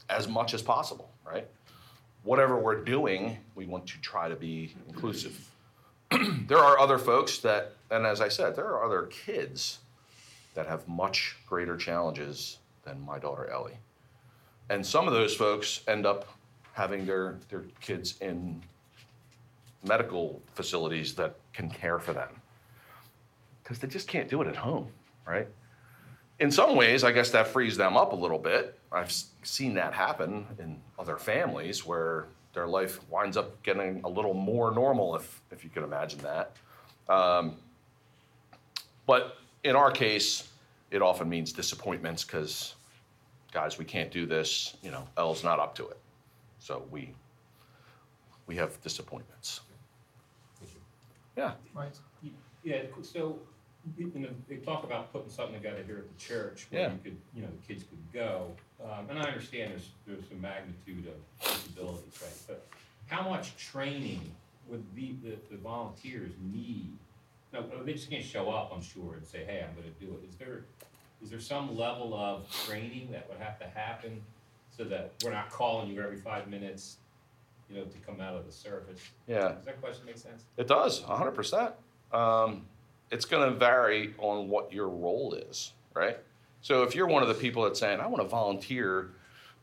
as 0.08 0.28
much 0.28 0.54
as 0.54 0.60
possible, 0.60 1.08
right? 1.24 1.46
Whatever 2.24 2.58
we're 2.58 2.82
doing, 2.82 3.38
we 3.54 3.66
want 3.66 3.86
to 3.86 4.00
try 4.00 4.28
to 4.28 4.36
be 4.36 4.74
inclusive. 4.88 5.49
there 6.46 6.58
are 6.58 6.78
other 6.78 6.98
folks 6.98 7.38
that, 7.38 7.72
and 7.90 8.06
as 8.06 8.20
I 8.20 8.28
said, 8.28 8.56
there 8.56 8.66
are 8.66 8.84
other 8.84 9.02
kids 9.06 9.78
that 10.54 10.66
have 10.66 10.86
much 10.88 11.36
greater 11.46 11.76
challenges 11.76 12.58
than 12.84 13.00
my 13.00 13.18
daughter 13.18 13.48
Ellie. 13.48 13.78
And 14.68 14.84
some 14.84 15.06
of 15.06 15.14
those 15.14 15.34
folks 15.34 15.80
end 15.88 16.06
up 16.06 16.26
having 16.72 17.06
their, 17.06 17.38
their 17.48 17.64
kids 17.80 18.16
in 18.20 18.62
medical 19.84 20.42
facilities 20.54 21.14
that 21.14 21.36
can 21.52 21.70
care 21.70 21.98
for 21.98 22.12
them 22.12 22.28
because 23.62 23.78
they 23.78 23.88
just 23.88 24.08
can't 24.08 24.28
do 24.28 24.42
it 24.42 24.48
at 24.48 24.56
home, 24.56 24.88
right? 25.26 25.46
In 26.40 26.50
some 26.50 26.74
ways, 26.74 27.04
I 27.04 27.12
guess 27.12 27.30
that 27.30 27.46
frees 27.46 27.76
them 27.76 27.96
up 27.96 28.12
a 28.12 28.16
little 28.16 28.38
bit. 28.38 28.78
I've 28.90 29.12
seen 29.42 29.74
that 29.74 29.92
happen 29.94 30.46
in 30.58 30.80
other 30.98 31.16
families 31.16 31.86
where 31.86 32.26
their 32.52 32.66
life 32.66 33.00
winds 33.08 33.36
up 33.36 33.62
getting 33.62 34.00
a 34.04 34.08
little 34.08 34.34
more 34.34 34.72
normal, 34.72 35.16
if, 35.16 35.40
if 35.50 35.62
you 35.64 35.70
can 35.70 35.84
imagine 35.84 36.20
that. 36.20 36.56
Um, 37.08 37.56
but 39.06 39.36
in 39.64 39.76
our 39.76 39.90
case, 39.90 40.48
it 40.90 41.02
often 41.02 41.28
means 41.28 41.52
disappointments 41.52 42.24
because, 42.24 42.74
guys, 43.52 43.78
we 43.78 43.84
can't 43.84 44.10
do 44.10 44.26
this. 44.26 44.76
You 44.82 44.90
know, 44.90 45.06
L's 45.16 45.44
not 45.44 45.58
up 45.58 45.74
to 45.76 45.88
it. 45.88 45.98
So 46.58 46.82
we, 46.90 47.14
we 48.46 48.56
have 48.56 48.80
disappointments. 48.82 49.60
Yeah. 51.36 51.52
Right. 51.74 51.96
Yeah, 52.62 52.82
so, 53.02 53.38
you 53.96 54.10
know, 54.14 54.28
they 54.48 54.56
talk 54.56 54.84
about 54.84 55.12
putting 55.12 55.30
something 55.30 55.54
together 55.56 55.82
here 55.86 55.98
at 55.98 56.08
the 56.08 56.22
church 56.22 56.66
where 56.70 56.82
Yeah. 56.82 56.92
you 56.92 56.98
could, 57.02 57.16
you 57.34 57.42
know, 57.42 57.48
the 57.48 57.66
kids 57.66 57.84
could 57.84 58.12
go. 58.12 58.52
Um, 58.82 59.06
and 59.10 59.18
I 59.18 59.22
understand 59.24 59.72
there's, 59.72 59.88
there's 60.06 60.30
a 60.30 60.34
magnitude 60.34 61.06
of 61.06 61.48
disabilities, 61.50 62.18
right? 62.22 62.32
But 62.46 62.66
how 63.06 63.28
much 63.28 63.56
training 63.56 64.20
would 64.68 64.84
the, 64.94 65.14
the, 65.22 65.36
the 65.50 65.56
volunteers 65.56 66.32
need? 66.52 66.92
No, 67.52 67.64
they 67.84 67.94
just 67.94 68.08
can't 68.10 68.24
show 68.24 68.50
up, 68.50 68.70
I'm 68.74 68.82
sure, 68.82 69.14
and 69.14 69.26
say, 69.26 69.44
hey, 69.44 69.64
I'm 69.68 69.74
gonna 69.74 69.92
do 69.98 70.16
it. 70.22 70.28
Is 70.28 70.36
there, 70.36 70.64
is 71.22 71.30
there 71.30 71.40
some 71.40 71.76
level 71.76 72.14
of 72.14 72.48
training 72.66 73.08
that 73.12 73.28
would 73.28 73.38
have 73.40 73.58
to 73.58 73.66
happen 73.66 74.20
so 74.76 74.84
that 74.84 75.12
we're 75.24 75.32
not 75.32 75.50
calling 75.50 75.90
you 75.90 76.00
every 76.00 76.16
five 76.16 76.48
minutes, 76.48 76.98
you 77.68 77.76
know, 77.76 77.84
to 77.84 77.98
come 78.06 78.20
out 78.20 78.34
of 78.36 78.46
the 78.46 78.52
service? 78.52 79.00
Yeah. 79.26 79.48
Does 79.52 79.64
that 79.64 79.80
question 79.82 80.06
make 80.06 80.16
sense? 80.18 80.44
It 80.56 80.68
does, 80.68 81.00
hundred 81.02 81.32
percent. 81.32 81.72
It's 83.10 83.24
going 83.24 83.50
to 83.50 83.56
vary 83.56 84.14
on 84.18 84.48
what 84.48 84.72
your 84.72 84.88
role 84.88 85.34
is, 85.34 85.72
right? 85.94 86.18
So 86.62 86.82
if 86.82 86.94
you're 86.94 87.06
one 87.06 87.22
of 87.22 87.28
the 87.28 87.34
people 87.34 87.64
that's 87.64 87.80
saying, 87.80 88.00
"I 88.00 88.06
want 88.06 88.22
to 88.22 88.28
volunteer 88.28 89.10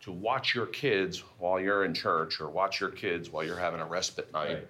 to 0.02 0.12
watch 0.12 0.54
your 0.54 0.66
kids 0.68 1.24
while 1.40 1.60
you're 1.60 1.86
in 1.86 1.94
church, 1.94 2.42
or 2.42 2.50
watch 2.50 2.80
your 2.80 2.90
kids 2.90 3.30
while 3.30 3.44
you're 3.44 3.58
having 3.58 3.80
a 3.80 3.86
respite 3.86 4.32
night," 4.34 4.54
Right. 4.54 4.68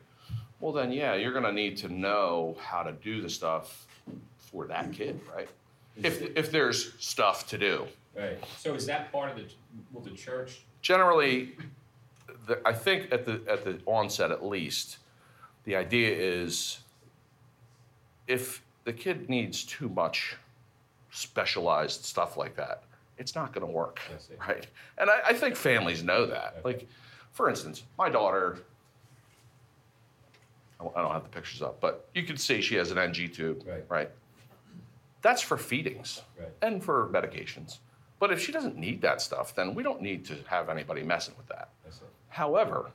well, 0.60 0.74
then 0.74 0.92
yeah, 0.92 1.16
you're 1.16 1.32
going 1.32 1.46
to 1.46 1.52
need 1.54 1.78
to 1.78 1.90
know 1.90 2.58
how 2.60 2.84
to 2.84 2.92
do 2.92 3.22
the 3.22 3.30
stuff 3.30 3.88
for 4.38 4.68
that 4.68 4.92
kid, 4.94 5.20
right? 5.36 5.50
If 6.04 6.22
mm-hmm. 6.22 6.38
if 6.38 6.52
there's 6.52 6.94
stuff 7.00 7.48
to 7.48 7.58
do, 7.58 7.88
Right, 8.16 8.38
so 8.58 8.74
is 8.74 8.86
that 8.88 9.12
part 9.12 9.32
of 9.32 9.38
the, 9.38 9.46
will 9.94 10.02
the 10.02 10.12
church, 10.12 10.62
generally, 10.82 11.56
the, 12.48 12.60
I 12.66 12.74
think 12.74 13.12
at 13.12 13.26
the 13.26 13.42
at 13.48 13.64
the 13.64 13.80
onset 13.86 14.32
at 14.32 14.44
least, 14.44 14.98
the 15.66 15.76
idea 15.76 16.10
is 16.16 16.80
if 18.28 18.64
the 18.88 18.94
kid 18.94 19.30
needs 19.30 19.66
too 19.66 19.90
much 19.90 20.38
specialized 21.12 22.06
stuff 22.06 22.38
like 22.38 22.56
that, 22.56 22.84
it's 23.18 23.36
not 23.36 23.52
going 23.54 23.68
to 23.68 23.72
work, 23.72 24.00
right? 24.48 24.66
And 24.98 25.10
I, 25.10 25.20
I 25.28 25.34
think 25.34 25.58
families 25.58 26.04
know 26.04 26.26
that. 26.26 26.54
Okay. 26.54 26.62
Like, 26.64 26.88
for 27.34 27.50
instance, 27.50 27.84
my 27.98 28.10
daughter. 28.10 28.60
I 30.80 31.02
don't 31.02 31.12
have 31.12 31.24
the 31.24 31.30
pictures 31.30 31.62
up, 31.62 31.82
but 31.82 32.08
you 32.14 32.24
can 32.24 32.38
see 32.38 32.62
she 32.62 32.76
has 32.76 32.92
an 32.92 32.98
NG 33.00 33.30
tube, 33.34 33.64
Right. 33.68 33.84
right? 33.90 34.12
That's 35.22 35.42
for 35.42 35.58
feedings 35.58 36.22
Right. 36.40 36.50
and 36.62 36.82
for 36.84 37.10
medications. 37.10 37.80
But 38.20 38.32
if 38.32 38.40
she 38.40 38.52
doesn't 38.54 38.78
need 38.78 39.02
that 39.02 39.20
stuff, 39.22 39.54
then 39.54 39.74
we 39.76 39.84
don't 39.84 40.02
need 40.02 40.24
to 40.28 40.36
have 40.48 40.70
anybody 40.70 41.04
messing 41.04 41.34
with 41.36 41.48
that. 41.48 41.70
However, 42.30 42.92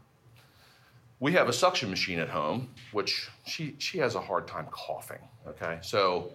we 1.23 1.31
have 1.35 1.49
a 1.49 1.53
suction 1.53 1.89
machine 1.89 2.19
at 2.19 2.29
home, 2.29 2.69
which 2.91 3.31
she, 3.47 3.77
she 3.79 3.99
has 3.99 4.17
a 4.17 4.21
hard 4.21 4.49
time 4.49 4.67
coughing. 4.73 5.21
Okay. 5.47 5.79
So 5.81 6.33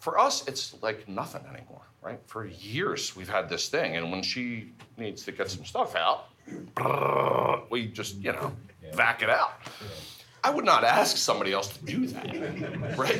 for 0.00 0.18
us, 0.18 0.46
it's 0.46 0.76
like 0.82 1.08
nothing 1.08 1.40
anymore, 1.46 1.80
right? 2.02 2.20
For 2.26 2.44
years, 2.44 3.16
we've 3.16 3.28
had 3.28 3.48
this 3.48 3.70
thing. 3.70 3.96
And 3.96 4.12
when 4.12 4.22
she 4.22 4.74
needs 4.98 5.24
to 5.24 5.32
get 5.32 5.50
some 5.50 5.64
stuff 5.64 5.96
out, 5.96 6.26
we 7.70 7.86
just, 7.86 8.16
you 8.16 8.32
know, 8.32 8.52
vac 8.92 9.22
it 9.22 9.30
out. 9.30 9.54
I 10.44 10.50
would 10.50 10.66
not 10.66 10.84
ask 10.84 11.16
somebody 11.16 11.54
else 11.54 11.68
to 11.68 11.84
do 11.86 12.06
that, 12.08 12.98
right? 12.98 13.18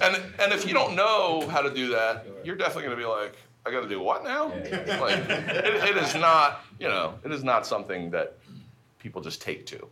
And 0.00 0.16
and 0.40 0.50
if 0.50 0.66
you 0.66 0.72
don't 0.72 0.96
know 0.96 1.46
how 1.50 1.60
to 1.60 1.68
do 1.68 1.88
that, 1.90 2.26
you're 2.42 2.56
definitely 2.56 2.84
going 2.84 2.96
to 2.96 3.02
be 3.02 3.06
like, 3.06 3.36
I 3.66 3.70
got 3.70 3.82
to 3.82 3.88
do 3.88 4.00
what 4.00 4.24
now? 4.24 4.50
Yeah. 4.54 4.98
Like, 4.98 5.28
it, 5.28 5.90
it 5.90 5.96
is 5.98 6.14
not, 6.14 6.64
you 6.78 6.88
know, 6.88 7.18
it 7.22 7.32
is 7.32 7.44
not 7.44 7.66
something 7.66 8.10
that 8.12 8.38
people 9.04 9.20
just 9.20 9.40
take 9.42 9.66
to. 9.66 9.86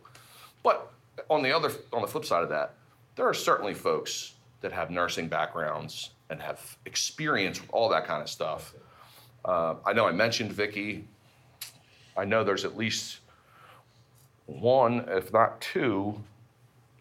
But 0.63 0.91
on 1.29 1.43
the 1.43 1.55
other, 1.55 1.71
on 1.93 2.01
the 2.01 2.07
flip 2.07 2.25
side 2.25 2.43
of 2.43 2.49
that, 2.49 2.73
there 3.15 3.27
are 3.27 3.33
certainly 3.33 3.75
folks 3.75 4.33
that 4.61 4.71
have 4.71 4.89
nursing 4.89 5.27
backgrounds 5.27 6.09
and 6.29 6.41
have 6.41 6.77
experience 6.85 7.61
with 7.61 7.69
all 7.71 7.87
that 7.89 8.05
kind 8.05 8.23
of 8.23 8.29
stuff. 8.29 8.73
Uh, 9.45 9.75
I 9.85 9.93
know 9.93 10.07
I 10.07 10.11
mentioned 10.11 10.51
Vicky. 10.51 11.05
I 12.17 12.25
know 12.25 12.43
there's 12.43 12.65
at 12.65 12.75
least 12.75 13.19
one, 14.47 15.05
if 15.09 15.31
not 15.31 15.61
two, 15.61 16.19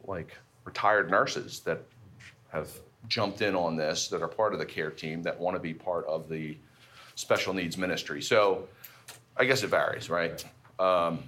like 0.04 0.36
retired 0.64 1.10
nurses 1.10 1.60
that 1.60 1.82
have 2.50 2.68
jumped 3.08 3.40
in 3.40 3.54
on 3.54 3.74
this 3.76 4.08
that 4.08 4.22
are 4.22 4.28
part 4.28 4.52
of 4.52 4.58
the 4.58 4.66
care 4.66 4.90
team 4.90 5.22
that 5.22 5.38
want 5.38 5.56
to 5.56 5.60
be 5.60 5.72
part 5.72 6.04
of 6.06 6.28
the 6.28 6.56
special 7.14 7.54
needs 7.54 7.78
ministry. 7.78 8.20
So 8.20 8.68
I 9.36 9.44
guess 9.46 9.62
it 9.62 9.68
varies, 9.68 10.10
right? 10.10 10.44
Um, 10.78 11.22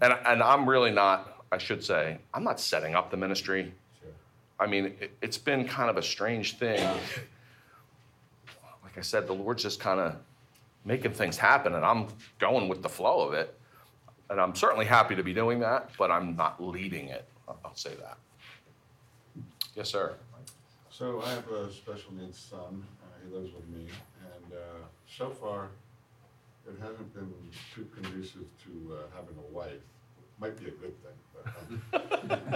and, 0.00 0.12
and 0.24 0.42
I'm 0.42 0.68
really 0.68 0.90
not, 0.90 1.44
I 1.52 1.58
should 1.58 1.82
say, 1.82 2.18
I'm 2.32 2.44
not 2.44 2.60
setting 2.60 2.94
up 2.94 3.10
the 3.10 3.16
ministry. 3.16 3.72
Sure. 4.00 4.10
I 4.58 4.66
mean, 4.66 4.94
it, 5.00 5.16
it's 5.22 5.38
been 5.38 5.66
kind 5.66 5.90
of 5.90 5.96
a 5.96 6.02
strange 6.02 6.56
thing. 6.58 6.80
Like 8.82 8.98
I 8.98 9.00
said, 9.00 9.26
the 9.26 9.34
Lord's 9.34 9.62
just 9.62 9.80
kind 9.80 10.00
of 10.00 10.16
making 10.84 11.12
things 11.12 11.36
happen, 11.36 11.74
and 11.74 11.84
I'm 11.84 12.08
going 12.38 12.68
with 12.68 12.82
the 12.82 12.88
flow 12.88 13.26
of 13.26 13.34
it. 13.34 13.58
And 14.30 14.40
I'm 14.40 14.54
certainly 14.54 14.86
happy 14.86 15.14
to 15.14 15.22
be 15.22 15.34
doing 15.34 15.60
that, 15.60 15.90
but 15.98 16.10
I'm 16.10 16.36
not 16.36 16.62
leading 16.62 17.08
it. 17.08 17.28
I'll 17.46 17.74
say 17.74 17.94
that. 18.00 18.16
Yes, 19.74 19.90
sir. 19.90 20.14
So 20.90 21.22
I 21.22 21.30
have 21.30 21.48
a 21.50 21.72
special 21.72 22.12
needs 22.14 22.38
son, 22.38 22.84
uh, 23.02 23.06
he 23.26 23.34
lives 23.34 23.52
with 23.52 23.66
me, 23.68 23.86
and, 24.34 24.52
uh, 24.52 24.84
so 25.08 25.30
far, 25.30 25.70
it 26.66 26.80
hasn't 26.80 27.14
been 27.14 27.32
too 27.74 27.86
conducive 27.94 28.46
to, 28.64 28.94
uh, 28.94 28.96
having 29.14 29.36
a 29.36 29.54
wife. 29.54 29.80
Might 30.40 30.58
be 30.58 30.66
a 30.66 30.70
good 30.70 30.94
thing, 31.02 31.82
but, 31.90 32.02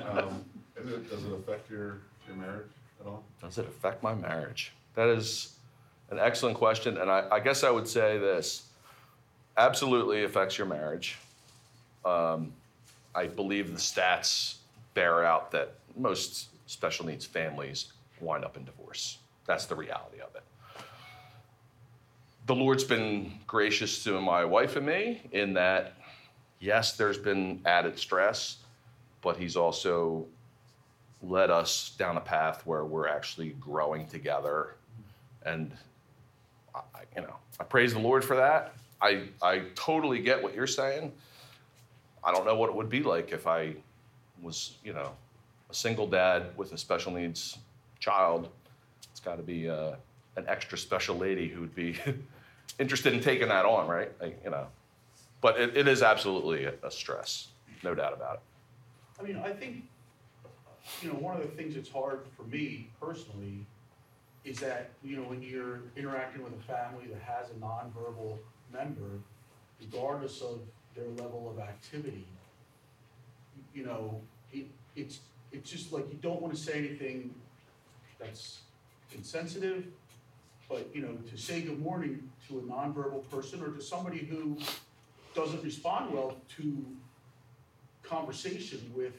um, 0.05 0.19
um, 0.19 0.45
is 0.77 0.91
it, 0.91 1.11
does 1.11 1.25
it 1.25 1.33
affect 1.33 1.71
your, 1.71 1.99
your 2.27 2.37
marriage 2.37 2.71
at 3.01 3.07
all? 3.07 3.25
Does 3.41 3.59
it 3.59 3.67
affect 3.67 4.03
my 4.03 4.15
marriage? 4.15 4.73
That 4.95 5.09
is 5.09 5.55
an 6.11 6.19
excellent 6.19 6.57
question, 6.57 6.99
and 6.99 7.11
I, 7.11 7.29
I 7.31 7.41
guess 7.41 7.63
I 7.63 7.71
would 7.71 7.87
say 7.87 8.19
this 8.19 8.67
absolutely 9.57 10.25
affects 10.25 10.57
your 10.57 10.67
marriage. 10.67 11.19
Um, 12.05 12.53
I 13.15 13.27
believe 13.27 13.73
the 13.73 13.79
stats 13.79 14.57
bear 14.95 15.25
out 15.25 15.51
that 15.53 15.75
most 15.97 16.49
special 16.67 17.07
needs 17.07 17.25
families 17.25 17.93
wind 18.21 18.45
up 18.45 18.57
in 18.57 18.65
divorce. 18.65 19.19
That's 19.47 19.67
the 19.67 19.75
reality 19.75 20.21
of 20.21 20.35
it. 20.35 20.43
The 22.49 22.55
Lord's 22.55 22.83
been 22.83 23.35
gracious 23.47 24.03
to 24.05 24.19
my 24.23 24.43
wife 24.43 24.77
and 24.77 24.87
me 24.87 25.21
in 25.33 25.53
that, 25.53 25.97
yes, 26.61 26.97
there's 26.97 27.19
been 27.19 27.61
added 27.67 27.99
stress, 27.99 28.57
but 29.21 29.37
He's 29.37 29.55
also 29.55 30.25
led 31.23 31.51
us 31.51 31.95
down 31.99 32.17
a 32.17 32.23
path 32.23 32.65
where 32.65 32.87
we're 32.87 33.07
actually 33.07 33.51
growing 33.61 34.07
together. 34.07 34.77
And, 35.45 35.71
I, 36.75 36.81
you 37.15 37.21
know, 37.21 37.37
I 37.61 37.65
praise 37.65 37.93
the 37.93 38.01
Lord 38.01 38.25
for 38.25 38.37
that. 38.37 38.75
I, 39.03 39.25
I 39.43 39.65
totally 39.75 40.21
get 40.21 40.43
what 40.43 40.55
you're 40.55 40.67
saying. 40.67 41.13
I 42.25 42.33
don't 42.33 42.47
know 42.47 42.57
what 42.57 42.71
it 42.71 42.75
would 42.75 42.89
be 42.89 43.03
like 43.03 43.31
if 43.31 43.47
I 43.47 43.75
was, 44.41 44.79
you 44.83 44.95
know, 44.95 45.11
a 45.69 45.75
single 45.75 46.07
dad 46.07 46.47
with 46.57 46.73
a 46.73 46.79
special 46.79 47.13
needs 47.13 47.59
child. 48.01 48.49
It's 49.11 49.21
got 49.21 49.37
to 49.37 49.43
be 49.43 49.69
uh, 49.69 49.97
an 50.37 50.47
extra 50.49 50.79
special 50.79 51.19
lady 51.19 51.47
who 51.47 51.61
would 51.61 51.75
be 51.75 51.95
interested 52.79 53.12
in 53.12 53.21
taking 53.21 53.49
that 53.49 53.64
on, 53.64 53.89
right? 53.89 54.11
Like, 54.21 54.41
you 54.45 54.51
know, 54.51 54.66
but 55.41 55.61
it, 55.61 55.77
it 55.77 55.89
is 55.89 56.03
absolutely 56.03 56.64
a, 56.64 56.91
stress, 56.91 57.49
no 57.83 57.95
doubt 57.95 58.12
about 58.12 58.35
it. 58.35 58.41
I 59.21 59.27
mean, 59.27 59.37
I 59.45 59.53
think, 59.53 59.85
you 61.03 61.09
know, 61.09 61.14
one 61.14 61.37
of 61.37 61.43
the 61.43 61.49
things 61.49 61.75
that's 61.75 61.89
hard 61.89 62.21
for 62.37 62.45
me 62.45 62.91
personally 63.01 63.66
is 64.45 64.59
that, 64.61 64.91
you 65.03 65.16
know, 65.16 65.23
when 65.23 65.43
you're 65.43 65.81
interacting 65.97 66.43
with 66.43 66.53
a 66.55 66.62
family 66.62 67.07
that 67.12 67.21
has 67.21 67.51
a 67.51 67.55
nonverbal 67.55 68.39
member, 68.73 69.21
regardless 69.81 70.41
of 70.41 70.61
their 70.95 71.09
level 71.09 71.53
of 71.55 71.62
activity, 71.62 72.27
you 73.75 73.85
know, 73.85 74.21
it, 74.53 74.66
it's, 74.97 75.21
it's 75.53 75.71
just 75.71 75.93
like, 75.93 76.11
you 76.11 76.19
don't 76.21 76.41
wanna 76.41 76.57
say 76.57 76.79
anything 76.79 77.35
that's 78.19 78.61
insensitive, 79.14 79.87
but, 80.69 80.89
you 80.95 81.03
know, 81.03 81.16
to 81.31 81.37
say 81.37 81.62
good 81.62 81.81
morning 81.81 82.31
to 82.49 82.59
a 82.59 82.62
nonverbal 82.62 83.29
person 83.31 83.62
or 83.62 83.71
to 83.71 83.81
somebody 83.81 84.19
who 84.19 84.59
doesn't 85.35 85.62
respond 85.64 86.12
well 86.12 86.37
to 86.57 86.85
conversation 88.03 88.93
with 88.95 89.14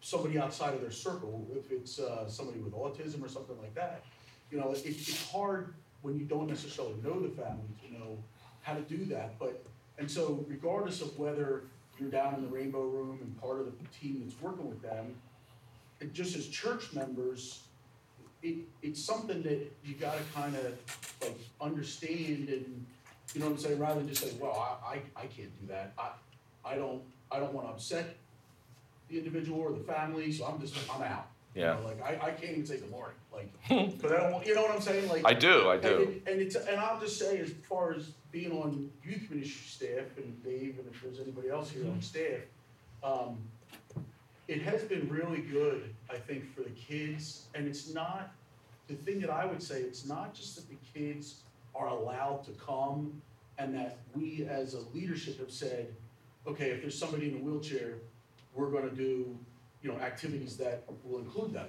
somebody 0.00 0.38
outside 0.38 0.74
of 0.74 0.80
their 0.80 0.90
circle, 0.90 1.46
if 1.54 1.70
it's, 1.72 1.98
uh, 1.98 2.28
somebody 2.28 2.58
with 2.60 2.72
autism 2.72 3.24
or 3.24 3.28
something 3.28 3.58
like 3.60 3.74
that. 3.74 4.04
You 4.50 4.58
know, 4.58 4.72
it, 4.72 4.82
it's 4.84 5.30
hard 5.30 5.74
when 6.02 6.18
you 6.18 6.24
don't 6.24 6.46
necessarily 6.46 6.94
know 7.02 7.20
the 7.20 7.28
family 7.28 7.68
to 7.86 7.92
know 7.92 8.18
how 8.62 8.74
to 8.74 8.80
do 8.82 9.04
that, 9.06 9.38
but, 9.38 9.64
and 9.98 10.10
so 10.10 10.44
regardless 10.48 11.00
of 11.00 11.18
whether 11.18 11.64
you're 11.98 12.10
down 12.10 12.34
in 12.34 12.42
the 12.42 12.48
Rainbow 12.48 12.82
Room 12.82 13.18
and 13.20 13.40
part 13.40 13.60
of 13.60 13.66
the 13.66 13.72
team 14.00 14.22
that's 14.24 14.40
working 14.40 14.68
with 14.68 14.80
them, 14.82 15.14
just 16.12 16.36
as 16.36 16.46
church 16.48 16.92
members, 16.92 17.62
it, 18.42 18.56
it's 18.82 19.02
something 19.02 19.42
that 19.42 19.72
you 19.84 19.94
gotta 19.94 20.20
kinda 20.34 20.72
like 21.22 21.38
understand 21.60 22.48
and, 22.48 22.86
you 23.34 23.40
know 23.40 23.46
what 23.46 23.52
I'm 23.52 23.58
saying, 23.58 23.78
rather 23.78 24.00
than 24.00 24.08
just 24.08 24.22
say, 24.22 24.32
well, 24.40 24.78
I, 24.84 24.94
I, 24.94 25.02
I 25.16 25.26
can't 25.26 25.50
do 25.60 25.66
that, 25.68 25.92
I, 25.98 26.10
I 26.64 26.76
don't, 26.76 27.02
I 27.30 27.38
don't 27.38 27.52
wanna 27.52 27.68
upset 27.70 28.16
the 29.08 29.18
individual 29.18 29.60
or 29.60 29.72
the 29.72 29.80
family, 29.84 30.30
so 30.32 30.44
I'm 30.46 30.60
just, 30.60 30.74
I'm 30.94 31.02
out. 31.02 31.26
You 31.54 31.62
Yeah. 31.62 31.74
know, 31.74 31.80
Like, 31.86 32.02
I, 32.22 32.26
I 32.28 32.30
can't 32.32 32.52
even 32.52 32.66
say 32.66 32.76
good 32.78 32.90
morning, 32.90 33.16
like, 33.32 33.50
cause 34.00 34.12
I 34.12 34.16
don't, 34.18 34.32
want 34.32 34.46
you 34.46 34.54
know 34.54 34.62
what 34.62 34.70
I'm 34.72 34.80
saying, 34.80 35.08
like. 35.08 35.22
I 35.24 35.34
do, 35.34 35.68
I 35.68 35.74
And 35.74 35.82
do. 35.82 35.88
it- 36.02 36.22
And 36.30 36.40
it's, 36.40 36.54
and 36.56 36.78
I'll 36.78 37.00
just 37.00 37.18
say, 37.18 37.38
as 37.40 37.50
far 37.68 37.92
as 37.94 38.10
being 38.30 38.52
on 38.52 38.90
youth 39.04 39.30
ministry 39.30 39.66
staff, 39.66 40.16
and 40.18 40.44
Dave, 40.44 40.76
and 40.78 40.86
if 40.92 41.02
there's 41.02 41.20
anybody 41.20 41.48
else 41.48 41.70
here 41.70 41.84
on 41.86 42.00
staff, 42.02 42.40
um, 43.02 43.38
it 44.48 44.62
has 44.62 44.82
been 44.82 45.08
really 45.10 45.42
good, 45.42 45.94
I 46.10 46.16
think, 46.16 46.54
for 46.54 46.62
the 46.62 46.70
kids, 46.70 47.44
and 47.54 47.68
it's 47.68 47.92
not, 47.92 48.32
the 48.86 48.94
thing 48.94 49.20
that 49.20 49.30
I 49.30 49.44
would 49.44 49.62
say, 49.62 49.82
it's 49.82 50.06
not 50.06 50.34
just 50.34 50.56
that 50.56 50.68
the 50.70 50.76
kids 50.98 51.42
are 51.74 51.88
allowed 51.88 52.44
to 52.44 52.52
come, 52.52 53.20
and 53.58 53.74
that 53.74 53.98
we 54.14 54.46
as 54.48 54.74
a 54.74 54.80
leadership 54.94 55.38
have 55.38 55.50
said, 55.50 55.94
okay, 56.46 56.70
if 56.70 56.80
there's 56.80 56.98
somebody 56.98 57.28
in 57.28 57.36
a 57.36 57.38
wheelchair, 57.38 57.96
we're 58.54 58.70
gonna 58.70 58.90
do, 58.90 59.36
you 59.82 59.92
know, 59.92 59.98
activities 59.98 60.56
that 60.56 60.84
will 61.04 61.18
include 61.18 61.52
them, 61.52 61.68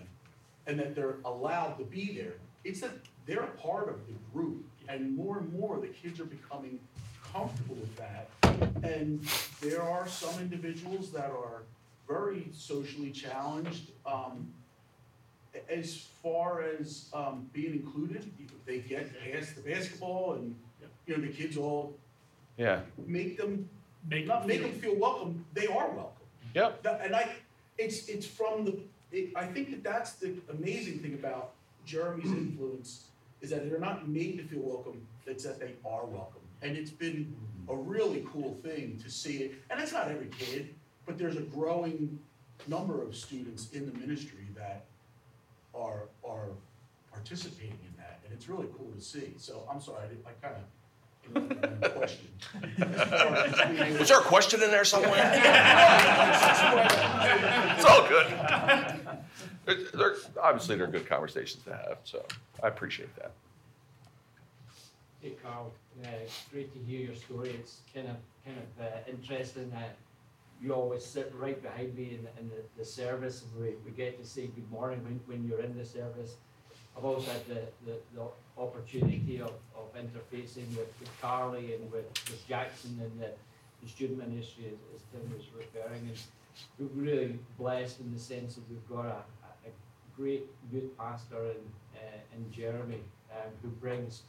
and 0.66 0.80
that 0.80 0.96
they're 0.96 1.18
allowed 1.26 1.78
to 1.80 1.84
be 1.84 2.14
there. 2.14 2.36
It's 2.64 2.80
that 2.80 2.92
they're 3.26 3.44
a 3.44 3.52
part 3.58 3.90
of 3.90 4.08
the 4.08 4.14
group, 4.34 4.66
and 4.88 5.16
more 5.18 5.40
and 5.40 5.52
more, 5.52 5.80
the 5.80 5.88
kids 5.88 6.20
are 6.20 6.26
becoming 6.26 6.80
comfortable 7.34 7.76
with 7.76 7.96
that. 7.98 8.30
And 8.84 9.22
there 9.62 9.82
are 9.82 10.08
some 10.08 10.40
individuals 10.40 11.12
that 11.12 11.30
are 11.30 11.64
very 12.10 12.48
socially 12.52 13.12
challenged, 13.12 13.92
um, 14.06 14.52
as 15.70 16.08
far 16.24 16.64
as, 16.64 17.10
um, 17.14 17.48
being 17.54 17.74
included, 17.74 18.30
they 18.66 18.80
get 18.80 19.08
past 19.24 19.56
the 19.56 19.62
basketball 19.62 20.34
and, 20.34 20.56
you 21.06 21.16
know, 21.16 21.22
the 21.26 21.32
kids 21.32 21.56
all 21.58 21.96
Yeah. 22.58 22.82
make 22.98 23.38
them, 23.38 23.70
Make 24.10 24.26
not 24.28 24.48
make 24.48 24.62
them 24.62 24.72
feel 24.72 24.96
welcome, 24.96 25.46
they 25.54 25.68
are 25.68 25.90
welcome. 25.92 26.26
Yep. 26.56 26.84
That- 26.84 27.02
And 27.02 27.16
I, 27.16 27.36
it's, 27.78 28.08
it's 28.08 28.26
from 28.26 28.66
the, 28.66 28.80
it, 29.12 29.32
I 29.36 29.46
think 29.46 29.70
that 29.72 29.84
that's 29.84 30.14
the 30.14 30.36
amazing 30.50 31.00
thing 31.00 31.14
about 31.16 31.54
Jeremy's 31.86 32.32
influence, 32.32 33.10
is 33.42 33.50
that 33.52 33.70
they're 33.70 33.80
not 33.80 34.08
made 34.08 34.38
to 34.38 34.44
feel 34.46 34.62
welcome, 34.62 35.06
it's 35.26 35.44
that 35.44 35.60
they 35.60 35.74
are 35.86 36.06
welcome. 36.06 36.42
And 36.62 36.76
it's 36.78 36.92
been 36.92 37.36
a 37.68 37.76
really 37.76 38.26
cool 38.32 38.58
thing 38.64 38.98
to 39.04 39.10
see 39.12 39.44
it, 39.44 39.56
and 39.70 39.80
it's 39.82 39.92
not 39.94 40.08
every 40.08 40.28
kid, 40.28 40.74
but 41.10 41.18
there's 41.18 41.36
a 41.38 41.42
growing 41.42 42.20
number 42.68 43.02
of 43.02 43.16
students 43.16 43.72
in 43.74 43.88
the 43.92 43.98
ministry 43.98 44.46
that 44.56 44.86
are, 45.74 46.04
are 46.24 46.50
participating 47.12 47.72
in 47.72 47.94
that, 47.98 48.20
and 48.24 48.32
it's 48.32 48.48
really 48.48 48.68
cool 48.78 48.92
to 48.96 49.02
see, 49.02 49.34
so 49.38 49.68
I'm 49.72 49.82
sorry, 49.82 50.04
I 50.06 50.10
did- 50.10 50.24
I 50.28 50.34
kinda, 50.46 50.62
interrupted 51.50 51.82
your 51.82 51.90
question. 51.90 52.28
Was 54.00 54.10
there 54.10 54.20
a 54.20 54.24
question 54.24 54.62
in 54.62 54.70
there 54.70 54.86
somewhere? 54.86 55.14
It's 57.76 57.86
all 57.86 58.08
good. 58.08 58.28
It- 59.66 59.92
They're, 59.94 60.16
obviously, 60.44 60.76
they're 60.76 60.86
good 60.88 61.08
conversations 61.10 61.64
to 61.64 61.72
have, 61.76 61.98
so 62.04 62.24
I 62.62 62.68
appreciate 62.68 63.16
that. 63.16 63.32
Hey 65.24 65.32
Carl, 65.42 65.72
uh, 66.04 66.08
great 66.54 66.72
to 66.74 66.80
hear 66.80 67.02
your 67.08 67.16
story. 67.16 67.50
It's 67.50 67.80
kind 67.96 68.08
of 68.10 68.16
kind 68.46 68.58
of 68.58 68.86
uh, 68.86 68.90
interesting 69.12 69.72
that 69.72 69.96
you 70.62 70.74
always 70.74 71.06
sit 71.06 71.34
right 71.38 71.62
behind 71.62 71.96
me 71.96 72.20
in, 72.20 72.28
in 72.40 72.50
the, 72.50 72.62
the 72.78 72.86
service 72.86 73.44
and 73.44 73.64
we, 73.64 73.76
we 73.86 73.92
get 73.92 74.22
to 74.22 74.28
say 74.28 74.48
good 74.48 74.70
morning 74.72 75.02
when, 75.04 75.20
when 75.26 75.48
you're 75.48 75.62
in 75.62 75.78
the 75.78 75.86
service. 75.86 76.36
I've 76.98 77.06
also 77.06 77.32
had 77.32 77.48
the, 77.48 77.62
the, 77.86 77.98
the 78.16 78.28
opportunity 78.58 79.40
of, 79.42 79.54
of 79.76 79.94
interfacing 79.96 80.68
with, 80.76 80.92
with 81.00 81.10
Carly 81.22 81.76
and 81.76 81.90
with, 81.92 82.06
with 82.30 82.46
Jackson 82.48 83.00
and 83.02 83.22
the, 83.22 83.32
the 83.82 83.90
student 83.90 84.20
ministry 84.20 84.66
as, 84.68 84.80
as 84.96 85.02
Tim 85.12 85.34
was 85.34 85.46
referring. 85.56 86.10
And 86.10 86.18
we're 86.78 87.04
really 87.04 87.40
blessed 87.58 88.02
in 88.02 88.14
the 88.14 88.20
sense 88.20 88.56
that 88.56 88.64
we've 88.70 88.90
got 88.90 89.06
a, 89.06 89.10
a, 89.10 89.72
great 90.18 90.48
youth 90.70 90.98
pastor 90.98 91.42
in, 91.42 91.62
uh, 91.96 92.36
in 92.36 92.52
Jeremy 92.52 93.00
um, 93.32 93.50
who 93.62 93.70
brings 93.70 94.24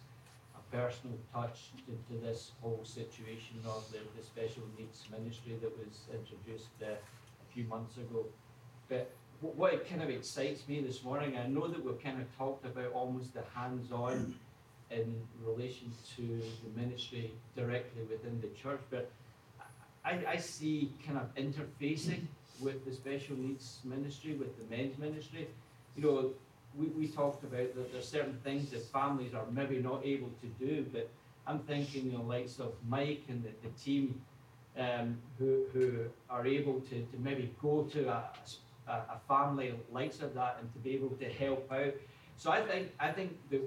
personal 0.73 1.17
touch 1.33 1.71
to, 1.87 1.93
to 2.09 2.21
this 2.21 2.53
whole 2.61 2.81
situation 2.85 3.57
of 3.67 3.85
the, 3.93 3.99
the 4.19 4.25
special 4.25 4.63
needs 4.79 5.05
ministry 5.11 5.57
that 5.61 5.77
was 5.79 5.95
introduced 6.13 6.69
uh, 6.83 6.87
a 6.93 7.53
few 7.53 7.65
months 7.65 7.97
ago. 7.97 8.25
But 8.89 9.11
wh- 9.41 9.57
what 9.59 9.89
kind 9.89 10.03
of 10.03 10.11
excites 10.11 10.67
me 10.69 10.81
this 10.81 11.03
morning, 11.03 11.37
I 11.37 11.47
know 11.47 11.67
that 11.69 11.85
we've 11.85 12.03
kind 12.03 12.21
of 12.21 12.27
talked 12.39 12.65
about 12.65 12.93
almost 12.93 13.35
the 13.35 13.43
hands-on 13.55 14.35
in 14.91 15.15
relation 15.45 15.93
to 16.17 16.23
the 16.65 16.81
ministry 16.81 17.31
directly 17.57 18.03
within 18.11 18.41
the 18.41 18.49
church, 18.61 18.81
but 18.91 19.11
I, 20.05 20.19
I 20.29 20.37
see 20.37 20.93
kind 21.07 21.19
of 21.19 21.33
interfacing 21.35 22.23
with 22.61 22.85
the 22.85 22.93
special 22.93 23.37
needs 23.37 23.79
ministry, 23.85 24.35
with 24.35 24.57
the 24.59 24.75
men's 24.75 24.99
ministry. 24.99 25.49
You 25.97 26.03
know, 26.03 26.31
we, 26.79 26.87
we 26.87 27.09
talked 27.09 27.43
about 27.45 27.75
that 27.75 27.93
there's 27.93 28.09
certain 28.09 28.39
things 28.45 28.71
that 28.71 28.85
families 28.87 29.35
are 29.35 29.45
maybe 29.51 29.79
not 29.79 30.05
able 30.05 30.31
to 30.41 30.65
do, 30.65 30.87
but 30.93 31.09
I'm 31.47 31.59
thinking, 31.61 32.07
you 32.07 32.13
know, 32.19 32.23
likes 32.23 32.59
of 32.59 32.73
Mike 32.89 33.25
and 33.29 33.43
the, 33.43 33.51
the 33.63 33.75
team, 33.83 34.21
um, 34.79 35.19
who, 35.39 35.65
who 35.73 35.93
are 36.29 36.47
able 36.47 36.81
to, 36.81 36.91
to 36.91 37.19
maybe 37.19 37.53
go 37.61 37.83
to 37.93 38.09
a, 38.09 38.25
a, 38.89 38.93
a 38.93 39.21
family 39.27 39.75
likes 39.91 40.21
of 40.21 40.35
that 40.35 40.59
and 40.61 40.73
to 40.73 40.79
be 40.79 40.95
able 40.95 41.11
to 41.11 41.29
help 41.29 41.71
out. 41.73 41.95
So 42.37 42.51
I 42.51 42.63
think, 42.63 42.93
I 43.01 43.11
think 43.11 43.37
that 43.51 43.61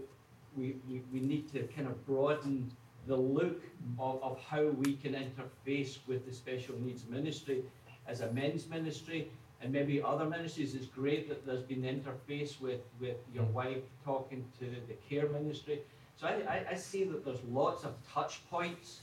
we, 0.56 0.78
we, 0.90 1.02
we 1.12 1.20
need 1.20 1.52
to 1.54 1.64
kind 1.76 1.88
of 1.88 2.06
broaden 2.06 2.72
the 3.06 3.16
look 3.16 3.62
of, 4.00 4.24
of 4.24 4.40
how 4.40 4.64
we 4.64 4.94
can 4.94 5.14
interface 5.14 5.98
with 6.08 6.26
the 6.26 6.34
special 6.34 6.76
needs 6.80 7.04
ministry 7.10 7.64
as 8.08 8.22
a 8.22 8.32
men's 8.32 8.68
ministry 8.68 9.30
and 9.64 9.72
maybe 9.72 10.02
other 10.04 10.26
ministries. 10.26 10.76
It's 10.76 10.86
great 10.86 11.30
that 11.30 11.46
there's 11.46 11.64
been 11.64 11.84
interface 11.84 12.60
with, 12.60 12.82
with 13.00 13.16
your 13.34 13.46
wife 13.46 13.84
talking 14.04 14.44
to 14.60 14.66
the 14.66 14.94
care 15.10 15.28
ministry. 15.30 15.80
So 16.18 16.28
I, 16.28 16.32
I, 16.48 16.66
I 16.72 16.76
see 16.76 17.06
that 17.06 17.24
there's 17.24 17.44
lots 17.50 17.86
of 17.86 17.94
touch 18.14 18.42
points 18.52 19.00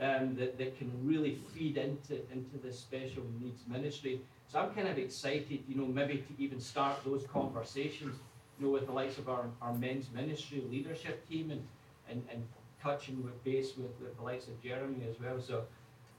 um, 0.00 0.36
that, 0.36 0.56
that 0.58 0.78
can 0.78 0.90
really 1.02 1.38
feed 1.52 1.76
into, 1.76 2.14
into 2.32 2.56
the 2.62 2.72
special 2.72 3.24
needs 3.40 3.62
ministry. 3.68 4.20
So 4.48 4.60
I'm 4.60 4.70
kind 4.70 4.88
of 4.88 4.96
excited, 4.96 5.62
you 5.68 5.76
know, 5.76 5.86
maybe 5.86 6.18
to 6.18 6.42
even 6.42 6.60
start 6.60 7.04
those 7.04 7.24
conversations, 7.32 8.16
you 8.58 8.66
know, 8.66 8.72
with 8.72 8.86
the 8.86 8.92
likes 8.92 9.18
of 9.18 9.28
our, 9.28 9.44
our 9.60 9.74
men's 9.74 10.06
ministry 10.14 10.62
leadership 10.70 11.28
team 11.28 11.50
and, 11.50 11.62
and, 12.08 12.22
and 12.32 12.42
touching 12.82 13.22
with 13.22 13.42
base 13.44 13.76
with, 13.76 13.90
with 14.00 14.16
the 14.16 14.22
likes 14.22 14.46
of 14.46 14.60
Jeremy 14.62 15.04
as 15.08 15.20
well. 15.20 15.40
So 15.40 15.64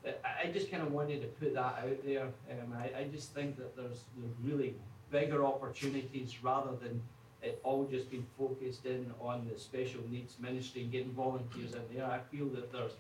I, 0.06 0.48
just 0.52 0.72
kind 0.72 0.82
of 0.82 0.92
wanted 0.92 1.22
to 1.22 1.28
put 1.28 1.54
that 1.54 1.80
out 1.84 2.06
there. 2.06 2.24
Um, 2.24 2.74
I, 2.76 3.02
I 3.02 3.04
just 3.12 3.34
think 3.34 3.58
that 3.58 3.76
there's, 3.76 4.04
really 4.44 4.76
bigger 5.12 5.46
opportunities 5.46 6.42
rather 6.42 6.72
than 6.82 7.02
it 7.44 7.60
all 7.64 7.86
just 7.86 8.10
being 8.10 8.26
focused 8.38 8.86
in 8.86 9.12
on 9.20 9.48
the 9.52 9.60
special 9.60 10.02
needs 10.10 10.38
ministry 10.40 10.84
and 10.84 10.92
getting 10.92 11.12
volunteers 11.12 11.74
in 11.74 11.82
there. 11.94 12.06
I 12.06 12.20
feel 12.34 12.48
that 12.50 12.72
there's 12.72 12.94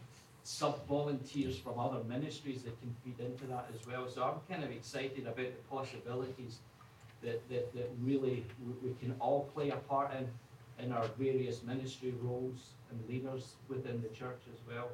sub-volunteers 0.43 1.57
from 1.57 1.79
other 1.79 2.03
ministries 2.03 2.63
that 2.63 2.79
can 2.81 2.93
feed 3.03 3.23
into 3.23 3.45
that 3.45 3.69
as 3.73 3.87
well. 3.87 4.09
So 4.09 4.23
I'm 4.23 4.53
kind 4.53 4.63
of 4.63 4.71
excited 4.71 5.21
about 5.21 5.35
the 5.35 5.63
possibilities 5.69 6.57
that, 7.23 7.47
that, 7.49 7.73
that 7.75 7.91
really 8.01 8.45
we 8.83 8.93
can 8.99 9.15
all 9.19 9.49
play 9.53 9.69
a 9.69 9.75
part 9.75 10.11
in, 10.15 10.27
in 10.83 10.91
our 10.91 11.05
various 11.19 11.63
ministry 11.63 12.13
roles 12.21 12.71
and 12.89 12.99
leaders 13.07 13.53
within 13.69 14.01
the 14.01 14.09
church 14.09 14.41
as 14.51 14.59
well. 14.67 14.89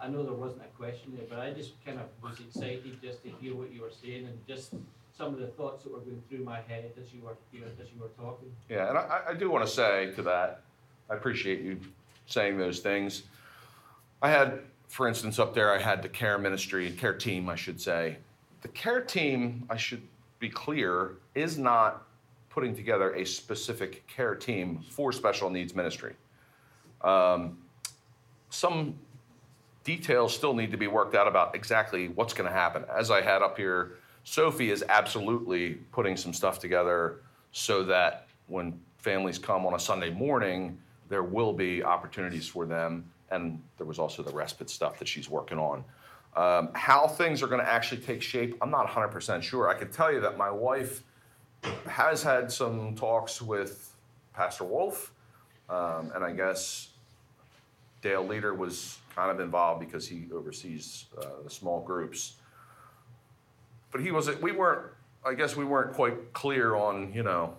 I 0.00 0.08
know 0.08 0.22
there 0.22 0.32
wasn't 0.32 0.62
a 0.62 0.76
question 0.76 1.12
there, 1.16 1.26
but 1.28 1.38
I 1.38 1.50
just 1.52 1.72
kind 1.84 1.98
of 1.98 2.06
was 2.22 2.38
excited 2.40 3.00
just 3.02 3.22
to 3.24 3.30
hear 3.40 3.54
what 3.54 3.72
you 3.72 3.82
were 3.82 3.90
saying 3.90 4.26
and 4.26 4.38
just 4.46 4.74
some 5.16 5.34
of 5.34 5.40
the 5.40 5.48
thoughts 5.48 5.84
that 5.84 5.92
were 5.92 6.00
going 6.00 6.22
through 6.28 6.44
my 6.44 6.60
head 6.62 6.90
as 6.98 7.12
you 7.12 7.22
were, 7.22 7.36
you 7.52 7.60
know, 7.60 7.66
as 7.80 7.88
you 7.94 8.00
were 8.00 8.08
talking. 8.08 8.50
Yeah, 8.68 8.88
and 8.88 8.98
I, 8.98 9.20
I 9.28 9.34
do 9.34 9.50
want 9.50 9.66
to 9.66 9.70
say 9.70 10.12
to 10.16 10.22
that, 10.22 10.62
I 11.08 11.14
appreciate 11.14 11.60
you 11.60 11.80
saying 12.26 12.58
those 12.58 12.80
things. 12.80 13.24
I 14.22 14.30
had, 14.30 14.60
for 14.88 15.08
instance, 15.08 15.38
up 15.38 15.54
there, 15.54 15.74
I 15.74 15.78
had 15.78 16.02
the 16.02 16.08
care 16.08 16.38
ministry, 16.38 16.90
care 16.92 17.14
team, 17.14 17.48
I 17.48 17.56
should 17.56 17.80
say. 17.80 18.18
The 18.62 18.68
care 18.68 19.00
team, 19.00 19.64
I 19.68 19.76
should 19.76 20.02
be 20.38 20.48
clear, 20.48 21.16
is 21.34 21.58
not 21.58 22.06
putting 22.50 22.74
together 22.74 23.14
a 23.14 23.24
specific 23.24 24.06
care 24.06 24.34
team 24.34 24.80
for 24.90 25.12
special 25.12 25.50
needs 25.50 25.74
ministry. 25.74 26.14
Um, 27.02 27.58
some 28.50 28.98
details 29.84 30.34
still 30.34 30.54
need 30.54 30.70
to 30.70 30.76
be 30.76 30.86
worked 30.86 31.14
out 31.14 31.26
about 31.26 31.54
exactly 31.54 32.08
what's 32.08 32.34
going 32.34 32.48
to 32.48 32.54
happen. 32.54 32.84
As 32.94 33.10
I 33.10 33.20
had 33.20 33.42
up 33.42 33.56
here, 33.56 33.92
Sophie 34.24 34.70
is 34.70 34.84
absolutely 34.88 35.74
putting 35.92 36.16
some 36.16 36.32
stuff 36.32 36.58
together 36.58 37.20
so 37.52 37.82
that 37.84 38.26
when 38.46 38.78
families 38.98 39.38
come 39.38 39.66
on 39.66 39.74
a 39.74 39.78
Sunday 39.78 40.10
morning, 40.10 40.78
there 41.08 41.22
will 41.22 41.52
be 41.52 41.82
opportunities 41.82 42.46
for 42.46 42.66
them. 42.66 43.10
And 43.30 43.62
there 43.78 43.86
was 43.86 43.98
also 43.98 44.22
the 44.22 44.32
respite 44.32 44.68
stuff 44.68 44.98
that 44.98 45.08
she's 45.08 45.28
working 45.28 45.58
on. 45.58 45.84
Um, 46.36 46.70
how 46.74 47.08
things 47.08 47.42
are 47.42 47.48
going 47.48 47.60
to 47.60 47.68
actually 47.68 48.02
take 48.02 48.22
shape, 48.22 48.56
I'm 48.60 48.70
not 48.70 48.86
100% 48.86 49.42
sure. 49.42 49.68
I 49.68 49.74
can 49.74 49.90
tell 49.90 50.12
you 50.12 50.20
that 50.20 50.36
my 50.36 50.50
wife 50.50 51.02
has 51.86 52.22
had 52.22 52.52
some 52.52 52.94
talks 52.94 53.42
with 53.42 53.94
Pastor 54.32 54.64
Wolf, 54.64 55.12
um, 55.68 56.12
and 56.14 56.24
I 56.24 56.32
guess 56.32 56.90
Dale 58.00 58.26
Leader 58.26 58.54
was 58.54 58.98
kind 59.20 59.30
of 59.30 59.40
involved 59.40 59.80
because 59.80 60.08
he 60.08 60.24
oversees 60.32 61.04
uh, 61.18 61.42
the 61.44 61.50
small 61.50 61.82
groups. 61.82 62.36
But 63.92 64.00
he 64.00 64.12
wasn't, 64.12 64.40
we 64.40 64.52
weren't, 64.52 64.86
I 65.26 65.34
guess 65.34 65.56
we 65.56 65.64
weren't 65.66 65.92
quite 65.92 66.32
clear 66.32 66.74
on, 66.74 67.12
you 67.12 67.22
know, 67.22 67.54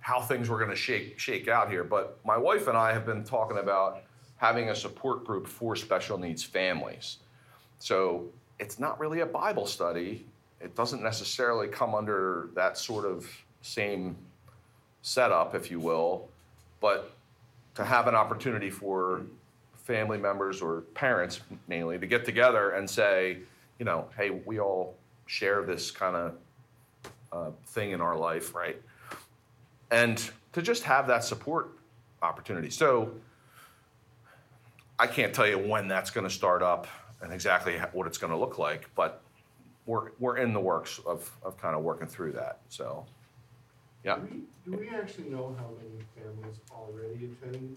how 0.00 0.20
things 0.20 0.48
were 0.48 0.58
going 0.58 0.70
to 0.70 0.76
shake, 0.76 1.16
shake 1.16 1.46
out 1.46 1.70
here. 1.70 1.84
But 1.84 2.18
my 2.24 2.36
wife 2.36 2.66
and 2.66 2.76
I 2.76 2.92
have 2.92 3.06
been 3.06 3.22
talking 3.22 3.58
about 3.58 4.02
having 4.38 4.70
a 4.70 4.74
support 4.74 5.24
group 5.24 5.46
for 5.46 5.76
special 5.76 6.18
needs 6.18 6.42
families. 6.42 7.18
So 7.78 8.26
it's 8.58 8.80
not 8.80 8.98
really 8.98 9.20
a 9.20 9.26
Bible 9.26 9.66
study. 9.66 10.26
It 10.60 10.74
doesn't 10.74 11.04
necessarily 11.04 11.68
come 11.68 11.94
under 11.94 12.48
that 12.54 12.76
sort 12.78 13.04
of 13.04 13.30
same 13.62 14.16
setup, 15.02 15.54
if 15.54 15.70
you 15.70 15.78
will. 15.78 16.28
But 16.80 17.12
to 17.76 17.84
have 17.84 18.08
an 18.08 18.16
opportunity 18.16 18.70
for 18.70 19.22
family 19.84 20.18
members 20.18 20.62
or 20.62 20.80
parents 20.94 21.40
mainly 21.68 21.98
to 21.98 22.06
get 22.06 22.24
together 22.24 22.70
and 22.70 22.88
say, 22.88 23.38
you 23.78 23.84
know, 23.84 24.08
hey, 24.16 24.30
we 24.30 24.58
all 24.58 24.94
share 25.26 25.62
this 25.62 25.90
kind 25.90 26.16
of 26.16 26.34
uh, 27.32 27.50
thing 27.66 27.90
in 27.90 28.00
our 28.00 28.16
life, 28.16 28.54
right? 28.54 28.80
And 29.90 30.30
to 30.52 30.62
just 30.62 30.84
have 30.84 31.06
that 31.08 31.22
support 31.22 31.72
opportunity. 32.22 32.70
So 32.70 33.12
I 34.98 35.06
can't 35.06 35.34
tell 35.34 35.46
you 35.46 35.58
when 35.58 35.86
that's 35.86 36.10
going 36.10 36.26
to 36.26 36.34
start 36.34 36.62
up 36.62 36.86
and 37.20 37.32
exactly 37.32 37.78
what 37.92 38.06
it's 38.06 38.18
going 38.18 38.32
to 38.32 38.38
look 38.38 38.58
like, 38.58 38.88
but 38.94 39.20
we're, 39.86 40.12
we're 40.18 40.38
in 40.38 40.54
the 40.54 40.60
works 40.60 40.98
of, 41.06 41.30
of 41.42 41.60
kind 41.60 41.76
of 41.76 41.82
working 41.82 42.06
through 42.06 42.32
that. 42.32 42.60
So, 42.70 43.04
yeah. 44.02 44.16
Do 44.16 44.28
we, 44.66 44.72
do 44.72 44.78
we 44.78 44.88
actually 44.88 45.28
know 45.28 45.54
how 45.58 45.68
many 45.76 46.04
families 46.16 46.56
already 46.70 47.30
attend 47.42 47.76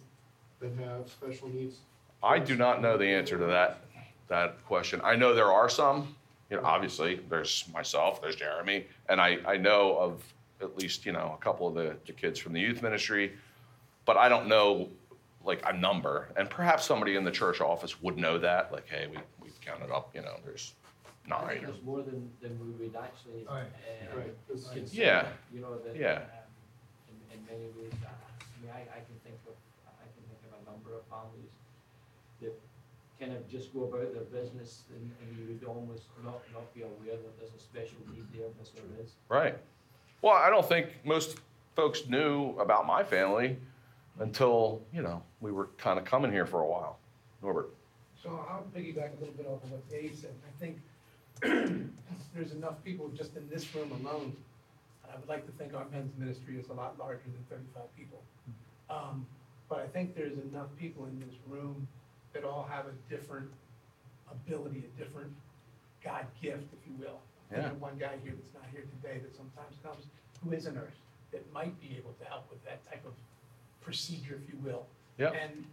that 0.62 0.72
have 0.86 1.10
special 1.10 1.50
needs? 1.50 1.80
I 2.24 2.40
do 2.40 2.56
not 2.56 2.82
know 2.82 2.98
the 2.98 3.06
answer 3.06 3.38
to 3.38 3.46
that, 3.46 3.82
that 4.28 4.64
question. 4.66 5.02
I 5.04 5.16
know 5.16 5.34
there 5.34 5.52
are 5.52 5.70
some, 5.70 6.16
you 6.50 6.58
know, 6.58 6.64
obviously, 6.64 7.20
there's 7.30 7.66
myself, 7.74 8.22
there's 8.22 8.36
Jeremy, 8.36 8.86
and 9.10 9.22
I, 9.22 9.38
I 9.46 9.58
know 9.58 9.98
of 9.98 10.24
at 10.62 10.76
least, 10.78 11.06
you 11.06 11.12
know, 11.12 11.36
a 11.40 11.44
couple 11.44 11.68
of 11.68 11.76
the, 11.76 11.96
the 12.06 12.14
kids 12.14 12.40
from 12.40 12.54
the 12.54 12.60
youth 12.60 12.82
ministry, 12.82 13.34
but 14.06 14.18
I 14.18 14.28
don't 14.30 14.48
know 14.48 14.90
like 15.46 15.62
a 15.66 15.74
number. 15.78 16.30
And 16.36 16.50
perhaps 16.50 16.86
somebody 16.86 17.16
in 17.16 17.24
the 17.24 17.32
church 17.32 17.62
office 17.62 18.02
would 18.02 18.18
know 18.18 18.38
that, 18.40 18.72
like, 18.72 18.88
hey, 18.90 19.08
we, 19.10 19.18
we've 19.42 19.60
counted 19.62 19.92
up, 19.94 20.10
you 20.16 20.22
know, 20.22 20.36
there's 20.44 20.74
nine. 21.28 21.62
there's 21.64 21.82
more 21.84 22.02
than, 22.02 22.30
than 22.42 22.58
we 22.60 22.72
would 22.88 22.96
actually, 22.96 23.46
Right. 23.48 23.68
uh, 24.12 24.18
Right, 24.18 24.34
'cause- 24.48 24.70
consider, 24.74 25.02
Yeah. 25.04 25.28
you 25.54 25.62
know, 25.62 25.78
that, 25.78 25.96
Yeah. 25.96 26.16
um, 26.16 27.14
in, 27.32 27.38
in 27.38 27.46
many 27.46 27.70
ways, 27.78 27.94
I, 28.02 28.08
I 28.08 28.62
mean, 28.64 28.72
I, 28.74 28.82
I 28.98 29.00
can 29.06 29.16
think 29.24 29.36
of, 29.48 29.54
I 29.86 30.08
can 30.10 30.24
think 30.26 30.40
of 30.52 30.58
a 30.66 30.72
number 30.72 30.96
of 30.98 31.04
families 31.06 31.52
that 32.42 32.54
kind 33.20 33.34
of 33.34 33.48
just 33.50 33.74
go 33.74 33.84
about 33.86 34.14
their 34.14 34.24
business 34.24 34.84
and, 34.94 35.12
and 35.22 35.38
you 35.38 35.54
would 35.54 35.64
almost 35.68 36.04
not, 36.24 36.40
not 36.54 36.74
be 36.74 36.82
aware 36.82 37.18
that 37.18 37.40
there's 37.40 37.54
a 37.56 37.60
special 37.60 37.98
need 38.12 38.26
there, 38.34 38.48
but 38.58 38.70
there 38.76 39.04
is. 39.04 39.12
Right. 39.30 39.58
Well, 40.22 40.34
I 40.34 40.50
don't 40.50 40.68
think 40.68 40.88
most 41.04 41.38
folks 41.76 42.08
knew 42.08 42.56
about 42.60 42.86
my 42.86 43.04
family 43.04 43.58
until, 44.20 44.82
you 44.94 45.02
know, 45.02 45.22
we 45.42 45.52
were 45.52 45.70
kind 45.78 46.00
of 46.00 46.06
coming 46.06 46.32
here 46.32 46.46
for 46.46 46.62
a 46.62 46.68
while. 46.68 46.98
Norbert. 47.44 47.70
So 48.22 48.30
I'll 48.50 48.66
piggyback 48.76 49.16
a 49.16 49.20
little 49.20 49.36
bit 49.36 49.46
off 49.48 49.64
of 49.64 49.72
what 49.72 49.90
Dave 49.90 50.16
said. 50.20 50.34
I 50.48 50.60
think 50.60 50.80
there's 52.34 52.52
enough 52.52 52.84
people 52.84 53.10
just 53.10 53.36
in 53.36 53.48
this 53.50 53.74
room 53.76 53.92
alone. 53.92 54.36
and 55.04 55.12
I 55.14 55.16
would 55.20 55.30
like 55.30 55.46
to 55.46 55.52
think 55.54 55.76
our 55.76 55.86
men's 55.92 56.12
ministry 56.18 56.58
is 56.58 56.68
a 56.70 56.74
lot 56.74 56.98
larger 56.98 57.22
than 57.26 57.44
thirty-five 57.50 57.96
people. 57.96 58.22
Um, 58.90 59.26
But 59.70 59.80
I 59.80 59.88
think 59.88 60.16
there's 60.16 60.38
enough 60.40 60.68
people 60.80 61.06
in 61.06 61.20
this 61.20 61.36
room 61.48 61.88
that 62.34 62.44
all 62.44 62.68
have 62.70 62.86
a 62.86 62.94
different 63.10 63.50
ability, 64.32 64.84
a 64.96 65.00
different 65.00 65.34
God 66.04 66.26
gift, 66.42 66.74
if 66.74 66.88
you 66.88 66.94
will. 67.00 67.20
I 67.52 67.56
think 67.56 67.66
Yeah. 67.68 67.72
one 67.80 67.98
guy 67.98 68.18
here 68.24 68.34
that's 68.34 68.54
not 68.54 68.66
here 68.72 68.86
today 69.02 69.20
that 69.20 69.36
sometimes 69.36 69.76
comes, 69.82 70.06
who 70.44 70.52
is 70.52 70.66
a 70.66 70.72
nurse, 70.72 70.96
that 71.32 71.50
might 71.52 71.80
be 71.80 71.96
able 71.98 72.14
to 72.14 72.26
help 72.26 72.50
with 72.50 72.64
that 72.66 72.86
type 72.90 73.06
of 73.06 73.14
procedure, 73.82 74.36
if 74.44 74.50
you 74.54 74.60
will. 74.60 74.86
Yep. 75.18 75.34
And 75.36 75.66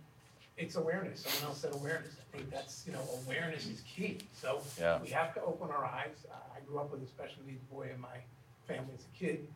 it's 0.56 0.76
awareness. 0.76 1.20
Someone 1.22 1.50
else 1.50 1.60
said 1.60 1.74
awareness. 1.74 2.16
I 2.20 2.36
think 2.36 2.50
that's, 2.50 2.86
you 2.86 2.92
know, 2.92 3.02
awareness 3.24 3.66
is 3.66 3.80
key. 3.82 4.18
So 4.32 4.62
Yeah. 4.78 5.00
we 5.02 5.08
have 5.10 5.34
to 5.34 5.42
open 5.42 5.70
our 5.70 5.84
eyes. 5.84 6.24
Uh, 6.30 6.34
I 6.56 6.60
grew 6.60 6.78
up 6.78 6.90
with 6.90 7.02
a 7.02 7.06
special 7.06 7.42
needs 7.44 7.62
boy 7.64 7.90
in 7.92 8.00
my 8.00 8.22
family 8.66 8.94
as 8.94 9.04
a 9.04 9.08
kid. 9.18 9.52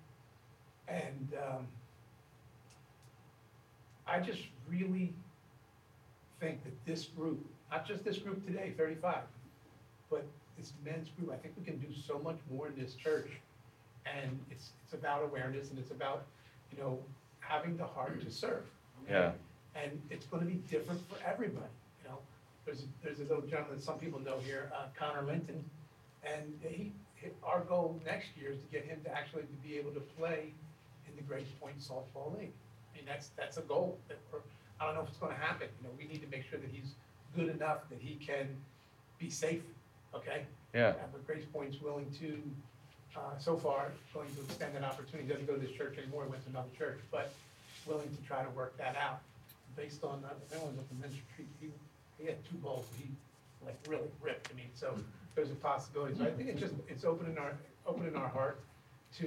And, 0.88 1.34
um, 1.34 1.68
I 4.06 4.20
just 4.20 4.42
really 4.66 5.14
think 6.40 6.62
that 6.64 6.72
this 6.86 7.04
group, 7.04 7.44
not 7.70 7.86
just 7.86 8.04
this 8.04 8.18
group 8.18 8.44
today, 8.46 8.72
thirty-five, 8.76 9.22
but 10.10 10.24
this 10.56 10.72
men's 10.84 11.08
group, 11.10 11.30
I 11.32 11.36
think 11.36 11.54
we 11.58 11.64
can 11.64 11.78
do 11.78 11.88
so 12.06 12.18
much 12.18 12.38
more 12.50 12.68
in 12.68 12.74
this 12.76 12.94
church. 12.94 13.30
And 14.06 14.38
it's, 14.50 14.70
it's 14.84 14.94
about 14.94 15.22
awareness 15.22 15.68
and 15.70 15.78
it's 15.78 15.90
about, 15.90 16.24
you 16.72 16.82
know, 16.82 16.98
having 17.40 17.76
the 17.76 17.84
heart 17.84 18.20
to 18.22 18.30
serve. 18.30 18.64
Yeah. 19.08 19.32
And 19.74 20.00
it's 20.10 20.24
gonna 20.26 20.46
be 20.46 20.54
different 20.70 21.00
for 21.10 21.16
everybody, 21.26 21.66
you 22.02 22.08
know? 22.08 22.18
There's, 22.64 22.84
there's 23.04 23.18
a 23.20 23.24
little 23.24 23.42
gentleman, 23.42 23.76
that 23.76 23.84
some 23.84 23.98
people 23.98 24.18
know 24.18 24.38
here, 24.38 24.72
uh, 24.74 24.86
Connor 24.98 25.26
Linton, 25.26 25.62
and 26.24 26.42
he, 26.62 26.92
he- 27.16 27.28
our 27.44 27.60
goal 27.60 28.00
next 28.06 28.28
year 28.40 28.50
is 28.50 28.58
to 28.58 28.66
get 28.72 28.84
him 28.86 28.98
to 29.04 29.14
actually 29.14 29.42
to 29.42 29.68
be 29.68 29.76
able 29.76 29.90
to 29.92 30.00
play 30.00 30.52
in 31.06 31.14
the 31.16 31.22
Grace 31.22 31.50
Point 31.60 31.78
softball 31.78 32.36
league. 32.38 32.52
I 32.92 32.96
mean, 32.96 33.04
that's, 33.06 33.28
that's 33.36 33.58
a 33.58 33.62
goal, 33.62 33.98
that 34.08 34.18
we're, 34.32 34.40
I 34.80 34.86
don't 34.86 34.94
know 34.94 35.02
if 35.02 35.08
it's 35.08 35.18
gonna 35.18 35.34
happen, 35.34 35.68
you 35.80 35.88
know, 35.88 35.94
we 35.98 36.06
need 36.06 36.20
to 36.22 36.28
make 36.28 36.44
sure 36.48 36.58
that 36.58 36.70
he's 36.70 36.94
good 37.34 37.48
enough 37.48 37.88
that 37.90 37.98
he 38.00 38.14
can 38.16 38.48
be 39.18 39.30
safe, 39.30 39.62
okay? 40.14 40.44
Yeah. 40.74 40.88
Uh, 40.90 40.94
But 41.12 41.26
Grace 41.26 41.44
Point's 41.52 41.80
willing 41.80 42.10
to, 42.20 42.40
uh, 43.16 43.36
so 43.38 43.56
far, 43.56 43.92
going 44.14 44.28
to 44.34 44.40
extend 44.42 44.74
that 44.76 44.84
opportunity, 44.84 45.26
He 45.26 45.32
doesn't 45.32 45.46
go 45.46 45.54
to 45.54 45.60
this 45.60 45.72
church 45.76 45.98
anymore, 45.98 46.24
he 46.24 46.30
went 46.30 46.42
to 46.44 46.50
another 46.50 46.68
church, 46.76 47.00
but 47.10 47.32
willing 47.86 48.08
to 48.14 48.22
try 48.26 48.42
to 48.42 48.50
work 48.50 48.76
that 48.78 48.96
out. 48.96 49.20
Based 49.76 50.02
on, 50.04 50.22
uh, 50.24 50.34
that 50.50 50.60
one 50.62 50.70
was 50.72 50.78
up 50.80 50.90
in 50.90 51.00
Men's 51.00 51.14
Street, 51.32 51.48
he, 51.60 51.68
he 52.18 52.26
had 52.26 52.36
two 52.48 52.56
balls, 52.56 52.86
he 52.98 53.08
like 53.64 53.76
really 53.88 54.08
ripped, 54.20 54.48
I 54.52 54.56
mean, 54.56 54.70
so 54.74 54.94
there's 55.34 55.50
a 55.50 55.54
possibility, 55.56 56.16
so 56.16 56.24
I 56.24 56.30
think 56.30 56.48
it's 56.48 56.60
just, 56.60 56.74
it's 56.88 57.04
opening 57.04 57.38
our, 57.38 57.52
opening 57.86 58.14
our 58.14 58.28
heart 58.28 58.60
to, 59.18 59.26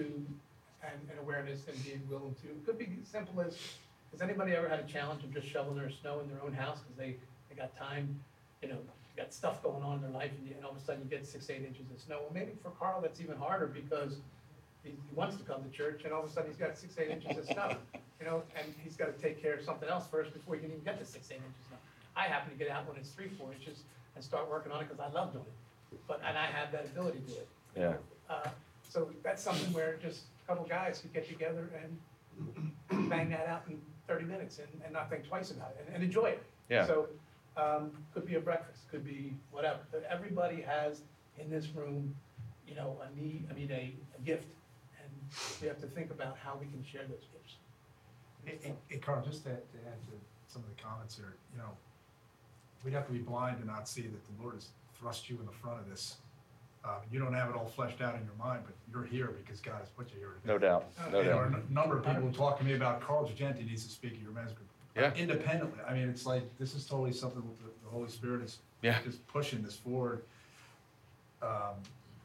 and, 0.84 1.00
and 1.10 1.20
awareness 1.20 1.62
and 1.68 1.84
being 1.84 2.02
willing 2.10 2.36
to, 2.42 2.48
it 2.50 2.66
could 2.66 2.78
be 2.78 2.88
as 3.02 3.08
simple 3.08 3.42
as, 3.42 3.58
has 4.12 4.22
anybody 4.22 4.54
ever 4.54 4.68
had 4.70 4.80
a 4.80 4.84
challenge 4.84 5.24
of 5.24 5.34
just 5.34 5.48
shoveling 5.48 5.78
their 5.78 5.90
snow 5.90 6.20
in 6.20 6.28
their 6.30 6.42
own 6.44 6.54
house, 6.54 6.80
because 6.80 6.98
they, 6.98 7.16
they 7.50 7.56
got 7.56 7.76
time, 7.78 8.20
you 8.62 8.68
know, 8.70 8.78
got 9.18 9.34
stuff 9.34 9.62
going 9.64 9.84
on 9.84 9.96
in 9.98 10.02
their 10.02 10.12
life, 10.12 10.32
and, 10.38 10.48
you- 10.48 10.56
and 10.56 10.66
all 10.66 10.72
of 10.72 10.78
a 10.78 10.82
sudden 10.82 11.02
you 11.04 11.10
get 11.10 11.26
six, 11.26 11.50
eight 11.50 11.64
inches 11.66 11.86
of 11.94 12.00
snow, 12.02 12.18
well, 12.22 12.32
maybe 12.34 12.52
for 12.62 12.70
Carl, 12.72 13.02
that's 13.02 13.20
even 13.22 13.36
harder, 13.38 13.68
because 13.68 14.18
he, 14.84 14.90
he 14.92 15.16
wants 15.16 15.36
to 15.38 15.44
come 15.44 15.64
to 15.64 15.70
church, 15.70 16.02
and 16.06 16.14
all 16.14 16.24
of 16.24 16.30
a 16.30 16.34
sudden 16.34 16.50
he's 16.50 16.60
got 16.60 16.78
six, 16.78 16.98
eight 16.98 17.10
inches 17.10 17.38
of 17.38 17.46
snow, 17.46 17.76
you 18.20 18.26
know, 18.26 18.44
and 18.58 18.74
he's 18.84 18.96
gotta 18.96 19.14
take 19.14 19.42
care 19.42 19.54
of 19.56 19.64
something 19.64 19.90
else 19.90 20.06
first 20.10 20.34
before 20.34 20.56
he 20.56 20.62
can 20.62 20.72
even 20.72 20.84
get 20.84 21.00
to 21.00 21.06
six, 21.06 21.30
eight 21.32 21.36
inches 21.38 21.60
of 21.62 21.68
snow. 21.70 21.78
I 22.16 22.24
happen 22.24 22.52
to 22.52 22.58
get 22.58 22.70
out 22.70 22.88
when 22.88 22.98
it's 22.98 23.10
three, 23.12 23.30
four 23.40 23.52
inches 23.54 23.84
and 24.16 24.24
start 24.24 24.50
working 24.50 24.72
on 24.72 24.82
it, 24.82 24.90
because 24.90 25.00
I 25.00 25.10
love 25.14 25.32
doing 25.34 25.46
it, 25.92 26.00
but, 26.08 26.22
and 26.28 26.38
I 26.38 26.46
have 26.48 26.72
that 26.74 26.86
ability 26.86 27.20
to 27.20 27.26
do 27.26 27.34
it. 27.40 27.48
Yeah. 27.78 27.94
Uh, 28.30 28.50
So 28.90 29.10
that's 29.24 29.42
something 29.42 29.72
where 29.72 29.96
just 30.02 30.24
a 30.44 30.48
couple 30.48 30.66
guys 30.66 31.00
could 31.00 31.14
get 31.14 31.28
together 31.30 31.70
and 31.82 33.10
bang 33.10 33.30
that 33.30 33.48
out 33.48 33.64
in 33.70 33.80
thirty 34.12 34.26
minutes 34.26 34.60
and, 34.60 34.82
and 34.84 34.94
not 34.94 35.10
think 35.10 35.28
twice 35.28 35.52
about 35.52 35.72
it 35.72 35.86
and, 35.86 35.96
and 35.96 36.04
enjoy 36.04 36.26
it. 36.26 36.44
Yeah. 36.70 36.86
So, 36.86 37.08
um, 37.58 37.92
could 38.14 38.26
be 38.26 38.36
a 38.36 38.40
breakfast, 38.40 38.90
could 38.90 39.06
be 39.06 39.34
whatever, 39.52 39.80
but 39.92 40.08
everybody 40.10 40.62
has 40.62 41.02
in 41.38 41.50
this 41.50 41.68
room, 41.76 42.16
you 42.68 42.76
know, 42.76 42.98
a 43.04 43.20
need, 43.20 43.46
I 43.50 43.54
mean, 43.54 43.70
a, 43.72 43.94
a 44.18 44.22
gift. 44.26 44.54
And 45.02 45.10
we 45.62 45.68
have 45.68 45.80
to 45.82 45.88
think 45.88 46.12
about 46.12 46.38
how 46.44 46.58
we 46.60 46.68
can 46.68 46.84
share 46.84 47.04
those 47.04 47.26
gifts. 47.34 47.56
Hey, 48.46 48.58
hey, 48.62 48.74
hey, 48.88 48.98
Carl, 48.98 49.24
just 49.26 49.44
to, 49.44 49.50
to 49.50 49.78
add 49.86 50.02
to 50.06 50.14
some 50.48 50.64
of 50.64 50.76
the 50.76 50.82
comments 50.82 51.16
here, 51.18 51.36
you 51.54 51.60
know, 51.60 51.70
we'd 52.84 52.94
have 52.94 53.06
to 53.08 53.14
be 53.14 53.20
blind 53.20 53.60
to 53.60 53.68
not 53.68 53.88
see 53.88 54.04
that 54.04 54.26
the 54.26 54.42
Lord 54.42 54.56
has 54.56 54.70
thrust 55.00 55.30
you 55.30 55.38
in 55.40 55.46
the 55.46 55.52
front 55.52 55.80
of 55.80 55.90
this. 55.90 56.18
Um, 56.84 56.92
you 57.12 57.20
don't 57.20 57.34
have 57.34 57.50
it 57.50 57.56
all 57.56 57.68
fleshed 57.68 58.02
out 58.02 58.16
in 58.16 58.22
your 58.26 58.34
mind, 58.44 58.64
but 58.66 58.74
you're 58.92 59.04
here 59.06 59.28
because 59.46 59.60
God 59.62 59.76
has 59.80 59.90
put 59.90 60.12
you 60.12 60.18
here. 60.20 60.30
today. 60.42 60.54
No 60.54 60.58
doubt. 60.58 60.86
No 61.12 61.20
And 61.20 61.28
there 61.28 61.36
are 61.36 61.50
doubt. 61.50 61.62
a 61.70 61.74
number 61.74 61.98
of 61.98 62.06
people 62.06 62.22
who 62.22 62.32
talk 62.32 62.58
to 62.58 62.66
me 62.66 62.74
about 62.74 63.02
Carl 63.02 63.28
Gigenti 63.28 63.68
needs 63.68 63.86
to 63.86 63.92
speak 63.92 64.14
at 64.14 64.20
your 64.22 64.32
men's 64.32 64.52
group. 64.54 64.68
Yeah. 64.96 65.14
Independently, 65.14 65.80
I 65.88 65.94
mean, 65.94 66.10
it's 66.10 66.26
like, 66.26 66.44
this 66.58 66.74
is 66.74 66.86
totally 66.86 67.14
something 67.14 67.42
that 67.42 67.60
the, 67.60 67.72
the 67.86 67.90
Holy 67.92 68.10
Spirit 68.10 68.42
is 68.42 68.58
Yeah. 68.82 68.98
just 69.06 69.26
pushing 69.28 69.62
this 69.62 69.76
forward. 69.76 70.24
Um, 71.42 71.76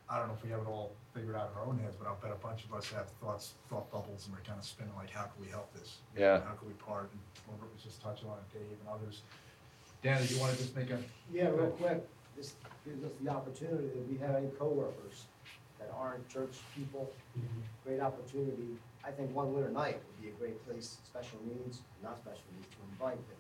I 0.09 0.19
don't 0.19 0.29
know 0.29 0.35
if 0.35 0.43
we 0.45 0.51
have 0.51 0.61
it 0.61 0.67
all 0.67 0.93
figured 1.15 1.37
out 1.37 1.51
in 1.53 1.59
our 1.61 1.67
own 1.67 1.79
heads, 1.79 1.97
but 1.99 2.09
I'll 2.09 2.17
bet 2.23 2.33
a 2.33 2.35
bunch 2.47 2.65
of 2.65 2.73
us 2.73 2.91
have 2.93 3.09
thoughts, 3.21 3.55
thought 3.69 3.91
bubbles, 3.93 4.27
and 4.27 4.35
we're 4.35 4.43
kind 4.43 4.59
of 4.59 4.65
spinning 4.65 4.93
like, 4.97 5.11
how 5.11 5.23
can 5.25 5.45
we 5.45 5.49
help 5.51 5.73
this? 5.75 5.99
Yeah. 6.17 6.41
How 6.41 6.53
can 6.55 6.67
we 6.69 6.75
part? 6.75 7.11
And 7.13 7.21
Robert 7.53 7.73
was 7.75 7.83
just 7.83 8.01
touching 8.03 8.29
on 8.29 8.37
it, 8.39 8.53
Dave 8.59 8.63
and 8.81 8.89
others. 8.89 9.23
Dan, 10.03 10.25
do 10.25 10.33
you 10.35 10.41
want 10.41 10.53
to 10.53 10.59
just 10.63 10.77
make 10.77 10.91
a? 10.91 10.99
Yeah, 11.33 11.49
real 11.49 11.71
quick, 11.71 12.07
this 12.37 12.55
gives 12.85 13.03
us 13.05 13.13
the 13.23 13.31
opportunity, 13.31 13.89
if 13.97 14.07
we 14.09 14.19
have 14.19 14.37
any 14.37 14.49
coworkers 14.59 15.27
that 15.79 15.91
aren't 15.97 16.29
church 16.29 16.61
people, 16.77 17.11
mm-hmm. 17.37 17.61
great 17.85 18.01
opportunity. 18.01 18.77
I 19.05 19.11
think 19.11 19.35
one 19.35 19.55
winter 19.55 19.71
night 19.71 20.01
would 20.03 20.23
be 20.23 20.29
a 20.29 20.37
great 20.39 20.65
place, 20.67 20.99
special 21.05 21.39
needs, 21.47 21.81
not 22.03 22.19
special 22.19 22.45
needs, 22.55 22.69
to 22.69 22.81
invite, 22.93 23.19
but 23.29 23.39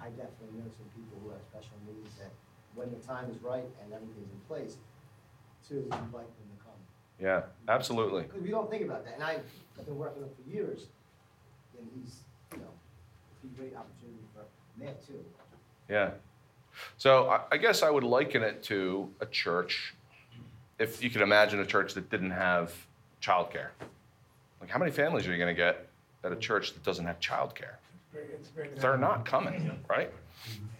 I 0.00 0.08
definitely 0.10 0.58
know 0.58 0.68
some 0.72 0.88
people 0.96 1.18
who 1.22 1.30
have 1.30 1.42
special 1.50 1.76
needs 1.86 2.10
that 2.18 2.32
when 2.74 2.90
the 2.90 3.00
time 3.06 3.30
is 3.30 3.40
right 3.42 3.68
and 3.82 3.92
everything's 3.92 4.32
in 4.32 4.40
place, 4.48 4.76
to 5.68 5.76
invite 5.78 6.26
them 6.26 6.48
to 6.50 6.58
come. 6.64 6.80
Yeah, 7.20 7.42
absolutely. 7.68 8.22
Because 8.22 8.42
we 8.42 8.50
don't 8.50 8.70
think 8.70 8.84
about 8.84 9.04
that, 9.04 9.14
and 9.14 9.22
I, 9.22 9.38
I've 9.78 9.86
been 9.86 9.98
working 9.98 10.22
with 10.22 10.30
him 10.30 10.44
for 10.44 10.50
years, 10.50 10.86
and 11.78 11.86
he's, 11.94 12.20
you 12.52 12.58
know, 12.58 12.72
it'd 13.42 13.56
be 13.56 13.62
a 13.62 13.68
great 13.68 13.76
opportunity 13.76 14.24
for 14.34 14.42
Matt 14.82 15.06
too. 15.06 15.24
Yeah. 15.88 16.10
So 16.98 17.40
I, 17.50 17.56
guess 17.56 17.82
I 17.82 17.90
would 17.90 18.04
liken 18.04 18.42
it 18.42 18.62
to 18.64 19.10
a 19.20 19.26
church. 19.26 19.94
If 20.78 21.02
you 21.02 21.10
could 21.10 21.22
imagine 21.22 21.60
a 21.60 21.66
church 21.66 21.94
that 21.94 22.10
didn't 22.10 22.30
have 22.30 22.74
childcare, 23.20 23.68
like 24.60 24.70
how 24.70 24.78
many 24.78 24.90
families 24.90 25.26
are 25.26 25.32
you 25.32 25.38
going 25.38 25.54
to 25.54 25.60
get 25.60 25.88
at 26.24 26.32
a 26.32 26.36
church 26.36 26.72
that 26.74 26.82
doesn't 26.82 27.04
have 27.04 27.20
childcare? 27.20 27.76
They're 28.76 28.96
not 28.96 29.24
coming, 29.24 29.78
right? 29.88 30.10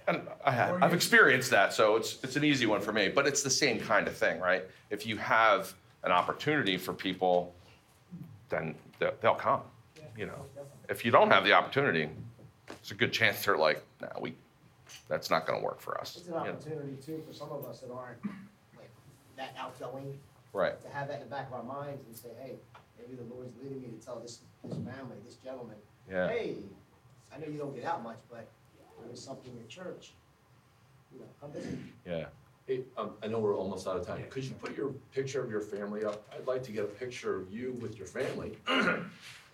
And 0.08 0.22
I 0.44 0.50
have, 0.50 0.82
I've 0.82 0.94
experienced 0.94 1.50
that, 1.50 1.72
so 1.72 1.96
it's 1.96 2.18
it's 2.24 2.34
an 2.34 2.44
easy 2.44 2.66
one 2.66 2.80
for 2.80 2.92
me. 2.92 3.08
But 3.08 3.26
it's 3.26 3.42
the 3.42 3.50
same 3.50 3.78
kind 3.78 4.08
of 4.08 4.16
thing, 4.16 4.40
right? 4.40 4.64
If 4.90 5.06
you 5.06 5.16
have 5.16 5.72
an 6.02 6.10
opportunity 6.10 6.76
for 6.76 6.92
people, 6.92 7.54
then 8.48 8.74
they'll, 8.98 9.34
come. 9.34 9.62
You 10.16 10.26
know, 10.26 10.44
if 10.88 11.04
you 11.04 11.10
don't 11.10 11.30
have 11.30 11.44
the 11.44 11.52
opportunity, 11.52 12.08
it's 12.68 12.90
a 12.90 12.94
good 12.94 13.12
chance 13.12 13.44
they're 13.44 13.56
like, 13.56 13.82
no, 14.00 14.08
we, 14.20 14.34
that's 15.08 15.30
not 15.30 15.46
going 15.46 15.58
to 15.60 15.64
work 15.64 15.80
for 15.80 16.00
us. 16.00 16.16
It's 16.16 16.26
an 16.28 16.34
you 16.34 16.38
know? 16.40 16.46
opportunity 16.50 16.96
too 17.04 17.22
for 17.26 17.32
some 17.32 17.50
of 17.50 17.64
us 17.64 17.80
that 17.80 17.90
aren't 17.92 18.24
like 18.76 18.90
that 19.36 19.54
outgoing. 19.58 20.18
Right. 20.52 20.80
To 20.82 20.88
have 20.88 21.08
that 21.08 21.22
in 21.22 21.28
the 21.28 21.30
back 21.34 21.48
of 21.48 21.54
our 21.54 21.62
minds 21.62 22.06
and 22.06 22.14
say, 22.16 22.28
hey, 22.42 22.54
maybe 22.98 23.16
the 23.16 23.34
Lord's 23.34 23.56
leading 23.62 23.80
me 23.80 23.88
to 23.88 24.04
tell 24.04 24.20
this, 24.20 24.40
this 24.64 24.74
family, 24.74 25.16
this 25.24 25.36
gentleman, 25.36 25.76
Yeah. 26.10 26.28
hey, 26.28 26.56
I 27.34 27.38
know 27.38 27.46
you 27.46 27.58
don't 27.58 27.74
get 27.74 27.84
out 27.84 28.02
much, 28.02 28.18
but 28.30 28.46
there 29.00 29.12
is 29.12 29.20
something 29.20 29.50
in 29.56 29.66
church. 29.68 30.12
You 31.12 31.20
know, 31.20 31.26
come 31.40 31.52
visit. 31.52 31.78
Yeah. 32.06 32.26
Hey, 32.66 32.82
um, 32.96 33.12
I 33.22 33.26
know 33.26 33.38
we're 33.40 33.56
almost 33.56 33.86
out 33.88 33.96
of 33.96 34.06
time. 34.06 34.22
Could 34.30 34.44
you 34.44 34.52
put 34.52 34.76
your 34.76 34.90
picture 35.12 35.42
of 35.42 35.50
your 35.50 35.60
family 35.60 36.04
up? 36.04 36.22
I'd 36.32 36.46
like 36.46 36.62
to 36.64 36.72
get 36.72 36.84
a 36.84 36.88
picture 36.88 37.36
of 37.36 37.50
you 37.50 37.72
with 37.80 37.98
your 37.98 38.06
family. 38.06 38.56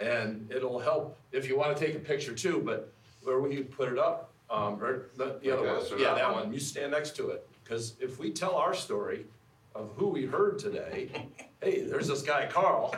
And 0.00 0.50
it'll 0.54 0.78
help 0.78 1.18
if 1.32 1.48
you 1.48 1.58
wanna 1.58 1.74
take 1.74 1.94
a 1.96 1.98
picture 1.98 2.32
too, 2.32 2.62
but 2.64 2.92
where 3.22 3.40
will 3.40 3.52
you 3.52 3.64
put 3.64 3.90
it 3.90 3.98
up? 3.98 4.30
Um, 4.50 4.82
or 4.82 5.06
the, 5.16 5.38
the 5.42 5.50
other 5.50 5.62
Like 5.66 5.70
one, 5.76 5.80
this 5.80 5.92
yeah, 5.98 6.08
that 6.08 6.14
that 6.16 6.32
one? 6.32 6.44
one, 6.44 6.52
you 6.52 6.58
stand 6.60 6.92
next 6.92 7.14
to 7.16 7.30
it. 7.30 7.46
Cause 7.64 7.94
if 8.00 8.18
we 8.18 8.30
tell 8.30 8.54
our 8.56 8.72
story 8.74 9.26
of 9.74 9.90
who 9.96 10.08
we 10.08 10.24
heard 10.24 10.58
today, 10.58 11.10
hey, 11.62 11.82
there's 11.82 12.08
this 12.08 12.22
guy 12.22 12.46
Carl, 12.46 12.94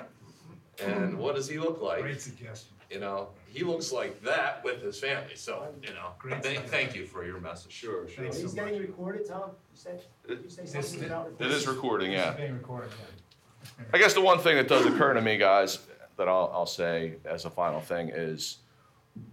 and 0.85 1.19
what 1.19 1.35
does 1.35 1.49
he 1.49 1.59
look 1.59 1.83
like? 1.83 2.03
Great 2.03 2.21
suggestion. 2.21 2.73
You 2.91 2.99
know, 3.01 3.29
he 3.47 3.63
looks 3.65 3.93
like 3.93 4.21
that 4.23 4.65
with 4.65 4.83
his 4.83 4.99
family, 4.99 5.35
so, 5.37 5.69
you 5.83 5.91
know, 5.95 6.11
Great 6.19 6.43
thank, 6.43 6.67
thank 6.67 6.95
you 6.97 7.05
for 7.07 7.25
your 7.25 7.41
message. 7.41 7.71
Sure, 7.73 8.09
sure. 8.09 8.25
Thanks 8.25 8.37
so 8.39 8.43
He's 8.43 8.55
much. 8.57 8.65
getting 8.67 8.81
recorded, 8.81 9.27
Tom? 9.29 9.51
You 9.51 9.55
said, 9.75 10.03
you 10.29 10.49
say 10.49 10.63
This- 10.63 10.89
something 10.91 11.05
about 11.09 11.33
It 11.39 11.47
is 11.53 11.67
recording, 11.69 12.11
yeah. 12.13 12.31
is 12.33 12.37
being 12.37 12.53
recorded, 12.55 12.91
yeah. 12.99 13.85
I 13.93 13.99
guess 13.99 14.15
the 14.15 14.21
one 14.21 14.39
thing 14.41 14.57
that 14.57 14.67
does 14.69 14.87
occur 14.87 15.13
to 15.15 15.21
me, 15.21 15.37
guys, 15.37 15.79
that 16.17 16.27
I'll, 16.29 16.51
I'll 16.53 16.67
say 16.67 17.15
as 17.25 17.45
a 17.45 17.51
final 17.51 17.81
thing 17.81 18.09
is, 18.09 18.59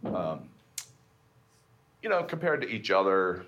um, 0.05 0.49
you 2.01 2.09
know, 2.09 2.23
compared 2.23 2.61
to 2.61 2.67
each 2.67 2.91
other, 2.91 3.45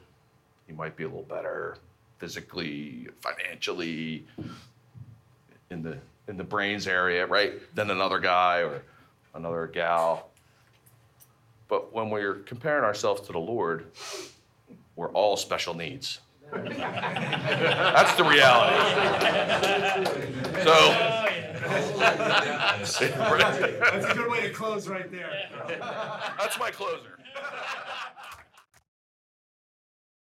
you 0.68 0.76
might 0.76 0.95
be 0.95 1.04
a 1.04 1.08
little 1.08 1.24
better 1.24 1.78
physically, 2.18 3.08
financially, 3.22 4.26
in 5.70 5.82
the 5.82 5.97
in 6.28 6.38
the 6.38 6.43
brains 6.43 6.88
area, 6.88 7.26
right, 7.26 7.54
than 7.76 7.89
another 7.89 8.20
guy 8.20 8.60
or 8.60 8.84
another 9.34 9.68
gal. 9.68 10.30
But 11.68 11.93
when 11.93 12.10
we're 12.10 12.36
comparing 12.36 12.84
ourselves 12.84 13.22
to 13.28 13.32
the 13.32 13.39
Lord, 13.39 13.86
we're 14.95 15.12
all 15.12 15.38
special 15.38 15.74
needs. 15.74 16.20
That's 16.52 18.16
the 18.16 18.24
reality. 18.24 18.76
So. 20.64 21.26
That's 22.80 23.02
a 23.02 24.14
good 24.16 24.30
way 24.32 24.41
to 24.41 24.50
close 24.54 24.88
right 24.88 25.12
there. 25.12 25.32
That's 26.39 26.58
my 26.60 26.72
closer. 26.72 27.20